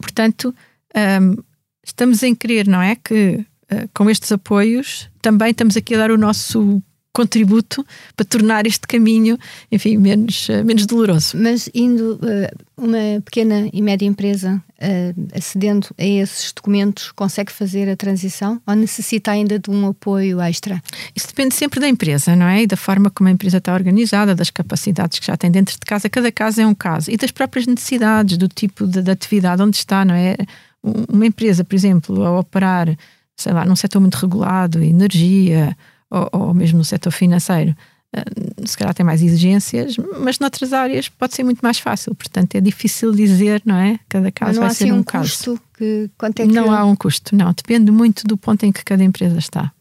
portanto, 0.00 0.54
um, 0.94 1.36
estamos 1.84 2.22
em 2.22 2.34
querer, 2.34 2.66
não 2.66 2.80
é? 2.80 2.96
Que 2.96 3.44
uh, 3.72 3.88
com 3.92 4.08
estes 4.08 4.30
apoios 4.32 5.08
também 5.20 5.50
estamos 5.50 5.76
aqui 5.76 5.94
a 5.94 5.98
dar 5.98 6.10
o 6.10 6.18
nosso 6.18 6.82
contributo 7.12 7.84
para 8.16 8.24
tornar 8.24 8.66
este 8.66 8.86
caminho, 8.86 9.38
enfim, 9.70 9.96
menos, 9.96 10.48
uh, 10.48 10.64
menos 10.64 10.86
doloroso. 10.86 11.36
Mas 11.36 11.68
indo 11.74 12.14
uh, 12.14 12.58
uma 12.76 13.20
pequena 13.24 13.68
e 13.72 13.82
média 13.82 14.06
empresa 14.06 14.62
uh, 14.78 15.28
acedendo 15.36 15.88
a 15.98 16.04
esses 16.04 16.52
documentos, 16.52 17.10
consegue 17.12 17.50
fazer 17.50 17.88
a 17.88 17.96
transição 17.96 18.60
ou 18.66 18.74
necessita 18.74 19.32
ainda 19.32 19.58
de 19.58 19.70
um 19.70 19.88
apoio 19.88 20.40
extra? 20.40 20.80
Isso 21.14 21.26
depende 21.26 21.54
sempre 21.54 21.80
da 21.80 21.88
empresa, 21.88 22.36
não 22.36 22.46
é? 22.46 22.62
E 22.62 22.66
da 22.66 22.76
forma 22.76 23.10
como 23.10 23.28
a 23.28 23.32
empresa 23.32 23.58
está 23.58 23.74
organizada, 23.74 24.34
das 24.34 24.50
capacidades 24.50 25.18
que 25.18 25.26
já 25.26 25.36
tem 25.36 25.50
dentro 25.50 25.74
de 25.74 25.84
casa. 25.84 26.08
Cada 26.08 26.30
caso 26.30 26.60
é 26.60 26.66
um 26.66 26.74
caso. 26.74 27.10
E 27.10 27.16
das 27.16 27.30
próprias 27.32 27.66
necessidades, 27.66 28.36
do 28.36 28.48
tipo 28.48 28.86
de, 28.86 29.02
de 29.02 29.10
atividade 29.10 29.62
onde 29.62 29.76
está, 29.76 30.04
não 30.04 30.14
é? 30.14 30.36
Uma 30.82 31.26
empresa, 31.26 31.64
por 31.64 31.74
exemplo, 31.74 32.24
a 32.24 32.38
operar, 32.38 32.96
sei 33.36 33.52
lá, 33.52 33.66
num 33.66 33.76
setor 33.76 34.00
muito 34.00 34.14
regulado, 34.14 34.82
energia 34.82 35.76
ou, 36.10 36.28
ou 36.32 36.54
mesmo 36.54 36.78
no 36.78 36.84
setor 36.84 37.10
financeiro, 37.12 37.74
uh, 38.16 38.66
se 38.68 38.76
calhar 38.76 38.94
tem 38.94 39.06
mais 39.06 39.22
exigências, 39.22 39.96
mas 40.18 40.38
noutras 40.38 40.72
áreas 40.72 41.08
pode 41.08 41.34
ser 41.34 41.44
muito 41.44 41.60
mais 41.60 41.78
fácil. 41.78 42.14
Portanto, 42.14 42.54
é 42.56 42.60
difícil 42.60 43.12
dizer, 43.12 43.62
não 43.64 43.76
é? 43.76 43.98
Cada 44.08 44.30
caso 44.32 44.60
não 44.60 44.66
vai 44.66 44.74
ser 44.74 44.84
assim 44.84 44.92
um, 44.92 44.98
um 44.98 45.02
caso. 45.02 45.28
Custo 45.28 45.60
que, 45.76 46.10
quanto 46.18 46.40
é 46.40 46.46
que 46.46 46.52
não 46.52 46.72
há 46.72 46.84
um 46.84 46.96
custo, 46.96 47.34
não. 47.34 47.52
Depende 47.52 47.90
muito 47.90 48.26
do 48.26 48.36
ponto 48.36 48.64
em 48.64 48.72
que 48.72 48.84
cada 48.84 49.02
empresa 49.04 49.38
está. 49.38 49.72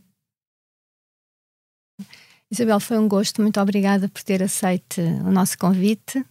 Isabel, 2.51 2.79
foi 2.79 2.97
um 2.97 3.07
gosto. 3.07 3.41
Muito 3.41 3.59
obrigada 3.61 4.09
por 4.09 4.23
ter 4.23 4.41
aceito 4.41 4.99
o 5.01 5.31
nosso 5.31 5.57
convite. 5.57 6.25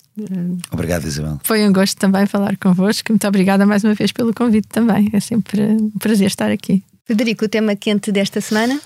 Obrigado, 0.73 1.07
Isabel. 1.07 1.39
Foi 1.45 1.67
um 1.67 1.73
gosto 1.73 1.97
também 1.97 2.27
falar 2.27 2.57
convosco. 2.57 3.13
Muito 3.13 3.27
obrigada 3.29 3.65
mais 3.65 3.85
uma 3.85 3.95
vez 3.95 4.11
pelo 4.11 4.35
convite 4.35 4.67
também. 4.67 5.09
É 5.13 5.21
sempre 5.21 5.63
um 5.63 5.91
prazer 5.91 6.27
estar 6.27 6.51
aqui. 6.51 6.83
Federico, 7.05 7.45
o 7.45 7.49
tema 7.49 7.77
quente 7.77 8.11
desta 8.11 8.41
semana? 8.41 8.81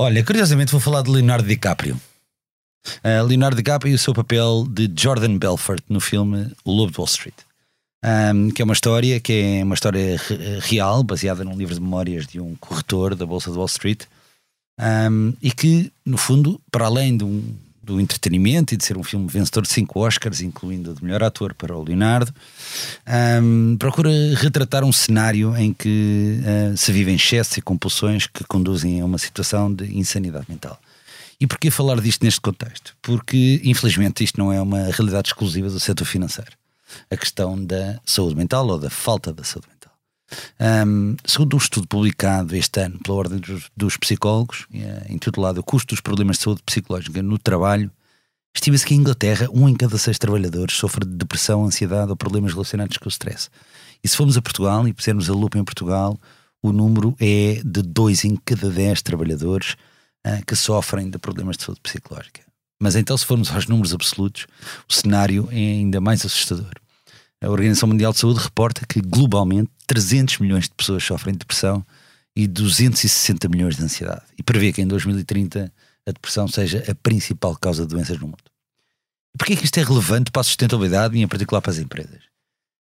Olha, 0.00 0.22
curiosamente 0.22 0.70
vou 0.70 0.80
falar 0.80 1.02
de 1.02 1.10
Leonardo 1.10 1.48
DiCaprio. 1.48 2.00
Uh, 2.98 3.26
Leonardo 3.26 3.56
DiCaprio 3.56 3.90
e 3.90 3.94
o 3.96 3.98
seu 3.98 4.14
papel 4.14 4.64
de 4.70 4.88
Jordan 4.96 5.36
Belfort 5.36 5.82
no 5.88 5.98
filme 5.98 6.52
O 6.64 6.70
Lobo 6.70 6.92
de 6.92 6.98
Wall 6.98 7.08
Street. 7.08 7.34
um, 8.32 8.48
que 8.48 8.62
é 8.62 8.64
uma 8.64 8.74
história 8.74 9.18
que 9.18 9.32
é 9.32 9.64
uma 9.64 9.74
história 9.74 10.16
real, 10.60 11.02
baseada 11.02 11.42
num 11.42 11.56
livro 11.56 11.74
de 11.74 11.80
memórias 11.80 12.28
de 12.28 12.38
um 12.38 12.54
corretor 12.60 13.16
da 13.16 13.26
Bolsa 13.26 13.50
de 13.50 13.56
Wall 13.56 13.66
Street, 13.66 14.04
um, 14.78 15.34
e 15.42 15.50
que, 15.50 15.92
no 16.06 16.16
fundo, 16.16 16.60
para 16.70 16.86
além 16.86 17.16
de 17.16 17.24
um, 17.24 17.56
do 17.88 17.98
entretenimento 17.98 18.74
e 18.74 18.76
de 18.76 18.84
ser 18.84 18.98
um 18.98 19.02
filme 19.02 19.26
vencedor 19.26 19.62
de 19.62 19.70
cinco 19.70 19.98
Oscars, 20.00 20.42
incluindo 20.42 20.94
de 20.94 21.02
melhor 21.02 21.22
ator 21.24 21.54
para 21.54 21.74
o 21.74 21.82
Leonardo, 21.82 22.32
um, 23.42 23.76
procura 23.78 24.10
retratar 24.36 24.84
um 24.84 24.92
cenário 24.92 25.56
em 25.56 25.72
que 25.72 26.38
uh, 26.42 26.76
se 26.76 26.92
vivem 26.92 27.14
excessos 27.14 27.56
e 27.56 27.62
compulsões 27.62 28.26
que 28.26 28.44
conduzem 28.44 29.00
a 29.00 29.04
uma 29.06 29.16
situação 29.16 29.72
de 29.72 29.98
insanidade 29.98 30.44
mental. 30.48 30.78
E 31.40 31.46
porquê 31.46 31.70
falar 31.70 32.00
disto 32.00 32.24
neste 32.24 32.40
contexto? 32.40 32.94
Porque, 33.00 33.60
infelizmente, 33.64 34.22
isto 34.22 34.38
não 34.38 34.52
é 34.52 34.60
uma 34.60 34.84
realidade 34.90 35.28
exclusiva 35.28 35.70
do 35.70 35.80
setor 35.80 36.04
financeiro. 36.04 36.50
A 37.10 37.16
questão 37.16 37.64
da 37.64 37.98
saúde 38.04 38.34
mental 38.34 38.66
ou 38.66 38.78
da 38.78 38.90
falta 38.90 39.32
da 39.32 39.44
saúde 39.44 39.68
mental. 39.68 39.77
Um, 40.86 41.16
segundo 41.24 41.54
um 41.54 41.58
estudo 41.58 41.86
publicado 41.86 42.54
este 42.54 42.80
ano 42.80 42.98
pela 42.98 43.16
Ordem 43.16 43.38
dos, 43.38 43.70
dos 43.76 43.96
Psicólogos, 43.96 44.66
é, 44.74 45.06
intitulado 45.12 45.60
O 45.60 45.62
custo 45.62 45.94
dos 45.94 46.00
problemas 46.00 46.36
de 46.36 46.44
saúde 46.44 46.62
psicológica 46.64 47.22
no 47.22 47.38
trabalho, 47.38 47.90
estima-se 48.54 48.84
que 48.84 48.94
em 48.94 48.98
Inglaterra 48.98 49.48
um 49.52 49.68
em 49.68 49.74
cada 49.74 49.96
seis 49.96 50.18
trabalhadores 50.18 50.76
sofre 50.76 51.06
de 51.06 51.14
depressão, 51.14 51.64
ansiedade 51.64 52.10
ou 52.10 52.16
problemas 52.16 52.52
relacionados 52.52 52.96
com 52.98 53.06
o 53.06 53.08
stress. 53.08 53.48
E 54.02 54.08
se 54.08 54.16
formos 54.16 54.36
a 54.36 54.42
Portugal 54.42 54.86
e 54.86 54.92
pusermos 54.92 55.30
a 55.30 55.32
lupa 55.32 55.58
em 55.58 55.64
Portugal, 55.64 56.18
o 56.62 56.72
número 56.72 57.16
é 57.18 57.60
de 57.64 57.82
dois 57.82 58.24
em 58.24 58.36
cada 58.36 58.70
dez 58.70 59.00
trabalhadores 59.00 59.76
uh, 60.26 60.44
que 60.46 60.56
sofrem 60.56 61.08
de 61.08 61.18
problemas 61.18 61.56
de 61.56 61.64
saúde 61.64 61.80
psicológica. 61.80 62.42
Mas 62.80 62.94
então, 62.94 63.16
se 63.16 63.26
formos 63.26 63.50
aos 63.50 63.66
números 63.66 63.92
absolutos, 63.92 64.46
o 64.88 64.92
cenário 64.92 65.48
é 65.50 65.56
ainda 65.56 66.00
mais 66.00 66.24
assustador. 66.24 66.72
A 67.40 67.48
Organização 67.48 67.88
Mundial 67.88 68.12
de 68.12 68.18
Saúde 68.18 68.40
reporta 68.40 68.84
que 68.86 69.00
globalmente 69.00 69.70
300 69.86 70.38
milhões 70.38 70.64
de 70.64 70.74
pessoas 70.74 71.04
sofrem 71.04 71.32
de 71.32 71.38
depressão 71.38 71.86
e 72.34 72.48
260 72.48 73.48
milhões 73.48 73.76
de 73.76 73.82
ansiedade. 73.84 74.22
E 74.36 74.42
prevê 74.42 74.72
que 74.72 74.82
em 74.82 74.86
2030 74.86 75.72
a 76.06 76.10
depressão 76.10 76.48
seja 76.48 76.84
a 76.90 76.94
principal 76.96 77.56
causa 77.56 77.82
de 77.82 77.94
doenças 77.94 78.18
no 78.18 78.26
mundo. 78.26 78.42
Porquê 79.36 79.52
é 79.52 79.56
que 79.56 79.64
isto 79.64 79.78
é 79.78 79.84
relevante 79.84 80.32
para 80.32 80.40
a 80.40 80.44
sustentabilidade 80.44 81.16
e 81.16 81.22
em 81.22 81.28
particular 81.28 81.60
para 81.60 81.70
as 81.70 81.78
empresas? 81.78 82.22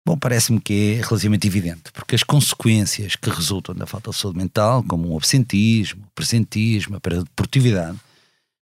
Bom, 0.06 0.18
parece-me 0.18 0.60
que 0.60 0.96
é 0.98 1.06
relativamente 1.06 1.48
evidente, 1.48 1.92
porque 1.94 2.16
as 2.16 2.24
consequências 2.24 3.16
que 3.16 3.30
resultam 3.30 3.74
da 3.74 3.86
falta 3.86 4.10
de 4.10 4.18
saúde 4.18 4.38
mental, 4.38 4.84
como 4.84 5.10
o 5.10 5.16
absentismo, 5.16 6.04
o 6.04 6.12
presentismo, 6.16 6.98
a 6.98 7.00
perda 7.00 7.24
de 7.24 7.30
produtividade, 7.36 7.98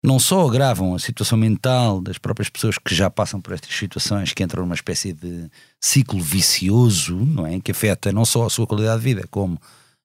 não 0.04 0.20
só 0.20 0.48
agravam 0.48 0.94
a 0.94 1.00
situação 1.00 1.38
mental 1.38 2.00
das 2.02 2.18
próprias 2.18 2.50
pessoas 2.50 2.78
que 2.78 2.94
já 2.94 3.10
passam 3.10 3.42
por 3.42 3.54
estas 3.54 3.76
situações, 3.76 4.34
que 4.34 4.44
entram 4.44 4.64
numa 4.64 4.76
espécie 4.76 5.12
de 5.12 5.50
ciclo 5.82 6.22
vicioso, 6.22 7.16
não 7.16 7.46
é? 7.46 7.60
Que 7.60 7.72
afeta 7.72 8.12
não 8.12 8.24
só 8.24 8.46
a 8.46 8.50
sua 8.50 8.68
qualidade 8.68 9.02
de 9.02 9.06
vida, 9.06 9.28
como 9.30 9.60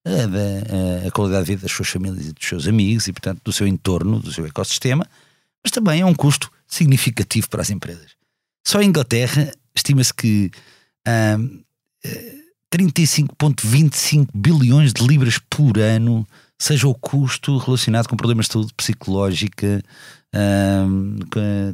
a, 0.05 1.05
a, 1.05 1.09
a 1.09 1.11
qualidade 1.11 1.45
de 1.45 1.53
vida 1.53 1.63
das 1.63 1.73
suas 1.73 1.89
famílias 1.89 2.27
e 2.27 2.33
dos 2.33 2.47
seus 2.47 2.67
amigos 2.67 3.07
e, 3.07 3.13
portanto, 3.13 3.41
do 3.45 3.53
seu 3.53 3.67
entorno, 3.67 4.19
do 4.19 4.33
seu 4.33 4.47
ecossistema, 4.47 5.07
mas 5.63 5.71
também 5.71 6.01
é 6.01 6.07
um 6.07 6.15
custo 6.15 6.51
significativo 6.67 7.49
para 7.49 7.63
as 7.63 7.71
empresas. 7.71 8.13
Só 8.67 8.81
em 8.81 8.89
Inglaterra 8.89 9.53
estima-se 9.75 10.13
que 10.15 10.51
hum, 11.39 11.63
35,25 12.73 14.29
bilhões 14.35 14.93
de 14.93 15.07
libras 15.07 15.39
por 15.51 15.79
ano 15.79 16.27
seja 16.63 16.87
o 16.87 16.95
custo 16.95 17.59
relacionado 17.59 18.07
com 18.07 18.17
problemas 18.17 18.47
de 18.47 18.53
saúde 18.53 18.73
psicológica, 18.75 19.83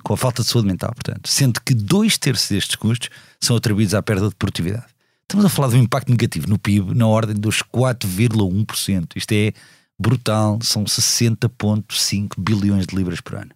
com, 0.03 0.15
a, 0.15 0.17
falta 0.17 0.43
de 0.43 0.49
saúde 0.49 0.67
mental, 0.67 0.93
portanto, 0.95 1.29
sendo 1.29 1.61
que 1.61 1.75
dois 1.75 2.17
terços 2.17 2.49
destes 2.49 2.75
custos 2.75 3.11
são 3.39 3.55
atribuídos 3.55 3.93
à 3.93 4.03
perda 4.03 4.31
de 4.31 4.35
produtividade. 4.35 4.87
Estamos 5.23 5.45
a 5.45 5.51
falar 5.51 5.69
de 5.69 5.77
um 5.77 5.83
impacto 5.83 6.11
negativo 6.11 6.49
no 6.49 6.59
PIB 6.59 6.95
na 6.95 7.07
ordem 7.07 7.37
dos 7.37 7.63
4,1%. 7.63 9.09
Isto 9.15 9.33
é 9.33 9.53
brutal, 9.99 10.59
são 10.63 10.85
60,5 10.85 12.33
bilhões 12.39 12.87
de 12.87 12.97
libras 12.97 13.21
por 13.21 13.35
ano. 13.35 13.51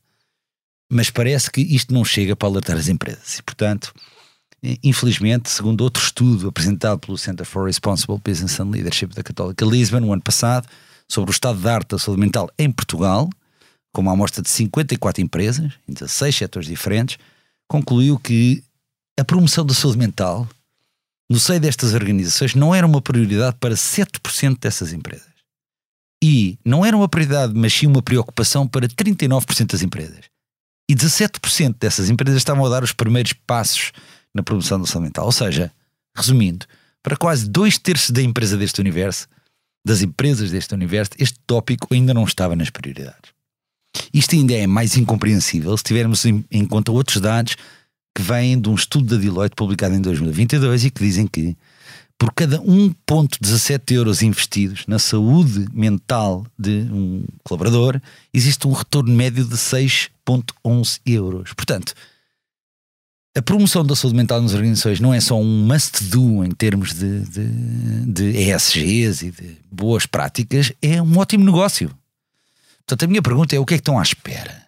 Mas 0.91 1.09
parece 1.09 1.51
que 1.51 1.62
isto 1.62 1.95
não 1.95 2.05
chega 2.05 2.37
para 2.37 2.49
alertar 2.49 2.76
as 2.76 2.89
empresas 2.89 3.39
e, 3.39 3.43
portanto, 3.43 3.95
infelizmente, 4.85 5.49
segundo 5.49 5.80
outro 5.80 6.05
estudo 6.05 6.49
apresentado 6.49 6.99
pelo 6.99 7.16
Center 7.16 7.47
for 7.47 7.64
Responsible 7.64 8.20
Business 8.22 8.61
and 8.61 8.68
Leadership 8.68 9.14
da 9.14 9.22
Católica 9.22 9.64
Lisbon, 9.64 10.01
no 10.01 10.12
ano 10.12 10.22
passado, 10.22 10.68
sobre 11.12 11.30
o 11.30 11.32
estado 11.32 11.60
de 11.60 11.68
arte 11.68 11.88
da 11.88 11.98
saúde 11.98 12.20
mental 12.22 12.50
em 12.58 12.72
Portugal, 12.72 13.28
com 13.92 14.00
uma 14.00 14.12
amostra 14.12 14.42
de 14.42 14.48
54 14.48 15.22
empresas, 15.22 15.70
em 15.86 15.92
16 15.92 16.34
setores 16.34 16.66
diferentes, 16.66 17.18
concluiu 17.68 18.18
que 18.18 18.64
a 19.20 19.24
promoção 19.24 19.66
da 19.66 19.74
saúde 19.74 19.98
mental 19.98 20.48
no 21.30 21.38
seio 21.38 21.60
destas 21.60 21.92
organizações 21.92 22.54
não 22.54 22.74
era 22.74 22.86
uma 22.86 23.02
prioridade 23.02 23.56
para 23.60 23.74
7% 23.74 24.58
dessas 24.58 24.94
empresas. 24.94 25.28
E 26.24 26.58
não 26.64 26.84
era 26.84 26.96
uma 26.96 27.08
prioridade, 27.08 27.52
mas 27.54 27.74
sim 27.74 27.86
uma 27.86 28.02
preocupação 28.02 28.66
para 28.66 28.88
39% 28.88 29.72
das 29.72 29.82
empresas. 29.82 30.20
E 30.88 30.94
17% 30.94 31.76
dessas 31.78 32.08
empresas 32.08 32.38
estavam 32.38 32.64
a 32.64 32.68
dar 32.70 32.82
os 32.82 32.92
primeiros 32.92 33.34
passos 33.34 33.92
na 34.34 34.42
promoção 34.42 34.80
da 34.80 34.86
saúde 34.86 35.08
mental. 35.08 35.26
Ou 35.26 35.32
seja, 35.32 35.70
resumindo, 36.16 36.64
para 37.02 37.16
quase 37.16 37.48
dois 37.48 37.76
terços 37.76 38.10
da 38.10 38.22
empresa 38.22 38.56
deste 38.56 38.80
universo, 38.80 39.28
das 39.85 40.03
empresas 40.03 40.51
deste 40.51 40.74
universo, 40.74 41.12
este 41.18 41.39
tópico 41.47 41.93
ainda 41.93 42.14
não 42.14 42.24
estava 42.24 42.55
nas 42.55 42.70
prioridades. 42.70 43.33
Isto 44.12 44.35
ainda 44.35 44.55
é 44.55 44.66
mais 44.66 44.97
incompreensível 44.97 45.76
se 45.76 45.85
tivermos 45.85 46.24
em, 46.24 46.45
em 46.51 46.64
conta 46.64 46.93
outros 46.93 47.20
dados 47.20 47.57
que 48.14 48.22
vêm 48.22 48.61
de 48.61 48.68
um 48.68 48.74
estudo 48.74 49.16
da 49.16 49.20
Deloitte 49.20 49.57
publicado 49.57 49.95
em 49.95 50.01
2022 50.01 50.85
e 50.85 50.91
que 50.91 51.03
dizem 51.03 51.26
que 51.26 51.57
por 52.18 52.33
cada 52.35 52.61
1,17 52.61 53.97
euros 53.97 54.22
investidos 54.22 54.85
na 54.87 54.99
saúde 54.99 55.66
mental 55.72 56.47
de 56.57 56.87
um 56.93 57.24
colaborador, 57.43 58.01
existe 58.33 58.68
um 58.68 58.72
retorno 58.72 59.12
médio 59.12 59.45
de 59.45 59.57
6,11 59.57 61.01
euros. 61.05 61.53
Portanto, 61.53 61.95
a 63.35 63.41
promoção 63.41 63.85
da 63.85 63.97
saúde 63.97 64.16
mental 64.16 64.43
nas 64.43 64.53
organizações 64.53 65.01
não 65.01 65.14
é 65.14 65.20
só 65.20 65.41
um 65.41 65.66
must-do 65.66 66.45
em 66.45 66.51
termos 66.51 66.93
de, 66.93 67.20
de, 67.20 68.12
de 68.12 68.53
ESGs 68.53 69.26
e 69.26 69.30
de 69.30 69.57
boas 69.70 70.05
práticas, 70.05 70.72
é 70.83 71.01
um 71.01 71.16
ótimo 71.16 71.45
negócio. 71.45 71.91
Portanto, 72.78 73.05
a 73.05 73.09
minha 73.09 73.22
pergunta 73.22 73.57
é 73.57 73.59
o 73.59 73.64
que 73.64 73.74
é 73.74 73.76
que 73.78 73.80
estão 73.80 73.99
à 73.99 74.03
espera? 74.03 74.66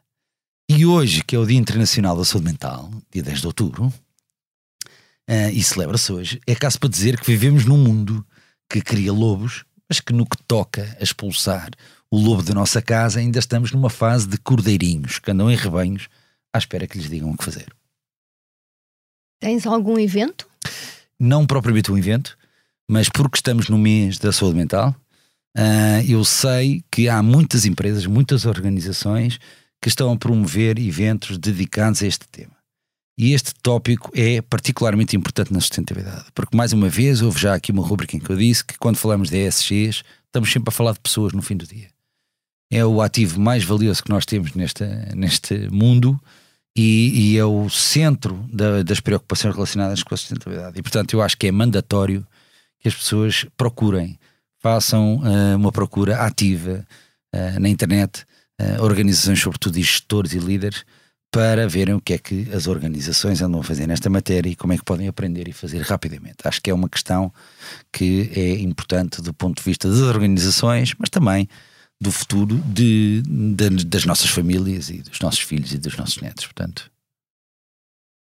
E 0.67 0.87
hoje, 0.87 1.23
que 1.23 1.37
é 1.37 1.39
o 1.39 1.45
Dia 1.45 1.59
Internacional 1.59 2.17
da 2.17 2.25
Saúde 2.25 2.47
Mental, 2.47 2.91
dia 3.13 3.23
10 3.23 3.41
de 3.41 3.47
outubro, 3.47 3.87
uh, 3.87 5.51
e 5.53 5.63
celebra-se 5.63 6.11
hoje, 6.11 6.41
é 6.47 6.55
caso 6.55 6.81
para 6.81 6.89
dizer 6.89 7.21
que 7.21 7.27
vivemos 7.27 7.67
num 7.67 7.77
mundo 7.77 8.25
que 8.71 8.81
cria 8.81 9.13
lobos, 9.13 9.67
mas 9.87 10.01
que 10.01 10.15
no 10.15 10.25
que 10.25 10.43
toca 10.49 10.97
a 10.99 11.03
expulsar 11.03 11.69
o 12.11 12.17
lobo 12.17 12.43
da 12.43 12.55
nossa 12.55 12.81
casa, 12.81 13.21
ainda 13.21 13.39
estamos 13.39 13.73
numa 13.73 13.91
fase 13.91 14.27
de 14.27 14.39
cordeirinhos 14.39 15.19
que 15.19 15.31
andam 15.31 15.51
em 15.51 15.57
rebanhos 15.57 16.09
à 16.51 16.57
espera 16.57 16.87
que 16.87 16.97
lhes 16.97 17.11
digam 17.11 17.31
o 17.31 17.37
que 17.37 17.45
fazer. 17.45 17.67
Tens 19.45 19.67
algum 19.67 19.99
evento? 19.99 20.49
Não 21.21 21.47
propriamente 21.47 21.93
um 21.93 21.99
evento, 21.99 22.35
mas 22.91 23.11
porque 23.11 23.37
estamos 23.37 23.69
no 23.69 23.77
mês 23.77 24.17
da 24.17 24.33
saúde 24.33 24.57
mental, 24.57 24.97
uh, 25.55 26.01
eu 26.09 26.25
sei 26.25 26.83
que 26.91 27.11
há 27.11 27.23
muitas 27.23 27.67
empresas, 27.67 28.07
muitas 28.07 28.47
organizações 28.47 29.39
que 29.83 29.91
estão 29.91 30.11
a 30.11 30.17
promover 30.17 30.79
eventos 30.79 31.37
dedicados 31.37 32.03
a 32.03 32.07
este 32.07 32.27
tema. 32.27 32.57
E 33.19 33.35
este 33.35 33.53
tópico 33.57 34.11
é 34.15 34.41
particularmente 34.41 35.15
importante 35.15 35.53
na 35.53 35.61
sustentabilidade, 35.61 36.25
porque 36.35 36.57
mais 36.57 36.73
uma 36.73 36.89
vez 36.89 37.21
houve 37.21 37.39
já 37.39 37.55
aqui 37.55 37.71
uma 37.71 37.87
rubrica 37.87 38.17
em 38.17 38.21
que 38.21 38.31
eu 38.31 38.39
disse 38.39 38.65
que 38.65 38.79
quando 38.79 38.97
falamos 38.97 39.29
de 39.29 39.37
ESGs, 39.37 40.05
estamos 40.25 40.51
sempre 40.51 40.71
a 40.71 40.73
falar 40.73 40.93
de 40.93 41.01
pessoas 41.01 41.35
no 41.35 41.43
fim 41.43 41.59
do 41.59 41.67
dia. 41.67 41.89
É 42.73 42.83
o 42.83 43.03
ativo 43.03 43.39
mais 43.39 43.63
valioso 43.63 44.03
que 44.03 44.09
nós 44.09 44.25
temos 44.25 44.55
neste, 44.55 44.87
neste 45.15 45.69
mundo 45.71 46.19
e, 46.77 47.33
e 47.33 47.39
é 47.39 47.45
o 47.45 47.69
centro 47.71 48.35
da, 48.53 48.83
das 48.83 49.01
preocupações 49.01 49.55
relacionadas 49.55 50.03
com 50.03 50.15
a 50.15 50.19
sustentabilidade. 50.19 50.79
E, 50.79 50.83
portanto, 50.83 51.15
eu 51.15 51.23
acho 51.23 51.37
que 51.37 51.47
é 51.47 51.53
mandatório 51.53 52.27
que 52.81 52.89
as 52.89 52.95
pessoas 52.95 53.47
procurem, 53.57 54.19
façam 54.61 55.17
uh, 55.19 55.57
uma 55.57 55.71
procura 55.71 56.19
ativa 56.19 56.85
uh, 57.35 57.61
na 57.61 57.69
internet, 57.69 58.25
uh, 58.61 58.83
organizações, 58.83 59.41
sobretudo, 59.41 59.79
e 59.79 59.83
gestores 59.83 60.33
e 60.33 60.39
líderes, 60.39 60.85
para 61.31 61.69
verem 61.69 61.95
o 61.95 62.01
que 62.01 62.13
é 62.13 62.19
que 62.19 62.49
as 62.53 62.69
organizações 62.69 63.43
andam 63.43 63.61
a 63.61 63.65
fazer 63.65 63.89
nesta 63.89 64.09
matéria 64.09 64.49
e 64.49 64.55
como 64.55 64.73
é 64.73 64.77
que 64.77 64.85
podem 64.85 65.09
aprender 65.09 65.49
e 65.49 65.53
fazer 65.53 65.81
rapidamente. 65.83 66.37
Acho 66.45 66.63
que 66.63 66.71
é 66.71 66.75
uma 66.75 66.89
questão 66.89 67.33
que 67.93 68.31
é 68.37 68.61
importante 68.61 69.21
do 69.21 69.35
ponto 69.35 69.59
de 69.59 69.65
vista 69.65 69.89
das 69.89 69.99
organizações, 69.99 70.95
mas 70.97 71.11
também 71.11 71.49
do 72.01 72.11
futuro 72.11 72.57
de, 72.67 73.23
de, 73.23 73.85
das 73.85 74.05
nossas 74.05 74.31
famílias 74.31 74.91
e 74.91 75.03
dos 75.03 75.21
nossos 75.21 75.41
filhos 75.41 75.73
e 75.73 75.79
dos 75.79 75.97
nossos 75.97 76.21
netos. 76.21 76.45
Portanto, 76.47 76.91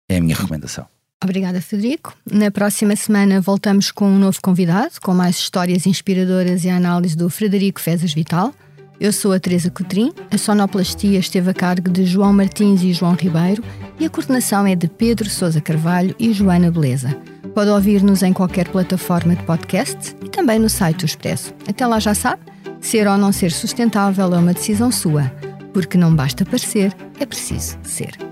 é 0.08 0.16
a 0.16 0.20
minha 0.20 0.36
recomendação. 0.36 0.86
Obrigada, 1.22 1.60
Federico. 1.60 2.16
Na 2.30 2.50
próxima 2.50 2.96
semana 2.96 3.40
voltamos 3.40 3.90
com 3.90 4.06
um 4.06 4.18
novo 4.18 4.40
convidado, 4.40 4.92
com 5.02 5.12
mais 5.12 5.36
histórias 5.36 5.86
inspiradoras 5.86 6.64
e 6.64 6.70
a 6.70 6.76
análise 6.76 7.14
do 7.14 7.28
Frederico 7.28 7.80
Fezas 7.80 8.14
Vital. 8.14 8.54
Eu 8.98 9.12
sou 9.12 9.32
a 9.32 9.40
Teresa 9.40 9.70
Cotrim, 9.70 10.12
a 10.30 10.36
sonoplastia 10.36 11.18
esteve 11.18 11.50
a 11.50 11.54
cargo 11.54 11.90
de 11.90 12.04
João 12.04 12.32
Martins 12.32 12.82
e 12.82 12.92
João 12.92 13.14
Ribeiro 13.14 13.62
e 13.98 14.04
a 14.04 14.10
coordenação 14.10 14.66
é 14.66 14.74
de 14.74 14.88
Pedro 14.88 15.28
Sousa 15.28 15.60
Carvalho 15.60 16.14
e 16.18 16.32
Joana 16.32 16.70
Beleza. 16.70 17.14
Pode 17.54 17.70
ouvir-nos 17.70 18.22
em 18.22 18.32
qualquer 18.32 18.68
plataforma 18.68 19.34
de 19.34 19.42
podcast 19.44 20.14
e 20.24 20.28
também 20.28 20.58
no 20.58 20.68
site 20.68 20.98
do 20.98 21.06
Expresso. 21.06 21.54
Até 21.66 21.86
lá 21.86 21.98
já 21.98 22.14
sabe, 22.14 22.42
Ser 22.80 23.06
ou 23.06 23.18
não 23.18 23.32
ser 23.32 23.52
sustentável 23.52 24.34
é 24.34 24.38
uma 24.38 24.54
decisão 24.54 24.90
sua, 24.90 25.30
porque 25.72 25.98
não 25.98 26.14
basta 26.14 26.44
parecer, 26.44 26.96
é 27.18 27.26
preciso 27.26 27.78
ser. 27.82 28.29